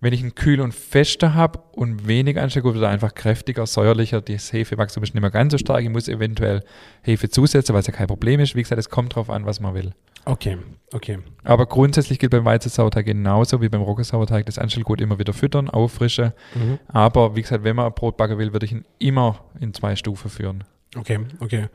Wenn 0.01 0.13
ich 0.13 0.21
einen 0.21 0.35
kühl 0.35 0.61
und 0.61 0.75
fester 0.75 1.33
habe 1.35 1.59
und 1.73 2.07
wenig 2.07 2.39
Anstellgut, 2.39 2.75
wird 2.75 2.85
er 2.85 2.91
einfach 2.91 3.15
kräftiger, 3.15 3.67
säuerlicher. 3.67 4.21
Das 4.21 4.53
Hefewachstum 4.53 5.03
ist 5.03 5.15
nicht 5.15 5.23
mehr 5.23 5.31
ganz 5.31 5.53
so 5.53 5.59
stark. 5.59 5.83
Ich 5.83 5.89
muss 5.89 6.07
eventuell 6.09 6.63
Hefe 7.03 7.31
zusetzen, 7.31 7.75
was 7.75 7.87
ja 7.87 7.95
kein 7.95 8.07
Problem 8.07 8.41
ist. 8.41 8.55
Wie 8.55 8.63
gesagt, 8.63 8.79
es 8.79 8.91
kommt 8.91 9.15
drauf 9.15 9.31
an, 9.31 9.47
was 9.47 9.59
man 9.61 9.75
will. 9.75 9.93
Okay, 10.27 10.59
okay. 10.93 11.21
Aber 11.45 11.67
grundsätzlich 11.67 12.19
gilt 12.19 12.33
beim 12.33 12.45
Weizensauerteig 12.45 13.07
genauso 13.07 13.63
wie 13.63 13.69
beim 13.71 13.81
Roggensauerteig 13.81 14.45
das 14.45 14.59
Anstellgut 14.59 15.01
immer 15.01 15.19
wieder 15.19 15.33
füttern, 15.33 15.71
auffrischen. 15.71 16.33
Mhm. 16.55 16.79
Aber 16.89 17.35
wie 17.37 17.43
gesagt, 17.43 17.65
wenn 17.65 17.77
man 17.77 17.87
ein 17.87 17.95
Brot 17.95 18.17
backen 18.19 18.37
will, 18.37 18.53
würde 18.53 18.67
ich 18.67 18.73
ihn 18.73 18.85
immer 18.99 19.45
in 19.61 19.73
zwei 19.73 19.97
Stufen 19.97 20.29
führen. 20.31 20.65
Okay, 20.97 21.21
okay. 21.41 21.69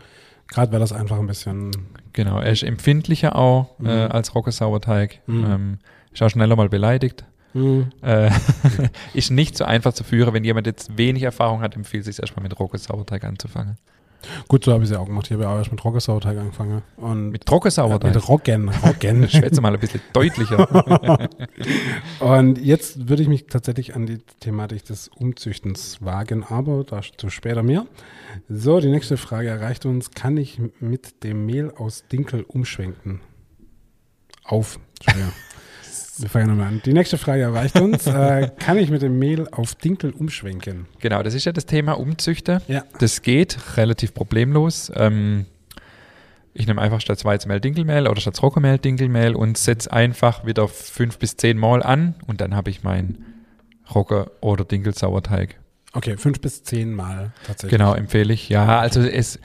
Gerade 0.48 0.72
weil 0.74 0.80
das 0.80 0.92
einfach 0.92 1.18
ein 1.18 1.28
bisschen. 1.28 1.72
Genau, 2.14 2.40
er 2.40 2.52
ist 2.52 2.62
empfindlicher 2.64 3.36
auch 3.38 3.80
Mhm. 3.80 3.86
äh, 3.88 3.92
als 4.08 4.36
Roggensauerteig. 4.36 5.22
Mhm. 5.28 5.46
Ähm, 5.46 5.78
ist 6.14 6.22
auch 6.22 6.30
schneller 6.30 6.56
mal 6.58 6.70
beleidigt. 6.70 7.24
Äh, 7.54 8.32
ist 9.14 9.32
nicht 9.32 9.58
so 9.58 9.66
einfach 9.66 9.94
zu 9.94 10.04
führen. 10.04 10.34
Wenn 10.34 10.44
jemand 10.44 10.68
jetzt 10.68 10.98
wenig 10.98 11.24
Erfahrung 11.24 11.62
hat, 11.62 11.76
empfiehlt 11.76 12.02
es 12.02 12.16
sich 12.16 12.22
erstmal 12.22 12.44
mit 12.44 12.58
Roggensauerteig 12.60 13.24
anzufangen. 13.24 13.78
Gut, 14.48 14.66
so 14.66 14.74
habe 14.74 14.84
ich 14.84 14.90
es 14.90 14.94
ja 14.94 15.02
auch 15.02 15.08
gemacht. 15.08 15.26
Ich 15.28 15.34
habe 15.34 15.44
ja 15.44 15.54
auch 15.54 15.58
erst 15.58 15.72
mit 15.72 15.84
Roggensauerteig 15.84 16.38
angefangen. 16.38 16.82
Und 16.98 17.32
Mit 17.32 17.50
Roggensauerteig? 17.50 18.14
Mit 18.14 18.28
Roggen, 18.28 18.70
Roggen. 18.70 19.30
Schwätze 19.30 19.62
mal 19.62 19.74
ein 19.74 19.80
bisschen 19.80 20.02
deutlicher. 20.14 21.28
Und 22.20 22.60
jetzt 22.60 23.10
würde 23.10 23.24
ich 23.24 23.30
mich 23.30 23.48
tatsächlich 23.48 23.96
an 23.96 24.06
die 24.06 24.20
Thematik 24.40 24.86
des 24.86 25.08
Umzüchtens 25.08 25.98
wagen, 26.02 26.44
aber 26.44 26.84
dazu 26.84 27.30
später 27.30 27.64
mehr. 27.64 27.86
So, 28.48 28.80
die 28.80 28.90
nächste 28.90 29.18
Frage 29.18 29.50
erreicht 29.50 29.86
uns. 29.86 30.12
Kann 30.12 30.38
ich 30.38 30.60
mit 30.80 31.24
dem 31.24 31.46
Mehl 31.46 31.72
aus 31.72 32.06
Dinkel 32.12 32.44
umschwenken? 32.44 33.22
Auf. 34.44 34.80
Wir 36.22 36.30
fangen 36.30 36.50
nochmal 36.50 36.68
an. 36.68 36.82
Die 36.86 36.94
nächste 36.94 37.18
Frage 37.18 37.44
erreicht 37.44 37.80
uns. 37.80 38.08
Äh, 38.12 38.50
kann 38.60 38.78
ich 38.78 38.90
mit 38.92 39.02
dem 39.02 39.18
Mehl 39.20 39.48
auf 39.52 39.74
Dinkel 39.74 40.12
umschwenken? 40.12 40.86
genau, 41.00 41.24
das 41.24 41.34
ist 41.34 41.46
ja 41.46 41.54
das 41.54 41.66
Thema 41.66 41.94
Umzüchte. 41.94 42.62
Ja. 42.68 42.84
Das 43.00 43.22
geht 43.22 43.58
relativ 43.78 44.14
problemlos. 44.14 44.92
Ähm, 44.96 45.46
ich 46.54 46.68
nehme 46.68 46.82
einfach 46.82 47.00
statt 47.00 47.24
Weizenmehl 47.24 47.62
Dinkelmehl 47.62 48.08
oder 48.08 48.20
statt 48.20 48.42
Roggenmehl 48.44 48.78
Dinkelmehl 48.78 49.36
und 49.36 49.58
setze 49.58 49.92
einfach 49.92 50.46
wieder 50.46 50.68
fünf 50.68 51.18
bis 51.20 51.38
zehn 51.38 51.58
Mal 51.58 51.82
an 51.84 52.16
und 52.28 52.42
dann 52.42 52.54
habe 52.56 52.70
ich 52.70 52.84
meinen 52.84 53.26
Roggen- 53.94 54.28
oder 54.42 54.66
Dinkelsauerteig. 54.66 55.56
Okay, 55.94 56.18
fünf 56.18 56.42
bis 56.42 56.64
zehn 56.64 56.94
Mal 56.94 57.32
tatsächlich. 57.48 57.78
Genau, 57.78 57.94
empfehle 57.94 58.34
ich. 58.34 58.50
Ja, 58.50 58.80
also 58.80 59.02
es, 59.02 59.40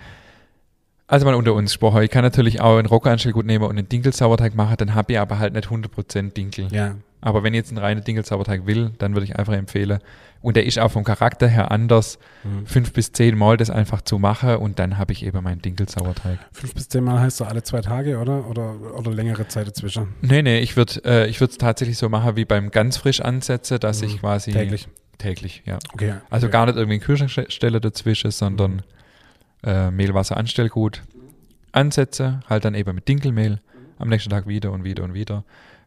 also 1.09 1.25
mal 1.27 1.35
unter 1.35 1.55
uns 1.55 1.71
gesprochen, 1.73 2.03
ich 2.03 2.11
kann 2.11 2.23
natürlich 2.25 2.61
auch 2.61 2.77
einen 2.79 2.87
Roggenanstellgut 2.87 3.47
nehmen 3.47 3.65
und 3.65 3.79
einen 3.79 3.89
Dinkelsauerteig 3.89 4.55
machen, 4.55 4.77
dann 4.79 4.95
habe 4.95 5.13
ich 5.13 5.19
aber 5.19 5.39
halt 5.39 5.53
nicht 5.55 5.69
100% 5.69 6.33
Dinkel. 6.33 6.69
Ja. 6.73 6.97
Aber 7.21 7.43
wenn 7.43 7.55
ich 7.55 7.59
jetzt 7.59 7.71
einen 7.71 7.79
reinen 7.79 8.05
Dinkelsauerteig 8.05 8.67
will, 8.67 8.91
dann 8.99 9.15
würde 9.15 9.25
ich 9.25 9.37
einfach 9.37 9.55
empfehlen, 9.55 9.99
und 10.43 10.55
der 10.57 10.65
ist 10.67 10.79
auch 10.79 10.91
vom 10.93 11.03
Charakter 11.03 11.49
her 11.49 11.71
anders, 11.73 12.19
Mhm. 12.45 12.67
fünf 12.67 12.93
bis 12.93 13.11
zehn 13.11 13.37
Mal 13.37 13.57
das 13.57 13.69
einfach 13.71 14.03
zu 14.03 14.19
machen 14.19 14.57
und 14.57 14.79
dann 14.79 14.97
habe 14.99 15.13
ich 15.13 15.25
eben 15.25 15.43
meinen 15.43 15.61
Dinkelsauerteig. 15.61 16.39
Fünf 16.53 16.75
bis 16.75 16.89
zehn 16.89 17.03
Mal 17.03 17.19
heißt 17.21 17.39
so 17.39 17.45
alle 17.45 17.63
zwei 17.65 17.81
Tage, 17.81 18.19
oder? 18.19 18.47
Oder, 18.49 18.75
oder 18.97 19.11
längere 19.11 19.49
Zeit 19.49 19.67
dazwischen? 19.67 20.09
Nee, 20.21 20.43
nee, 20.43 20.59
ich 20.61 20.77
würde 20.77 21.01
äh, 21.05 21.27
ich 21.29 21.41
es 21.41 21.59
tatsächlich 21.59 21.99
so 21.99 22.09
machen 22.09 22.37
wie 22.37 22.45
beim 22.45 22.71
ganz 22.71 22.97
frisch 22.97 23.21
ansetze, 23.21 23.79
dass 23.81 24.03
Mhm. 24.03 24.07
ich 24.09 24.21
quasi 24.21 24.53
Täglich. 24.53 24.87
täglich, 25.19 25.63
ja. 25.67 25.79
Okay. 25.95 26.15
Also 26.31 26.47
okay. 26.47 26.53
gar 26.53 26.67
nicht 26.67 26.77
irgendwie 26.77 26.95
einen 26.97 27.03
Kühlschrank 27.03 27.51
stelle 27.51 27.81
dazwischen, 27.81 28.31
sondern 28.31 28.83
äh, 29.67 29.91
Mehlwasser 29.91 30.37
Anstellgut 30.39 31.03
ansetze, 31.73 32.41
halt 32.49 32.65
dann 32.65 32.75
eben 32.75 32.95
mit 32.95 33.07
Dinkelmehl, 33.09 33.61
am 33.99 34.09
nächsten 34.09 34.31
Tag 34.31 34.47
wieder 34.47 34.73
und 34.73 34.85
wieder 34.85 35.05
und 35.05 35.13
wieder, 35.15 35.45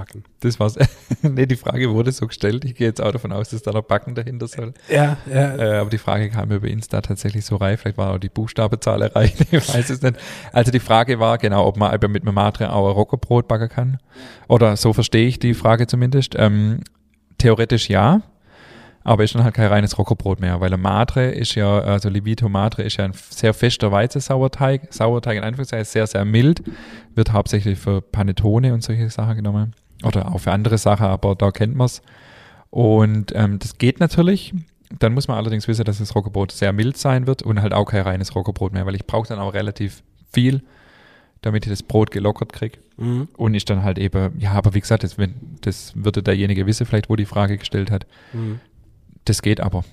backen? 0.00 0.24
Das 0.40 0.58
war's. 0.58 0.78
nee, 1.22 1.44
die 1.44 1.56
Frage 1.56 1.90
wurde 1.90 2.10
so 2.12 2.26
gestellt. 2.26 2.64
Ich 2.64 2.74
gehe 2.74 2.86
jetzt 2.86 3.02
auch 3.02 3.12
davon 3.12 3.32
aus, 3.32 3.50
dass 3.50 3.62
da 3.62 3.72
noch 3.72 3.82
Backen 3.82 4.14
dahinter 4.14 4.46
soll. 4.46 4.72
Ja, 4.88 5.18
ja. 5.30 5.56
Äh, 5.56 5.78
aber 5.78 5.90
die 5.90 5.98
Frage 5.98 6.30
kam 6.30 6.50
über 6.50 6.68
Insta 6.68 7.02
tatsächlich 7.02 7.44
so 7.44 7.56
rein. 7.56 7.76
Vielleicht 7.76 7.98
war 7.98 8.14
auch 8.14 8.18
die 8.18 8.30
Buchstabenzahl 8.30 9.02
erreicht. 9.02 9.40
Ich 9.50 9.74
weiß 9.74 9.90
es 9.90 10.00
nicht. 10.00 10.16
Also 10.52 10.70
die 10.70 10.80
Frage 10.80 11.18
war 11.18 11.36
genau, 11.36 11.66
ob 11.66 11.76
man 11.76 11.92
mit 12.08 12.22
einem 12.22 12.34
Matre 12.34 12.72
auch 12.72 12.88
ein 12.88 12.94
Rockerbrot 12.94 13.48
backen 13.48 13.68
kann. 13.68 13.98
Oder 14.48 14.76
so 14.76 14.92
verstehe 14.92 15.26
ich 15.26 15.38
die 15.38 15.54
Frage 15.54 15.86
zumindest. 15.86 16.34
Ähm, 16.38 16.80
theoretisch 17.38 17.88
ja. 17.90 18.22
Aber 19.02 19.24
ist 19.24 19.34
dann 19.34 19.44
halt 19.44 19.54
kein 19.54 19.66
reines 19.66 19.98
Rockerbrot 19.98 20.40
mehr, 20.40 20.60
weil 20.60 20.72
ein 20.72 20.80
Matre 20.80 21.30
ist 21.30 21.54
ja, 21.54 21.80
also 21.80 22.08
Levito 22.08 22.48
Matre 22.48 22.82
ist 22.82 22.98
ja 22.98 23.06
ein 23.06 23.12
sehr 23.14 23.54
fester 23.54 23.90
Weizensauerteig. 23.90 24.92
Sauerteig 24.92 25.38
in 25.38 25.42
Anführungszeichen 25.42 25.86
sehr, 25.86 26.06
sehr 26.06 26.24
mild. 26.24 26.62
Wird 27.14 27.32
hauptsächlich 27.32 27.78
für 27.78 28.02
Panettone 28.02 28.72
und 28.72 28.82
solche 28.82 29.08
Sachen 29.10 29.36
genommen. 29.36 29.74
Oder 30.04 30.32
auch 30.34 30.38
für 30.38 30.52
andere 30.52 30.78
Sachen, 30.78 31.06
aber 31.06 31.34
da 31.34 31.50
kennt 31.50 31.74
man 31.76 31.86
es. 31.86 32.02
Und 32.70 33.32
ähm, 33.34 33.58
das 33.58 33.78
geht 33.78 34.00
natürlich. 34.00 34.54
Dann 34.98 35.14
muss 35.14 35.28
man 35.28 35.36
allerdings 35.36 35.68
wissen, 35.68 35.84
dass 35.84 35.98
das 35.98 36.14
Rockerbrot 36.14 36.50
sehr 36.52 36.72
mild 36.72 36.96
sein 36.96 37.26
wird 37.26 37.42
und 37.42 37.60
halt 37.62 37.72
auch 37.72 37.84
kein 37.84 38.02
reines 38.02 38.34
Rockerbrot 38.34 38.72
mehr, 38.72 38.86
weil 38.86 38.94
ich 38.96 39.06
brauche 39.06 39.28
dann 39.28 39.38
auch 39.38 39.54
relativ 39.54 40.02
viel, 40.32 40.62
damit 41.42 41.64
ich 41.66 41.70
das 41.70 41.82
Brot 41.82 42.10
gelockert 42.10 42.52
kriege. 42.52 42.78
Mhm. 42.96 43.28
Und 43.36 43.54
ich 43.54 43.64
dann 43.64 43.82
halt 43.84 43.98
eben, 43.98 44.38
ja, 44.40 44.52
aber 44.52 44.74
wie 44.74 44.80
gesagt, 44.80 45.04
das, 45.04 45.16
wenn, 45.18 45.34
das 45.60 45.92
würde 45.94 46.22
derjenige 46.22 46.66
wissen, 46.66 46.86
vielleicht, 46.86 47.08
wo 47.08 47.16
die 47.16 47.24
Frage 47.26 47.56
gestellt 47.58 47.90
hat. 47.90 48.06
Mhm. 48.32 48.60
Das 49.26 49.42
geht 49.42 49.60
aber. 49.60 49.84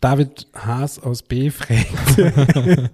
David 0.00 0.46
Haas 0.54 0.98
aus 0.98 1.22
B 1.22 1.50
fragt. 1.50 1.86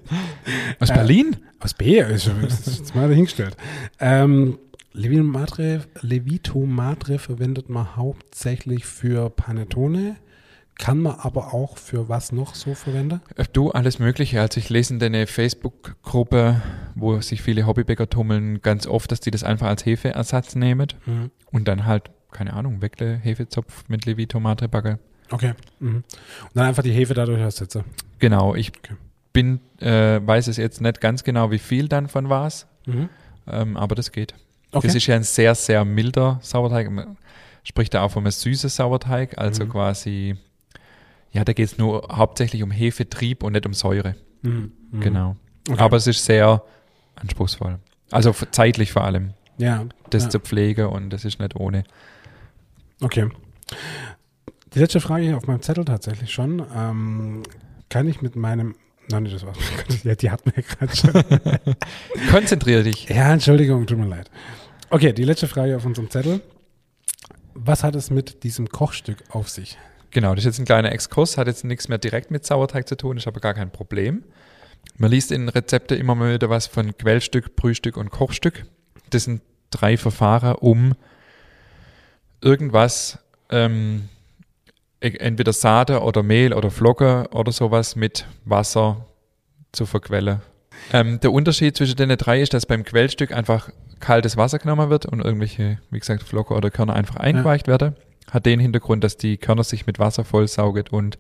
Aus 0.81 0.91
Äh, 0.91 0.95
Berlin? 0.95 1.37
aus 1.59 1.75
B, 1.75 1.99
ist 2.01 2.25
schon- 2.25 2.43
ist 2.45 2.67
jetzt 2.79 2.95
mal 2.95 3.09
dahingestellt. 3.09 3.57
Ähm, 3.99 4.59
Levito 4.93 5.23
Madre, 5.23 5.85
Levito 6.01 6.67
Madre 6.67 7.19
verwendet 7.19 7.69
man 7.69 7.97
hauptsächlich 7.97 8.85
für 8.87 9.31
Panettone. 9.31 10.17
Kann 10.79 10.99
man 10.99 11.17
aber 11.21 11.53
auch 11.53 11.77
für 11.77 12.09
was 12.09 12.33
noch 12.33 12.55
so 12.55 12.75
verwenden? 12.75 13.21
Äh, 13.37 13.45
Du, 13.53 13.71
alles 13.71 13.99
Mögliche. 13.99 14.41
Also 14.41 14.59
ich 14.59 14.71
lese 14.71 14.95
in 14.95 14.99
deine 14.99 15.27
Facebook-Gruppe, 15.27 16.63
wo 16.95 17.21
sich 17.21 17.43
viele 17.43 17.67
Hobbybäcker 17.67 18.09
tummeln, 18.09 18.63
ganz 18.63 18.87
oft, 18.87 19.13
dass 19.13 19.21
die 19.21 19.31
das 19.31 19.45
einfach 19.45 19.69
als 19.69 19.85
Hefeersatz 19.85 20.55
nehmen 20.57 20.89
Mhm. 21.07 21.31
und 21.53 21.69
dann 21.69 21.85
halt, 21.85 22.11
keine 22.33 22.55
Ahnung, 22.55 22.81
Weckle, 22.81 23.15
Hefezopf 23.17 23.85
mit 23.89 24.07
Levito 24.07 24.41
Matre 24.41 24.69
backe. 24.69 24.99
Okay. 25.31 25.53
Mhm. 25.81 25.97
Und 25.97 26.05
dann 26.55 26.67
einfach 26.67 26.83
die 26.83 26.93
Hefe 26.93 27.15
dadurch 27.15 27.41
ersetze. 27.41 27.85
Genau, 28.19 28.55
ich 28.55 28.73
Okay. 28.79 28.95
bin, 29.35 29.61
äh, 29.81 30.21
weiß 30.27 30.49
es 30.49 30.57
jetzt 30.57 30.81
nicht 30.81 31.01
ganz 31.01 31.23
genau, 31.25 31.51
wie 31.51 31.59
viel 31.59 31.89
dann 31.89 32.09
von 32.09 32.29
was, 32.31 32.67
Mhm. 32.87 33.09
ähm, 33.47 33.77
aber 33.77 33.95
das 33.95 34.11
geht. 34.13 34.35
Okay. 34.73 34.87
Das 34.87 34.95
ist 34.97 35.07
ja 35.07 35.17
ein 35.17 35.23
sehr, 35.25 35.55
sehr 35.55 35.85
milder 35.85 36.39
Sauerteig. 36.43 36.91
Man 36.91 37.17
spricht 37.65 37.95
da 37.95 38.03
auch 38.03 38.11
von 38.13 38.23
einem 38.25 38.31
süßen 38.31 38.71
Sauerteig, 38.71 39.37
also 39.39 39.65
Mhm. 39.65 39.69
quasi, 39.71 40.37
ja, 41.33 41.45
da 41.45 41.53
geht 41.53 41.67
es 41.67 41.79
nur 41.79 42.09
hauptsächlich 42.11 42.63
um 42.63 42.71
Hefetrieb 42.71 43.43
und 43.43 43.53
nicht 43.53 43.67
um 43.67 43.75
Säure. 43.75 44.15
Mhm. 44.43 44.73
Mhm. 44.91 45.01
Genau. 45.01 45.37
Okay. 45.69 45.81
Aber 45.81 45.97
es 45.97 46.07
ist 46.07 46.25
sehr 46.25 46.63
anspruchsvoll. 47.17 47.79
Also 48.11 48.33
zeitlich 48.51 48.93
vor 48.93 49.05
allem, 49.05 49.35
Ja. 49.59 49.85
das 50.11 50.25
ja. 50.25 50.31
zu 50.31 50.41
pflegen 50.41 50.87
und 50.87 51.11
das 51.11 51.25
ist 51.25 51.39
nicht 51.41 51.55
ohne. 51.57 51.85
Okay. 53.01 53.29
Die 54.75 54.79
letzte 54.79 55.01
Frage 55.01 55.25
hier 55.25 55.37
auf 55.37 55.47
meinem 55.47 55.63
Zettel 55.63 55.85
tatsächlich 55.85 56.33
schon. 56.33 56.65
Ähm, 56.75 57.43
kann 57.89 58.07
ich 58.09 58.23
mit 58.23 58.37
meinem. 58.37 58.75
Nein, 59.11 59.25
das 59.25 59.45
war's. 59.45 59.59
Ja, 60.05 60.15
die 60.15 60.31
hatten 60.31 60.53
wir 60.55 60.63
gerade 60.63 60.95
schon. 60.97 61.13
Konzentriere 62.31 62.83
dich. 62.85 63.09
ja, 63.09 63.33
Entschuldigung, 63.33 63.87
tut 63.87 63.99
mir 63.99 64.07
leid. 64.07 64.31
Okay, 64.91 65.13
die 65.13 65.25
letzte 65.25 65.47
Frage 65.47 65.77
auf 65.77 65.85
unserem 65.85 66.11
Zettel. 66.11 66.41
Was 67.55 67.85
hat 67.85 67.95
es 67.95 68.11
mit 68.11 68.43
diesem 68.43 68.69
Kochstück 68.69 69.23
auf 69.31 69.49
sich? 69.49 69.79
Genau, 70.11 70.35
das 70.35 70.45
ist 70.45 70.47
jetzt 70.47 70.59
ein 70.59 70.65
kleiner 70.65 70.91
Exkurs, 70.93 71.39
hat 71.39 71.47
jetzt 71.47 71.65
nichts 71.65 71.89
mehr 71.89 71.99
direkt 71.99 72.31
mit 72.33 72.45
Sauerteig 72.45 72.89
zu 72.89 72.97
tun, 72.97 73.17
ist 73.17 73.29
aber 73.29 73.41
gar 73.41 73.55
kein 73.55 73.71
Problem. 73.71 74.25
Man 74.97 75.11
liest 75.11 75.31
in 75.31 75.49
Rezepte 75.49 75.95
immer 75.95 76.15
mal 76.15 76.35
wieder 76.35 76.51
was 76.51 76.67
von 76.67 76.97
Quellstück, 76.97 77.55
Brühstück 77.55 77.97
und 77.97 78.11
Kochstück. 78.11 78.67
Das 79.11 79.25
sind 79.25 79.43
drei 79.71 79.97
Verfahren, 79.97 80.57
um 80.57 80.95
irgendwas, 82.41 83.19
ähm, 83.51 84.09
e- 85.01 85.17
entweder 85.19 85.53
Sade 85.53 86.01
oder 86.01 86.23
Mehl 86.25 86.53
oder 86.53 86.71
Flocken 86.71 87.27
oder 87.27 87.53
sowas 87.53 87.95
mit 87.95 88.27
Wasser 88.45 89.07
zu 89.71 89.87
verquellen. 89.87 90.41
Ähm, 90.93 91.21
der 91.21 91.33
Unterschied 91.33 91.77
zwischen 91.77 91.97
den 91.97 92.17
drei 92.17 92.41
ist, 92.41 92.55
dass 92.55 92.67
beim 92.67 92.85
Quellstück 92.85 93.33
einfach 93.33 93.71
kaltes 94.01 94.37
Wasser 94.37 94.59
genommen 94.59 94.91
wird 94.91 95.07
und 95.07 95.21
irgendwelche, 95.21 95.79
wie 95.91 95.99
gesagt, 95.99 96.23
Flocken 96.23 96.57
oder 96.57 96.71
Körner 96.71 96.95
einfach 96.95 97.17
eingeweicht 97.17 97.69
werden. 97.69 97.95
Hat 98.31 98.47
den 98.47 98.61
Hintergrund, 98.61 99.05
dass 99.05 99.17
die 99.17 99.37
Körner 99.37 99.65
sich 99.65 99.87
mit 99.87 99.99
Wasser 99.99 100.25
vollsaugen 100.25 100.85
und 100.91 101.19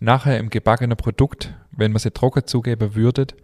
nachher 0.00 0.38
im 0.38 0.50
gebackenen 0.50 0.96
Produkt, 0.96 1.54
wenn 1.70 1.92
man 1.92 2.00
sie 2.00 2.10
trocken 2.10 2.46
zugeben 2.46 2.94
würdet, 2.94 3.34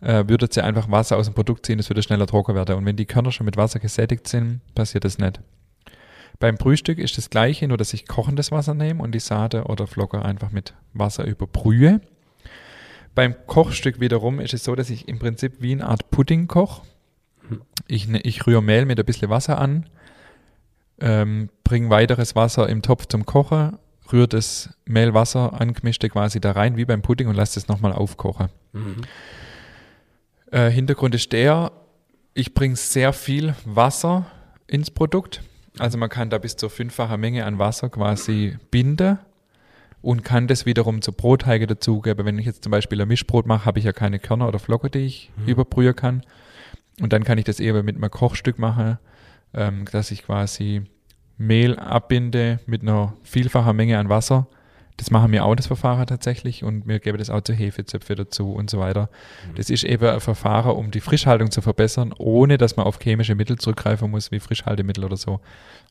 äh, 0.00 0.24
würdet 0.28 0.52
sie 0.52 0.62
einfach 0.62 0.90
Wasser 0.90 1.16
aus 1.16 1.26
dem 1.26 1.34
Produkt 1.34 1.66
ziehen, 1.66 1.78
es 1.78 1.90
würde 1.90 2.02
schneller 2.02 2.26
trocken 2.26 2.54
werden. 2.54 2.76
Und 2.76 2.86
wenn 2.86 2.96
die 2.96 3.06
Körner 3.06 3.32
schon 3.32 3.46
mit 3.46 3.56
Wasser 3.56 3.80
gesättigt 3.80 4.28
sind, 4.28 4.60
passiert 4.74 5.04
das 5.04 5.18
nicht. 5.18 5.40
Beim 6.38 6.56
Brühstück 6.56 6.98
ist 6.98 7.18
das 7.18 7.28
gleiche, 7.28 7.68
nur 7.68 7.76
dass 7.76 7.92
ich 7.92 8.08
kochendes 8.08 8.50
Wasser 8.50 8.74
nehme 8.74 9.02
und 9.02 9.12
die 9.12 9.20
Sade 9.20 9.64
oder 9.64 9.86
Flocker 9.86 10.24
einfach 10.24 10.50
mit 10.52 10.74
Wasser 10.94 11.24
überbrühe. 11.24 12.00
Beim 13.14 13.34
Kochstück 13.46 14.00
wiederum 14.00 14.40
ist 14.40 14.54
es 14.54 14.64
so, 14.64 14.74
dass 14.74 14.88
ich 14.88 15.06
im 15.08 15.18
Prinzip 15.18 15.60
wie 15.60 15.72
eine 15.72 15.86
Art 15.86 16.10
Pudding 16.10 16.46
koche. 16.46 16.82
Ich, 17.90 18.08
ne- 18.08 18.20
ich 18.20 18.46
rühre 18.46 18.62
Mehl 18.62 18.86
mit 18.86 18.98
ein 18.98 19.04
bisschen 19.06 19.30
Wasser 19.30 19.58
an, 19.58 19.86
ähm, 21.00 21.48
bringe 21.64 21.90
weiteres 21.90 22.34
Wasser 22.36 22.68
im 22.68 22.82
Topf 22.82 23.06
zum 23.06 23.26
Kochen, 23.26 23.78
rühre 24.12 24.28
das 24.28 24.70
Mehlwasser 24.84 25.60
angemischte 25.60 26.08
quasi 26.08 26.40
da 26.40 26.52
rein, 26.52 26.76
wie 26.76 26.84
beim 26.84 27.02
Pudding 27.02 27.28
und 27.28 27.34
lasse 27.36 27.54
das 27.54 27.68
nochmal 27.68 27.92
aufkochen. 27.92 28.48
Äh, 30.50 30.70
Hintergrund 30.70 31.14
ist 31.14 31.32
der, 31.32 31.72
ich 32.34 32.54
bringe 32.54 32.76
sehr 32.76 33.12
viel 33.12 33.54
Wasser 33.64 34.26
ins 34.66 34.90
Produkt. 34.90 35.42
Also 35.78 35.96
man 35.98 36.08
kann 36.08 36.30
da 36.30 36.38
bis 36.38 36.56
zur 36.56 36.70
fünffachen 36.70 37.20
Menge 37.20 37.44
an 37.44 37.58
Wasser 37.58 37.88
quasi 37.88 38.56
binden 38.70 39.18
und 40.02 40.24
kann 40.24 40.46
das 40.48 40.66
wiederum 40.66 41.02
zur 41.02 41.14
Brotteige 41.14 41.66
dazugeben. 41.66 42.26
Wenn 42.26 42.38
ich 42.38 42.46
jetzt 42.46 42.64
zum 42.64 42.70
Beispiel 42.72 43.00
ein 43.00 43.08
Mischbrot 43.08 43.46
mache, 43.46 43.64
habe 43.64 43.78
ich 43.78 43.84
ja 43.84 43.92
keine 43.92 44.18
Körner 44.18 44.48
oder 44.48 44.58
Flocken, 44.58 44.90
die 44.90 44.98
ich 45.00 45.30
überbrühen 45.46 45.94
kann. 45.94 46.22
Und 47.00 47.12
dann 47.12 47.24
kann 47.24 47.38
ich 47.38 47.44
das 47.44 47.60
eben 47.60 47.84
mit 47.84 47.96
einem 47.96 48.10
Kochstück 48.10 48.58
machen, 48.58 48.98
ähm, 49.54 49.84
dass 49.90 50.10
ich 50.10 50.24
quasi 50.24 50.82
Mehl 51.38 51.78
abbinde 51.78 52.60
mit 52.66 52.82
einer 52.82 53.14
vielfachen 53.22 53.74
Menge 53.74 53.98
an 53.98 54.08
Wasser. 54.08 54.46
Das 54.98 55.10
machen 55.10 55.32
wir 55.32 55.46
auch, 55.46 55.54
das 55.54 55.66
Verfahren 55.66 56.06
tatsächlich, 56.06 56.62
und 56.62 56.86
wir 56.86 56.98
geben 56.98 57.16
das 57.16 57.30
auch 57.30 57.40
zu 57.40 57.54
Hefezöpfe 57.54 58.14
dazu 58.14 58.52
und 58.52 58.68
so 58.68 58.78
weiter. 58.78 59.08
Das 59.56 59.70
ist 59.70 59.82
eben 59.82 60.06
ein 60.06 60.20
Verfahren, 60.20 60.76
um 60.76 60.90
die 60.90 61.00
Frischhaltung 61.00 61.50
zu 61.50 61.62
verbessern, 61.62 62.12
ohne 62.18 62.58
dass 62.58 62.76
man 62.76 62.84
auf 62.84 62.98
chemische 63.02 63.34
Mittel 63.34 63.56
zurückgreifen 63.56 64.10
muss, 64.10 64.30
wie 64.30 64.40
Frischhaltemittel 64.40 65.02
oder 65.02 65.16
so, 65.16 65.40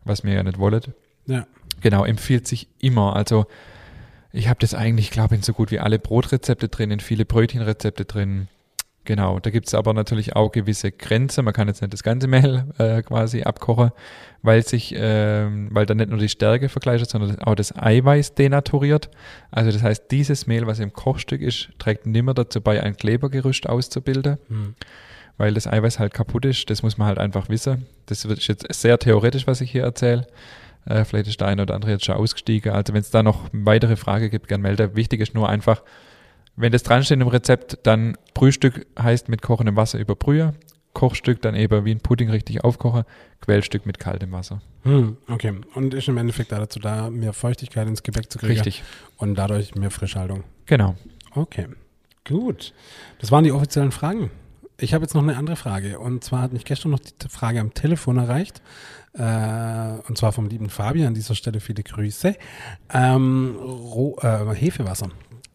was 0.04 0.24
wir 0.24 0.34
ja 0.34 0.44
nicht 0.44 0.60
wollen. 0.60 0.94
Ja. 1.26 1.48
Genau, 1.82 2.06
empfiehlt 2.06 2.48
sich 2.48 2.68
immer. 2.78 3.16
Also 3.16 3.48
ich 4.32 4.48
habe 4.48 4.60
das 4.60 4.76
eigentlich, 4.76 5.10
glaube 5.10 5.34
ich, 5.34 5.40
in 5.40 5.44
so 5.44 5.54
gut 5.54 5.72
wie 5.72 5.80
alle 5.80 5.98
Brotrezepte 5.98 6.68
drin, 6.68 6.92
in 6.92 7.00
viele 7.00 7.26
Brötchenrezepte 7.26 8.06
drin. 8.06 8.48
Genau, 9.10 9.40
da 9.40 9.50
gibt 9.50 9.66
es 9.66 9.74
aber 9.74 9.96
natürlich 9.96 10.36
auch 10.36 10.52
gewisse 10.52 10.92
Grenzen. 10.92 11.44
Man 11.44 11.56
kann 11.56 11.68
jetzt 11.68 11.82
nicht 11.82 11.92
das 11.92 12.04
ganze 12.04 12.28
Mehl 12.28 12.66
äh, 12.78 13.02
quasi 13.02 13.42
abkochen, 13.42 13.90
weil 14.44 14.64
sich, 14.64 14.94
ähm, 14.96 15.70
weil 15.72 15.88
dann 15.88 15.98
nicht 15.98 16.12
nur 16.12 16.20
die 16.20 16.30
Stärke 16.30 16.70
vergleicht, 16.70 17.10
sondern 17.10 17.40
auch 17.40 17.56
das 17.56 17.76
Eiweiß 17.76 18.36
denaturiert. 18.36 19.10
Also 19.50 19.72
das 19.72 19.82
heißt, 19.82 20.12
dieses 20.12 20.46
Mehl, 20.46 20.68
was 20.68 20.78
im 20.78 20.94
Kochstück 20.94 21.42
ist, 21.42 21.70
trägt 21.80 22.06
nimmer 22.06 22.36
dazu 22.36 22.62
bei, 22.62 22.84
ein 22.84 22.96
Klebergerüst 22.96 23.68
auszubilden 23.68 24.38
Hm. 24.48 24.76
weil 25.38 25.56
das 25.56 25.66
Eiweiß 25.66 25.98
halt 25.98 26.14
kaputt 26.14 26.46
ist. 26.46 26.70
Das 26.70 26.84
muss 26.84 27.00
man 27.00 27.08
halt 27.08 27.18
einfach 27.18 27.50
wissen. 27.50 27.88
Das 28.06 28.30
wird 28.30 28.48
jetzt 28.48 28.72
sehr 28.72 29.00
theoretisch, 29.00 29.48
was 29.48 29.60
ich 29.62 29.72
hier 29.72 29.86
erzähle. 29.86 30.28
Äh, 30.86 31.04
vielleicht 31.04 31.26
ist 31.26 31.42
der 31.42 31.48
eine 31.48 31.64
oder 31.64 31.74
andere 31.74 31.94
jetzt 31.94 32.06
schon 32.06 32.14
ausgestiegen. 32.14 32.74
Also 32.74 32.94
wenn 32.94 33.02
es 33.02 33.10
da 33.10 33.24
noch 33.24 33.50
weitere 33.54 33.96
Frage 33.96 34.30
gibt, 34.30 34.50
gern 34.50 34.62
melde. 34.62 34.96
Wichtig 34.96 35.20
ist 35.20 35.34
nur 35.34 35.50
einfach, 35.50 35.82
wenn 36.56 36.72
das 36.72 36.84
dran 36.84 37.04
steht 37.04 37.20
im 37.20 37.28
Rezept, 37.28 37.80
dann 37.84 38.16
Brühstück 38.40 38.88
heißt 38.98 39.28
mit 39.28 39.42
kochendem 39.42 39.76
Wasser 39.76 40.00
überbrühen. 40.00 40.54
Kochstück 40.94 41.42
dann 41.42 41.56
eben 41.56 41.84
wie 41.84 41.92
ein 41.92 42.00
Pudding 42.00 42.30
richtig 42.30 42.64
aufkochen. 42.64 43.04
Quellstück 43.42 43.86
mit 43.86 44.00
kaltem 44.00 44.32
Wasser. 44.32 44.62
Hm, 44.84 45.18
okay. 45.28 45.56
Und 45.76 45.94
ist 45.94 46.08
im 46.08 46.16
Endeffekt 46.16 46.54
dazu 46.54 46.80
da, 46.80 47.10
mehr 47.10 47.34
Feuchtigkeit 47.34 47.86
ins 47.86 48.02
Gebäck 48.02 48.32
zu 48.32 48.40
kriegen. 48.40 48.54
Richtig. 48.54 48.82
Und 49.18 49.36
dadurch 49.36 49.76
mehr 49.76 49.92
Frischhaltung. 49.92 50.46
Genau. 50.68 50.96
Okay. 51.36 51.68
Gut. 52.26 52.74
Das 53.20 53.30
waren 53.30 53.44
die 53.44 53.52
offiziellen 53.52 53.92
Fragen. 53.92 54.32
Ich 54.78 54.94
habe 54.94 55.04
jetzt 55.04 55.16
noch 55.16 55.24
eine 55.24 55.36
andere 55.36 55.58
Frage. 55.58 56.00
Und 56.00 56.24
zwar 56.24 56.44
hat 56.44 56.54
mich 56.54 56.64
gestern 56.64 56.92
noch 56.92 57.00
die 57.00 57.28
Frage 57.28 57.60
am 57.60 57.74
Telefon 57.74 58.20
erreicht. 58.20 58.62
Äh, 59.16 60.00
und 60.08 60.18
zwar 60.18 60.32
vom 60.32 60.48
lieben 60.48 60.70
Fabian. 60.70 61.08
An 61.08 61.14
dieser 61.14 61.36
Stelle 61.36 61.60
viele 61.60 61.84
Grüße. 61.84 62.36
Ähm, 62.94 63.58
Roh, 63.60 64.16
äh, 64.22 64.56
Hefewasser. 64.56 65.10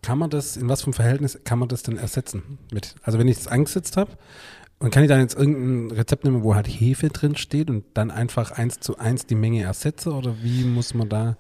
Kann 0.04 0.18
man 0.18 0.30
das, 0.30 0.56
in 0.56 0.68
was 0.68 0.82
für 0.82 0.86
einem 0.88 0.94
Verhältnis 0.94 1.38
kann 1.44 1.58
man 1.58 1.68
das 1.68 1.82
denn 1.82 1.96
ersetzen? 1.96 2.58
Mit? 2.72 2.94
Also 3.02 3.18
wenn 3.18 3.28
ich 3.28 3.38
es 3.38 3.48
angesetzt 3.48 3.96
habe, 3.96 4.12
und 4.80 4.90
kann 4.90 5.02
ich 5.02 5.08
dann 5.08 5.20
jetzt 5.20 5.38
irgendein 5.38 5.96
Rezept 5.96 6.24
nehmen, 6.24 6.42
wo 6.42 6.54
halt 6.54 6.66
Hefe 6.66 7.08
drin 7.08 7.36
steht 7.36 7.70
und 7.70 7.84
dann 7.94 8.10
einfach 8.10 8.50
eins 8.50 8.80
zu 8.80 8.98
eins 8.98 9.24
die 9.24 9.34
Menge 9.36 9.62
ersetze? 9.62 10.12
Oder 10.12 10.34
wie 10.42 10.64
muss 10.64 10.92
man 10.92 11.08
da? 11.08 11.36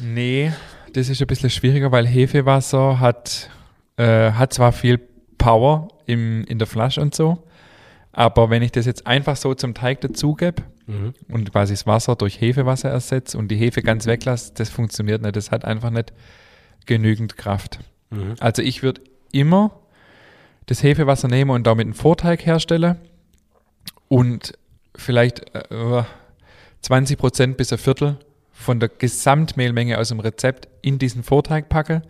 Nee, 0.00 0.52
das 0.92 1.08
ist 1.08 1.20
ein 1.20 1.26
bisschen 1.26 1.50
schwieriger, 1.50 1.92
weil 1.92 2.06
Hefewasser 2.06 3.00
hat, 3.00 3.48
äh, 3.96 4.32
hat 4.32 4.52
zwar 4.52 4.72
viel 4.72 4.98
Power 5.38 5.88
im, 6.04 6.44
in 6.44 6.58
der 6.58 6.66
Flasche 6.66 7.00
und 7.00 7.14
so, 7.14 7.44
aber 8.12 8.50
wenn 8.50 8.62
ich 8.62 8.72
das 8.72 8.86
jetzt 8.86 9.06
einfach 9.06 9.36
so 9.36 9.54
zum 9.54 9.72
Teig 9.74 10.00
dazugebe 10.02 10.62
Mhm. 10.86 11.14
und 11.28 11.50
quasi 11.50 11.72
das 11.72 11.86
Wasser 11.86 12.14
durch 12.14 12.38
Hefewasser 12.40 12.90
ersetze 12.90 13.38
und 13.38 13.48
die 13.48 13.56
Hefe 13.56 13.80
ganz 13.80 14.04
weglasse, 14.06 14.52
das 14.54 14.68
funktioniert 14.68 15.22
nicht. 15.22 15.34
Das 15.34 15.50
hat 15.50 15.64
einfach 15.64 15.88
nicht 15.88 16.12
genügend 16.84 17.38
Kraft. 17.38 17.78
Mhm. 18.10 18.34
Also 18.40 18.62
ich 18.62 18.82
würde 18.82 19.00
immer 19.32 19.80
das 20.66 20.82
Hefewasser 20.82 21.28
nehmen 21.28 21.50
und 21.50 21.66
damit 21.66 21.84
einen 21.84 21.94
Vorteig 21.94 22.46
herstellen 22.46 22.96
und 24.08 24.54
vielleicht 24.96 25.54
äh, 25.54 26.02
20 26.82 27.18
Prozent 27.18 27.56
bis 27.56 27.72
ein 27.72 27.78
Viertel 27.78 28.18
von 28.52 28.80
der 28.80 28.88
Gesamtmehlmenge 28.88 29.98
aus 29.98 30.08
dem 30.08 30.20
Rezept 30.20 30.68
in 30.80 30.98
diesen 30.98 31.22
Vorteig 31.22 31.68
packe 31.68 32.02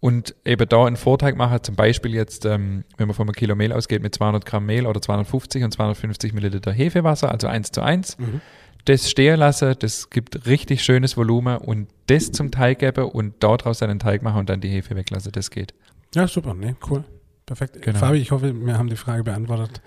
und 0.00 0.34
eben 0.44 0.68
da 0.68 0.84
einen 0.84 0.96
Vorteig 0.96 1.36
mache, 1.36 1.62
zum 1.62 1.76
Beispiel 1.76 2.12
jetzt, 2.14 2.44
ähm, 2.44 2.84
wenn 2.96 3.06
man 3.08 3.14
von 3.14 3.26
einem 3.26 3.34
Kilo 3.34 3.54
Mehl 3.54 3.72
ausgeht, 3.72 4.02
mit 4.02 4.14
200 4.14 4.44
Gramm 4.44 4.66
Mehl 4.66 4.86
oder 4.86 5.00
250 5.00 5.62
und 5.64 5.72
250 5.72 6.32
Milliliter 6.34 6.72
Hefewasser, 6.72 7.30
also 7.30 7.46
1 7.46 7.70
zu 7.70 7.82
1, 7.82 8.18
Mhm. 8.18 8.40
Das 8.84 9.10
stehen 9.10 9.38
lasse, 9.38 9.76
das 9.76 10.10
gibt 10.10 10.46
richtig 10.46 10.82
schönes 10.82 11.16
Volumen 11.16 11.58
und 11.58 11.88
das 12.06 12.32
zum 12.32 12.50
Teig 12.50 12.80
gebe 12.80 13.06
und 13.06 13.42
daraus 13.42 13.82
einen 13.82 13.98
Teig 13.98 14.22
machen 14.22 14.40
und 14.40 14.48
dann 14.48 14.60
die 14.60 14.68
Hefe 14.68 14.96
weglasse, 14.96 15.30
das 15.30 15.50
geht. 15.50 15.74
Ja, 16.14 16.26
super. 16.26 16.54
Nee, 16.54 16.74
cool. 16.90 17.04
Perfekt. 17.46 17.80
Genau. 17.82 17.98
Fabi, 17.98 18.18
ich 18.18 18.30
hoffe, 18.30 18.54
wir 18.54 18.78
haben 18.78 18.88
die 18.88 18.96
Frage 18.96 19.24
beantwortet. 19.24 19.80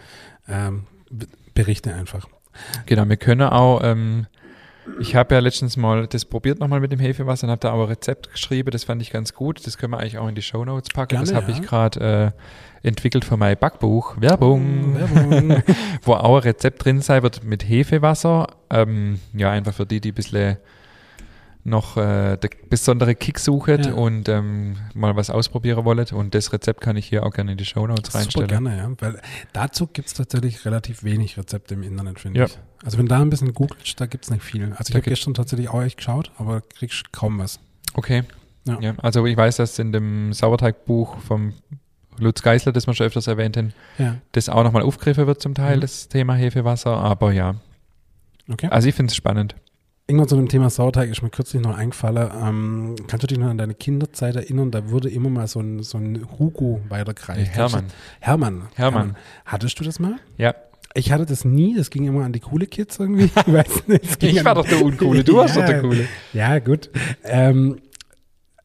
Ähm, 0.47 0.85
berichte 1.53 1.93
einfach. 1.93 2.27
Genau, 2.85 3.07
wir 3.07 3.17
können 3.17 3.41
auch, 3.41 3.81
ähm, 3.83 4.27
ich 4.99 5.15
habe 5.15 5.35
ja 5.35 5.41
letztens 5.41 5.77
mal 5.77 6.07
das 6.07 6.25
probiert 6.25 6.59
nochmal 6.59 6.79
mit 6.79 6.91
dem 6.91 6.99
Hefewasser 6.99 7.47
und 7.47 7.51
habe 7.51 7.61
da 7.61 7.71
auch 7.71 7.83
ein 7.83 7.89
Rezept 7.89 8.31
geschrieben, 8.31 8.71
das 8.71 8.83
fand 8.83 9.01
ich 9.01 9.11
ganz 9.11 9.33
gut. 9.33 9.65
Das 9.65 9.77
können 9.77 9.91
wir 9.91 9.99
eigentlich 9.99 10.17
auch 10.17 10.27
in 10.27 10.35
die 10.35 10.41
Shownotes 10.41 10.89
packen. 10.89 11.09
Gerne, 11.09 11.25
das 11.25 11.33
habe 11.33 11.51
ja. 11.51 11.57
ich 11.57 11.63
gerade 11.63 12.33
äh, 12.83 12.87
entwickelt 12.87 13.25
für 13.25 13.37
mein 13.37 13.57
Backbuch. 13.57 14.15
Werbung. 14.19 14.95
Werbung. 14.95 15.63
Wo 16.03 16.13
auch 16.13 16.37
ein 16.37 16.43
Rezept 16.43 16.85
drin 16.85 17.01
sein 17.01 17.23
wird 17.23 17.43
mit 17.43 17.67
Hefewasser. 17.67 18.47
Ähm, 18.69 19.19
ja, 19.33 19.51
einfach 19.51 19.73
für 19.73 19.85
die, 19.85 19.99
die 19.99 20.11
ein 20.11 20.15
bisschen 20.15 20.57
noch 21.67 21.97
äh, 21.97 22.37
der 22.37 22.49
besondere 22.69 23.15
Kick 23.15 23.39
suchen 23.39 23.83
Ja. 23.83 23.93
und 23.93 24.29
ähm, 24.29 24.77
mal 24.93 25.15
was 25.15 25.31
ausprobieren 25.31 25.83
wollen. 25.83 26.05
Und 26.13 26.35
das 26.35 26.53
Rezept 26.53 26.79
kann 26.79 26.95
ich 26.95 27.07
hier 27.07 27.25
auch 27.25 27.31
gerne 27.31 27.53
in 27.53 27.57
die 27.57 27.65
Shownotes 27.65 28.05
Super 28.13 28.19
reinstellen. 28.19 28.47
gerne, 28.47 28.77
ja. 28.77 28.91
Weil 28.99 29.19
dazu 29.51 29.87
gibt 29.87 30.07
es 30.07 30.13
tatsächlich 30.13 30.63
relativ 30.63 31.03
wenig 31.03 31.37
Rezepte 31.37 31.73
im 31.73 31.81
Internet, 31.81 32.19
finde 32.19 32.39
Ja. 32.41 32.45
ich. 32.45 32.57
Also 32.83 32.99
wenn 32.99 33.07
da 33.07 33.19
ein 33.19 33.31
bisschen 33.31 33.51
googelst, 33.53 33.99
da 33.99 34.05
gibt 34.05 34.25
es 34.25 34.29
nicht 34.31 34.43
viel. 34.43 34.73
Also 34.77 34.89
ich 34.89 34.95
habe 34.95 35.01
gestern 35.01 35.33
tatsächlich 35.33 35.67
auch 35.69 35.81
echt 35.81 35.97
geschaut, 35.97 36.31
aber 36.37 36.61
kriegst 36.61 37.11
kaum 37.11 37.39
was. 37.39 37.59
Okay. 37.95 38.23
Ja. 38.67 38.79
Ja. 38.79 38.93
also 38.97 39.25
ich 39.25 39.35
weiß, 39.35 39.57
dass 39.57 39.77
in 39.79 39.91
dem 39.91 40.33
Sauerteigbuch 40.33 41.17
vom 41.19 41.53
Lutz 42.19 42.41
Geisler, 42.43 42.71
das 42.73 42.85
wir 42.87 42.93
schon 42.93 43.07
öfters 43.07 43.25
erwähnt 43.27 43.57
haben, 43.57 43.73
Ja. 43.97 44.17
das 44.33 44.49
auch 44.49 44.63
nochmal 44.63 44.83
aufgegriffen 44.83 45.25
wird 45.27 45.41
zum 45.41 45.55
Teil, 45.55 45.77
Mhm. 45.77 45.81
das 45.81 46.07
Thema 46.09 46.35
Hefewasser. 46.35 46.95
Aber 46.95 47.31
ja, 47.31 47.55
Okay. 48.51 48.67
also 48.69 48.87
ich 48.87 48.93
finde 48.95 49.09
es 49.11 49.15
spannend. 49.15 49.55
Irgendwann 50.07 50.27
zu 50.27 50.35
dem 50.35 50.47
Thema 50.49 50.69
Sauerteig 50.69 51.09
ist 51.09 51.23
mir 51.23 51.31
kürzlich 51.31 51.61
noch 51.63 51.75
eingefallen. 51.75 52.29
Ähm, 52.43 52.95
kannst 53.07 53.23
du 53.23 53.27
dich 53.27 53.39
noch 53.39 53.47
an 53.47 53.57
deine 53.57 53.73
Kinderzeit 53.73 54.35
erinnern? 54.35 54.69
Da 54.69 54.89
wurde 54.91 55.09
immer 55.09 55.29
mal 55.29 55.47
so 55.47 55.59
ein, 55.59 55.81
so 55.81 55.97
ein 55.97 56.27
Hugo 56.37 56.79
weitergereicht. 56.89 57.51
Hermann. 57.55 57.85
Hermann. 58.19 58.63
Hermann. 58.75 59.17
Hattest 59.45 59.79
du 59.79 59.83
das 59.83 59.97
mal? 59.99 60.17
Ja, 60.37 60.53
Ich 60.93 61.11
hatte 61.11 61.25
das 61.25 61.43
nie. 61.43 61.75
Das 61.75 61.89
ging 61.89 62.05
immer 62.05 62.23
an 62.23 62.33
die 62.33 62.39
coole 62.39 62.67
Kids 62.67 62.99
irgendwie. 62.99 63.25
Ich 63.25 63.35
weiß 63.53 63.87
nicht. 63.87 64.23
ich 64.23 64.45
war 64.45 64.53
doch 64.53 64.67
der 64.67 64.83
Uncoole, 64.85 65.23
du 65.23 65.37
warst 65.37 65.55
doch 65.55 65.61
Ja. 65.61 65.67
der 65.67 65.81
Coole. 65.81 66.07
Ja, 66.33 66.59
gut. 66.59 66.91
Ähm, 67.23 67.81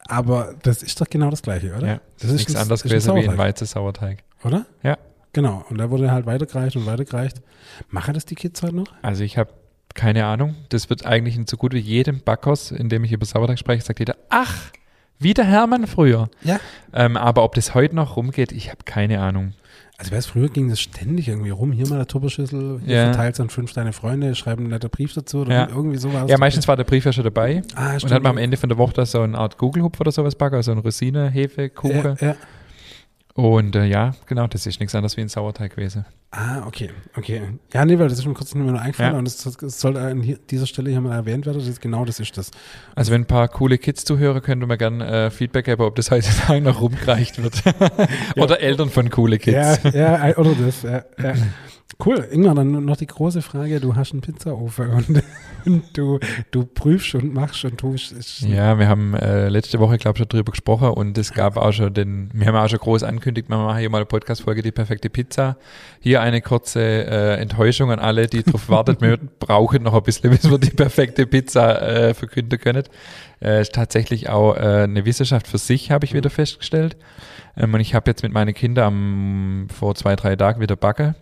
aber 0.07 0.55
das 0.63 0.83
ist 0.83 1.01
doch 1.01 1.07
genau 1.09 1.31
das 1.31 1.41
Gleiche, 1.41 1.75
oder? 1.75 1.87
Ja, 1.87 2.01
das 2.21 2.33
Nichts 2.33 2.55
ein- 2.55 2.61
anderes 2.63 2.81
ist 2.81 2.85
ein 2.85 2.89
gewesen 2.91 3.15
wie 3.15 3.19
ein 3.21 3.25
Sauerteig, 3.25 3.39
Weizensauerteig. 3.39 4.19
Oder? 4.45 4.67
Ja. 4.83 4.99
Genau. 5.33 5.65
Und 5.71 5.79
da 5.79 5.89
wurde 5.91 6.11
halt 6.11 6.27
weitergereicht 6.27 6.77
und 6.77 6.85
weitergereicht. 6.87 7.41
Machen 7.89 8.13
das 8.15 8.27
die 8.27 8.35
Kids 8.35 8.63
heute 8.63 8.75
noch? 8.77 8.89
Also 9.01 9.23
ich 9.23 9.39
habe 9.39 9.53
keine 9.95 10.25
Ahnung. 10.27 10.55
Das 10.69 10.91
wird 10.91 11.05
eigentlich 11.07 11.37
in 11.37 11.47
so 11.47 11.57
gut 11.57 11.73
wie 11.73 11.79
jedem 11.79 12.21
Backhaus, 12.21 12.71
in 12.71 12.89
dem 12.89 13.05
ich 13.05 13.13
über 13.13 13.27
Sauerteig 13.27 13.59
spreche, 13.59 13.83
sagt 13.83 13.99
jeder, 13.99 14.17
ach, 14.29 14.71
wie 15.19 15.35
der 15.35 15.45
Hermann 15.45 15.87
früher. 15.87 16.29
Ja. 16.43 16.59
Ähm, 16.95 17.17
aber 17.17 17.45
ob 17.45 17.55
das 17.55 17.75
heute 17.75 17.95
noch 17.95 18.17
rumgeht, 18.17 18.53
ich 18.53 18.69
habe 18.71 18.79
keine 18.85 19.21
Ahnung. 19.21 19.53
Also 19.99 20.13
weiß, 20.13 20.25
früher 20.27 20.49
ging 20.49 20.71
das 20.71 20.81
ständig 20.81 21.29
irgendwie 21.29 21.51
rum. 21.51 21.73
Hier 21.73 21.87
mal 21.87 21.97
der 21.99 22.07
Tupperschüssel, 22.07 22.81
hier 22.87 22.97
Ja. 22.97 23.05
verteilt 23.13 23.39
an 23.39 23.51
fünf 23.51 23.75
deine 23.75 23.93
Freunde, 23.93 24.35
schreiben 24.35 24.63
einen 24.63 24.71
netten 24.71 24.89
Brief 24.89 25.13
dazu 25.13 25.41
oder 25.43 25.53
Ja. 25.53 25.69
irgendwie 25.69 25.99
so 25.99 26.11
war 26.15 26.23
das. 26.23 26.31
Ja, 26.31 26.39
meistens 26.39 26.67
war 26.67 26.77
der 26.77 26.85
Brief 26.85 27.05
ja 27.05 27.13
schon 27.13 27.25
dabei. 27.25 27.61
Ah, 27.75 27.93
Und 27.95 28.05
dann 28.05 28.13
hat 28.15 28.23
man 28.23 28.31
am 28.31 28.39
Ende 28.39 28.57
von 28.57 28.71
der 28.71 28.79
Woche 28.79 28.95
da 28.95 29.05
so 29.05 29.21
eine 29.21 29.37
Art 29.37 29.59
Gugelhupf 29.59 30.01
oder 30.01 30.11
sowas 30.11 30.35
backen, 30.37 30.55
also 30.55 30.73
eine 30.73 30.81
Rosine, 30.81 31.29
Hefe, 31.31 31.69
Kuchen. 31.69 32.17
ja, 32.19 32.29
ja. 32.29 32.37
Und 33.41 33.75
äh, 33.75 33.87
ja, 33.87 34.13
genau, 34.27 34.47
das 34.49 34.67
ist 34.67 34.81
nichts 34.81 34.95
anderes 34.95 35.17
wie 35.17 35.23
ein 35.23 35.31
Sauerteig 35.31 35.75
gewesen. 35.75 36.05
Ah, 36.31 36.67
okay, 36.67 36.91
okay. 37.17 37.41
Ja, 37.73 37.87
nee, 37.87 37.99
weil 37.99 38.09
das 38.11 38.19
ist 38.19 38.27
mir 38.27 38.35
kurz 38.35 38.55
nicht 38.55 38.63
mehr 38.63 38.73
nur 38.73 38.81
eingefallen 38.83 39.15
Ja. 39.15 39.19
und 39.19 39.27
es, 39.27 39.47
es 39.47 39.81
soll 39.81 39.97
an 39.97 40.21
hier, 40.21 40.39
dieser 40.51 40.67
Stelle 40.67 40.91
hier 40.91 41.01
mal 41.01 41.15
erwähnt 41.17 41.47
werden. 41.47 41.65
Das 41.65 41.81
genau 41.81 42.05
das 42.05 42.21
ist 42.21 42.37
das. 42.37 42.51
Also 42.95 43.13
wenn 43.13 43.23
ein 43.23 43.27
paar 43.27 43.49
coole 43.49 43.79
Kids 43.79 44.05
zuhören, 44.05 44.43
könnte 44.43 44.67
man 44.67 44.77
gerne 44.77 45.07
äh, 45.07 45.31
Feedback 45.31 45.65
geben, 45.65 45.83
ob 45.83 45.97
das 45.97 46.11
heutzutage 46.11 46.61
noch 46.61 46.83
rumgereicht 46.83 47.43
wird. 47.43 47.63
oder 48.37 48.61
Eltern 48.61 48.91
von 48.91 49.09
coole 49.09 49.39
Kids. 49.39 49.81
Ja, 49.85 50.29
ja, 50.29 50.37
oder 50.37 50.53
das. 50.55 50.83
Ja, 50.83 51.03
ja. 51.19 51.33
Cool. 52.05 52.27
Irgendwann 52.31 52.57
dann 52.57 52.85
noch 52.85 52.97
die 52.97 53.07
große 53.07 53.43
Frage, 53.43 53.81
du 53.81 53.97
hast 53.97 54.13
einen 54.13 54.21
Pizzaofen 54.21 54.91
und, 54.91 55.23
und 55.67 55.97
du, 55.97 56.19
du 56.51 56.65
prüfst 56.65 57.15
und 57.15 57.35
machst 57.35 57.65
und 57.65 57.79
tust. 57.79 58.41
Ja, 58.43 58.79
wir 58.79 58.89
haben 58.89 59.15
äh, 59.15 59.49
letzte 59.49 59.79
Woche, 59.81 59.99
glaube 59.99 60.17
ich, 60.17 60.19
schon 60.21 60.29
drüber 60.29 60.53
gesprochen 60.53 60.89
und 60.89 61.19
es 61.19 61.33
gab 61.33 61.57
auch 61.57 61.73
schon 61.73 61.93
den, 61.93 62.31
wir 62.33 62.47
haben 62.47 62.57
auch 62.57 62.69
schon 62.69 62.79
groß 62.79 63.03
angekündigt, 63.03 63.49
wir 63.49 63.57
machen 63.57 63.79
hier 63.79 63.91
mal 63.91 63.99
eine 63.99 64.07
Podcast-Folge, 64.07 64.63
die 64.63 64.73
perfekte 64.73 65.11
Pizza. 65.11 65.57
Hier 66.01 66.23
eine 66.23 66.41
kurze 66.41 66.81
äh, 66.81 67.41
Enttäuschung 67.41 67.91
an 67.91 67.99
alle, 67.99 68.27
die 68.27 68.43
darauf 68.43 68.69
wartet. 68.69 69.01
Wir 69.01 69.19
brauchen 69.39 69.83
noch 69.83 69.95
ein 69.95 70.03
bisschen, 70.03 70.31
bis 70.31 70.51
wir 70.51 70.59
die 70.59 70.71
perfekte 70.71 71.27
Pizza 71.27 71.83
äh, 71.83 72.15
verkünden 72.15 72.59
können. 72.59 72.85
Äh, 73.43 73.63
ist 73.63 73.75
tatsächlich 73.75 74.29
auch 74.29 74.57
äh, 74.57 74.85
eine 74.85 75.05
Wissenschaft 75.05 75.47
für 75.47 75.59
sich, 75.59 75.91
habe 75.91 76.05
ich 76.05 76.15
wieder 76.15 76.31
festgestellt. 76.31 76.97
Ähm, 77.57 77.75
und 77.75 77.81
ich 77.81 77.95
habe 77.95 78.11
jetzt 78.11 78.23
mit 78.23 78.33
meinen 78.33 78.55
Kindern 78.55 78.87
am, 78.87 79.67
vor 79.69 79.95
zwei, 79.95 80.17
drei 80.17 80.37
Tagen 80.37 80.61
wieder 80.61 80.77
backe 80.77 81.15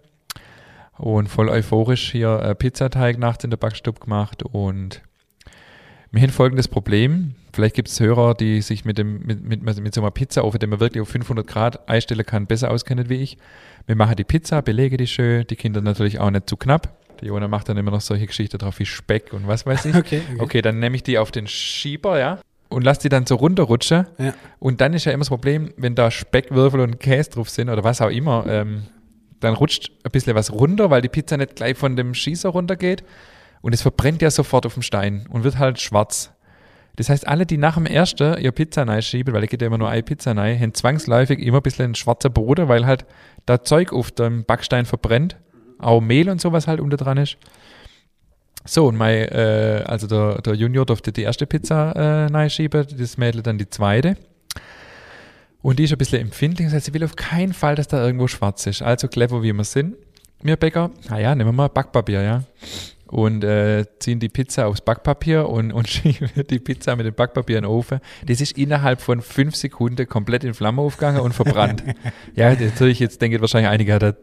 und 0.99 1.29
voll 1.29 1.49
euphorisch 1.49 2.11
hier 2.13 2.41
äh, 2.41 2.55
Pizzateig 2.55 3.19
nachts 3.19 3.45
in 3.45 3.51
der 3.51 3.57
Backstube 3.57 4.01
gemacht 4.01 4.43
und 4.43 5.03
wir 6.11 6.23
haben 6.23 6.31
folgendes 6.31 6.69
Problem. 6.69 7.35
Vielleicht 7.53 7.75
gibt 7.75 7.89
es 7.89 8.01
Hörer, 8.01 8.35
die 8.35 8.63
sich 8.63 8.85
mit, 8.85 8.97
dem, 8.99 9.21
mit, 9.27 9.43
mit, 9.43 9.63
mit 9.63 9.95
so 9.95 10.01
einer 10.01 10.11
Pizza, 10.11 10.43
auf 10.43 10.57
den 10.57 10.71
man 10.71 10.81
wirklich 10.81 11.03
auf 11.03 11.09
500 11.09 11.47
Grad 11.47 11.89
einstellen 11.89 12.25
kann, 12.25 12.47
besser 12.47 12.71
auskennen 12.71 13.09
wie 13.09 13.17
ich. 13.17 13.37
Wir 13.87 13.97
machen 13.97 14.17
die 14.17 14.25
Pizza, 14.25 14.63
belege 14.63 14.97
die 14.97 15.07
schön, 15.07 15.47
die 15.47 15.57
Kinder 15.57 15.81
natürlich 15.81 16.19
auch 16.19 16.31
nicht 16.31 16.49
zu 16.49 16.57
knapp. 16.57 16.97
Die 17.21 17.27
Jona 17.27 17.49
macht 17.49 17.69
dann 17.69 17.77
immer 17.77 17.91
noch 17.91 18.01
solche 18.01 18.27
Geschichten 18.27 18.59
drauf 18.59 18.79
wie 18.79 18.87
Speck 18.87 19.33
und 19.33 19.47
was 19.47 19.67
weiß 19.67 19.87
ich. 19.87 19.95
Okay, 19.97 20.23
okay. 20.33 20.41
Okay, 20.41 20.63
dann 20.63 20.79
nehme 20.79 20.97
ich 20.97 21.03
die 21.03 21.19
auf 21.19 21.31
den 21.31 21.47
Schieber, 21.47 22.19
ja, 22.19 22.39
und 22.69 22.85
lass 22.85 22.99
die 22.99 23.09
dann 23.09 23.27
so 23.27 23.37
runterrutschen. 23.37 24.07
Ja. 24.19 24.35
Und 24.59 24.81
dann 24.81 24.95
ist 24.95 25.05
ja 25.05 25.13
immer 25.13 25.23
das 25.23 25.29
Problem, 25.29 25.73
wenn 25.77 25.95
da 25.95 26.11
Speckwürfel 26.11 26.81
und 26.81 27.01
Käse 27.01 27.31
drauf 27.31 27.49
sind 27.49 27.69
oder 27.69 27.83
was 27.85 28.01
auch 28.01 28.11
immer, 28.11 28.45
ähm, 28.47 28.85
dann 29.41 29.55
rutscht 29.55 29.91
ein 30.05 30.11
bisschen 30.11 30.35
was 30.35 30.53
runter, 30.53 30.91
weil 30.91 31.03
die 31.03 31.09
Pizza 31.09 31.37
nicht 31.37 31.57
gleich 31.57 31.77
von 31.77 31.97
dem 31.97 32.15
Schießer 32.15 32.49
runtergeht. 32.49 33.05
Und 33.61 33.73
es 33.73 33.83
verbrennt 33.83 34.23
ja 34.23 34.31
sofort 34.31 34.67
auf 34.67 34.75
dem 34.75 34.83
Stein 34.83 35.27
und 35.31 35.45
wird 35.45 35.59
halt 35.59 35.81
schwarz. 35.81 36.33
Das 36.97 37.09
heißt, 37.09 37.29
alle, 37.29 37.47
die 37.47 37.59
nach 37.59 37.75
dem 37.75 37.87
ersten 37.87 38.41
ihr 38.41 38.51
Pizza 38.51 39.03
schieben, 39.03 39.33
weil 39.33 39.45
ich 39.45 39.51
geht 39.51 39.63
ja 39.63 39.69
immer 39.69 39.79
nur 39.79 39.89
eine 39.89 40.03
Pizza 40.03 40.33
rein, 40.33 40.61
haben 40.61 40.75
zwangsläufig 40.75 41.39
immer 41.39 41.59
ein 41.59 41.63
bisschen 41.63 41.93
ein 41.93 41.95
schwarzer 41.95 42.31
Boden, 42.31 42.69
weil 42.69 42.87
halt 42.87 43.05
da 43.47 43.63
Zeug 43.63 43.93
auf 43.93 44.11
dem 44.11 44.45
Backstein 44.45 44.85
verbrennt. 44.85 45.37
Auch 45.79 46.01
Mehl 46.01 46.29
und 46.29 46.41
sowas 46.41 46.67
halt 46.67 46.81
unter 46.81 46.97
dran 46.97 47.19
ist. 47.19 47.37
So, 48.65 48.89
und 48.89 48.97
mein, 48.97 49.29
äh, 49.29 49.85
also 49.87 50.07
der, 50.09 50.43
der 50.43 50.55
Junior 50.55 50.85
durfte 50.85 51.13
die 51.13 51.23
erste 51.23 51.47
Pizza 51.47 51.93
äh, 51.93 52.33
reinschieben, 52.33 52.87
das 52.99 53.17
Mädel 53.17 53.43
dann 53.43 53.59
die 53.59 53.71
zweite. 53.71 54.17
Und 55.61 55.79
die 55.79 55.85
ist 55.85 55.93
ein 55.93 55.99
bisschen 55.99 56.21
empfindlich, 56.21 56.69
das 56.69 56.75
heißt, 56.75 56.87
sie 56.87 56.95
will 56.95 57.05
auf 57.05 57.17
keinen 57.17 57.53
Fall, 57.53 57.75
dass 57.75 57.89
da 57.89 58.05
irgendwo 58.05 58.29
schwarz 58.29 58.67
ist. 58.67 58.83
Also 58.83 59.09
clever 59.09 59.43
wie 59.43 59.53
wir 59.53 59.65
sind, 59.65 59.97
wir 60.43 60.57
Bäcker, 60.57 60.91
naja, 61.09 61.35
nehmen 61.35 61.49
wir 61.49 61.53
mal 61.53 61.69
Backpapier, 61.69 62.23
ja. 62.23 62.45
Und 63.09 63.43
äh, 63.43 63.87
ziehen 63.99 64.21
die 64.21 64.29
Pizza 64.29 64.67
aufs 64.67 64.83
Backpapier 64.83 65.49
und, 65.49 65.73
und 65.73 65.89
schieben 65.89 66.31
die 66.49 66.59
Pizza 66.59 66.95
mit 66.95 67.07
dem 67.07 67.15
Backpapier 67.15 67.57
in 67.57 67.65
den 67.65 67.71
Ofen. 67.71 68.01
Das 68.27 68.41
ist 68.41 68.57
innerhalb 68.57 69.01
von 69.01 69.23
fünf 69.23 69.57
Sekunden 69.57 70.07
komplett 70.07 70.45
in 70.45 70.55
Flamme 70.55 70.83
aufgegangen 70.83 71.23
und 71.23 71.33
verbrannt. 71.33 71.83
ja, 72.35 72.55
natürlich, 72.55 73.01
jetzt 73.01 73.21
denken 73.21 73.41
wahrscheinlich 73.41 73.71
einige, 73.71 73.99
der 73.99 74.17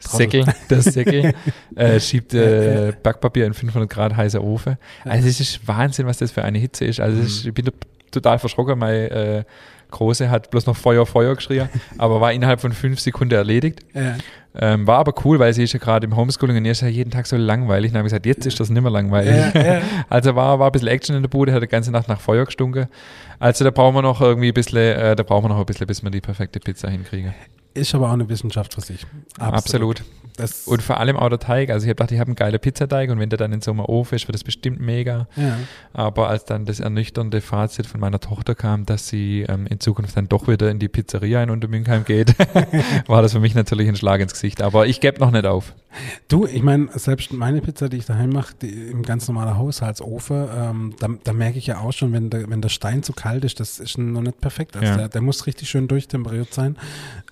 Säckel, 0.00 0.46
der 0.70 0.82
Säckel 0.82 1.34
äh, 1.76 2.00
schiebt 2.00 2.34
äh, 2.34 2.92
Backpapier 3.02 3.46
in 3.46 3.54
500 3.54 3.88
Grad 3.88 4.16
heißer 4.16 4.42
Ofen. 4.42 4.78
Also 5.04 5.28
es 5.28 5.40
ist 5.40 5.68
Wahnsinn, 5.68 6.06
was 6.06 6.18
das 6.18 6.32
für 6.32 6.42
eine 6.42 6.58
Hitze 6.58 6.86
ist. 6.86 7.00
Also 7.00 7.20
ist, 7.20 7.46
ich 7.46 7.54
bin 7.54 7.70
total 8.10 8.38
verschrocken. 8.38 8.78
Mein 8.78 8.94
äh, 8.94 9.44
Große 9.90 10.30
hat 10.30 10.50
bloß 10.50 10.66
noch 10.66 10.76
Feuer, 10.76 11.06
Feuer 11.06 11.34
geschrien, 11.34 11.68
aber 11.98 12.20
war 12.20 12.32
innerhalb 12.32 12.60
von 12.60 12.72
fünf 12.72 13.00
Sekunden 13.00 13.34
erledigt. 13.34 13.80
Ja. 13.94 14.16
Ähm, 14.52 14.86
war 14.86 14.98
aber 14.98 15.14
cool, 15.24 15.38
weil 15.38 15.54
sie 15.54 15.62
ist 15.62 15.74
ja 15.74 15.78
gerade 15.78 16.06
im 16.06 16.16
Homeschooling 16.16 16.56
und 16.56 16.64
ihr 16.64 16.72
ist 16.72 16.80
ja 16.80 16.88
jeden 16.88 17.12
Tag 17.12 17.26
so 17.26 17.36
langweilig. 17.36 17.90
Und 17.90 17.94
dann 17.94 17.98
habe 18.00 18.08
ich 18.08 18.12
gesagt, 18.12 18.26
jetzt 18.26 18.46
ist 18.46 18.58
das 18.58 18.68
nicht 18.68 18.82
mehr 18.82 18.90
langweilig. 18.90 19.54
Ja, 19.54 19.74
ja. 19.74 19.82
Also 20.08 20.34
war, 20.34 20.58
war 20.58 20.66
ein 20.66 20.72
bisschen 20.72 20.88
Action 20.88 21.14
in 21.14 21.22
der 21.22 21.28
Bude, 21.28 21.52
hat 21.52 21.62
die 21.62 21.68
ganze 21.68 21.92
Nacht 21.92 22.08
nach 22.08 22.20
Feuer 22.20 22.44
gestunken. 22.46 22.88
Also 23.38 23.64
da 23.64 23.70
brauchen 23.70 23.94
wir 23.94 24.02
noch 24.02 24.20
irgendwie 24.20 24.48
ein 24.48 24.54
bisschen, 24.54 24.78
äh, 24.78 25.14
da 25.14 25.22
brauchen 25.22 25.44
wir 25.44 25.50
noch 25.50 25.58
ein 25.58 25.66
bisschen, 25.66 25.86
bis 25.86 26.02
wir 26.02 26.10
die 26.10 26.20
perfekte 26.20 26.58
Pizza 26.58 26.90
hinkriegen. 26.90 27.32
Ist 27.74 27.94
aber 27.94 28.08
auch 28.08 28.12
eine 28.12 28.28
Wissenschaft 28.28 28.74
für 28.74 28.80
sich. 28.80 29.06
Absolut. 29.38 30.02
Das, 30.36 30.66
Und 30.66 30.82
vor 30.82 30.98
allem 30.98 31.16
auch 31.16 31.28
der 31.28 31.38
Teig. 31.38 31.70
Also 31.70 31.84
ich 31.84 31.88
habe 31.88 31.96
gedacht, 31.96 32.12
ich 32.12 32.18
habe 32.18 32.28
einen 32.28 32.36
geilen 32.36 32.58
Pizzateig 32.58 33.10
und 33.10 33.18
wenn 33.18 33.28
der 33.28 33.36
dann 33.36 33.52
in 33.52 33.60
so 33.60 33.70
einem 33.70 33.80
Ofen 33.80 34.16
ist, 34.16 34.26
wird 34.26 34.34
das 34.34 34.44
bestimmt 34.44 34.80
mega. 34.80 35.28
ja. 35.36 35.58
Aber 35.92 36.28
als 36.28 36.44
dann 36.44 36.64
das 36.64 36.80
ernüchternde 36.80 37.40
Fazit 37.40 37.86
von 37.86 38.00
meiner 38.00 38.20
Tochter 38.20 38.54
kam, 38.54 38.86
dass 38.86 39.08
sie 39.08 39.44
ähm, 39.48 39.66
in 39.66 39.80
Zukunft 39.80 40.16
dann 40.16 40.28
doch 40.28 40.48
wieder 40.48 40.70
in 40.70 40.78
die 40.78 40.88
Pizzeria 40.88 41.42
in 41.42 41.50
Untermünkheim 41.50 42.04
geht, 42.04 42.34
war 43.06 43.22
das 43.22 43.32
für 43.32 43.40
mich 43.40 43.54
natürlich 43.54 43.88
ein 43.88 43.96
Schlag 43.96 44.20
ins 44.20 44.32
Gesicht. 44.32 44.62
Aber 44.62 44.86
ich 44.86 45.00
gebe 45.00 45.20
noch 45.20 45.30
nicht 45.30 45.46
auf. 45.46 45.74
Du, 46.28 46.46
ich 46.46 46.62
meine, 46.62 46.88
selbst 46.94 47.32
meine 47.32 47.60
Pizza, 47.60 47.88
die 47.88 47.96
ich 47.96 48.06
daheim 48.06 48.30
mache, 48.30 48.54
im 48.66 49.02
ganz 49.02 49.26
normalen 49.26 49.58
Haushaltsofen, 49.58 50.46
ähm, 50.56 50.94
da, 51.00 51.08
da 51.24 51.32
merke 51.32 51.58
ich 51.58 51.66
ja 51.66 51.78
auch 51.78 51.92
schon, 51.92 52.12
wenn 52.12 52.30
der, 52.30 52.48
wenn 52.48 52.62
der 52.62 52.68
Stein 52.68 53.02
zu 53.02 53.12
kalt 53.12 53.44
ist, 53.44 53.58
das 53.60 53.80
ist 53.80 53.98
noch 53.98 54.22
nicht 54.22 54.40
perfekt. 54.40 54.76
Also 54.76 54.86
Ja. 54.86 54.96
der, 54.96 55.08
der 55.08 55.20
muss 55.20 55.46
richtig 55.46 55.68
schön 55.68 55.88
durchtemperiert 55.88 56.54
sein. 56.54 56.76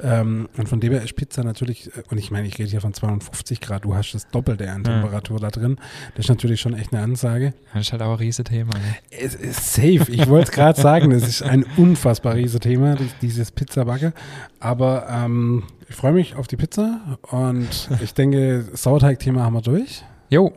Ähm, 0.01 0.49
und 0.57 0.69
von 0.69 0.81
dem 0.81 0.93
her 0.93 1.03
ist 1.03 1.15
Pizza 1.15 1.45
natürlich, 1.45 1.87
äh, 1.97 2.03
und 2.11 2.19
ich 2.19 2.31
meine, 2.31 2.49
ich 2.49 2.59
rede 2.59 2.69
hier 2.71 2.81
von 2.81 2.93
250 2.95 3.61
Grad, 3.61 3.85
du 3.85 3.95
hast 3.95 4.13
das 4.13 4.29
Doppelte 4.29 4.71
an 4.71 4.83
Ja. 4.85 5.01
Temperatur 5.01 5.39
da 5.39 5.49
drin. 5.51 5.77
Das 6.17 6.25
ist 6.27 6.29
natürlich 6.31 6.61
schon 6.61 6.75
echt 6.75 6.93
eine 6.93 7.03
Ansage. 7.03 7.55
Das 7.75 7.83
ist 7.83 7.93
halt 7.93 8.03
auch 8.03 8.13
ein 8.13 8.19
Riesenthema. 8.19 8.75
Ne? 8.75 8.97
Es 9.11 9.35
ist 9.35 9.73
safe. 9.75 10.07
Ich 10.11 10.29
wollte 10.29 10.51
es 10.51 10.53
gerade 10.53 10.81
sagen, 10.81 11.13
es 11.13 11.27
ist 11.29 11.43
ein 11.43 11.65
unfassbar 11.77 12.35
riesiges 12.35 12.61
Thema, 12.61 12.97
dies- 12.97 13.15
dieses 13.23 13.53
Pizzabacke. 13.53 14.13
Aber 14.61 15.07
ähm, 15.11 15.63
ich 15.89 15.95
freue 15.97 16.13
mich 16.13 16.37
auf 16.37 16.47
die 16.47 16.57
Pizza 16.57 17.19
und 17.31 17.89
ich 18.03 18.15
denke, 18.15 18.65
Sauerteig-Thema 18.73 19.43
haben 19.45 19.55
wir 19.55 19.63
durch. 19.63 20.05
Jo, 20.31 20.53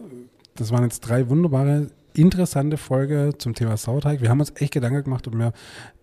Das 0.55 0.71
waren 0.71 0.83
jetzt 0.83 0.99
drei 1.01 1.29
wunderbare, 1.29 1.87
interessante 2.13 2.75
Folgen 2.77 3.39
zum 3.39 3.55
Thema 3.55 3.77
Sauerteig. 3.77 4.19
Wir 4.21 4.29
haben 4.29 4.41
uns 4.41 4.51
echt 4.57 4.73
Gedanken 4.73 5.03
gemacht, 5.05 5.25
ob 5.27 5.33
wir 5.37 5.53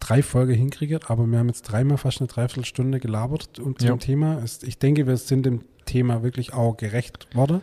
drei 0.01 0.23
Folgen 0.23 0.55
hinkriegen, 0.55 1.01
aber 1.07 1.27
wir 1.27 1.39
haben 1.39 1.49
jetzt 1.49 1.63
dreimal 1.63 1.99
fast 1.99 2.21
eine 2.21 2.29
Dreiviertelstunde 2.29 2.99
gelabert 2.99 3.59
um 3.59 3.77
zum 3.79 3.89
Ja. 3.89 3.97
Thema. 3.99 4.43
Ich 4.63 4.79
denke, 4.79 5.07
wir 5.07 5.19
sind 5.19 5.45
dem 5.45 5.61
Thema 5.85 6.23
wirklich 6.23 6.55
auch 6.55 6.77
gerecht 6.79 7.29
worden. 7.37 7.61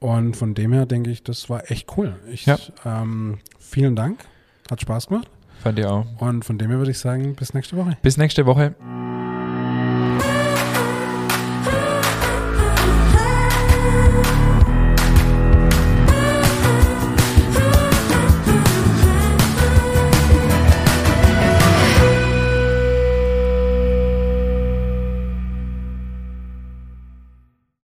Und 0.00 0.36
von 0.36 0.54
dem 0.54 0.72
her 0.72 0.86
denke 0.86 1.10
ich, 1.10 1.22
das 1.22 1.48
war 1.50 1.70
echt 1.70 1.96
cool. 1.96 2.14
Ich, 2.32 2.46
Ja. 2.46 2.58
ähm, 2.84 3.38
vielen 3.58 3.94
Dank. 3.94 4.18
Hat 4.70 4.80
Spaß 4.80 5.06
gemacht. 5.08 5.28
fand 5.62 5.78
ich 5.78 5.84
auch. 5.84 6.06
Und 6.20 6.44
von 6.44 6.56
dem 6.58 6.70
her 6.70 6.78
würde 6.78 6.90
ich 6.90 6.98
sagen, 6.98 7.34
bis 7.36 7.52
nächste 7.54 7.76
Woche. 7.76 7.96
Bis 8.02 8.16
nächste 8.16 8.46
Woche. 8.46 8.74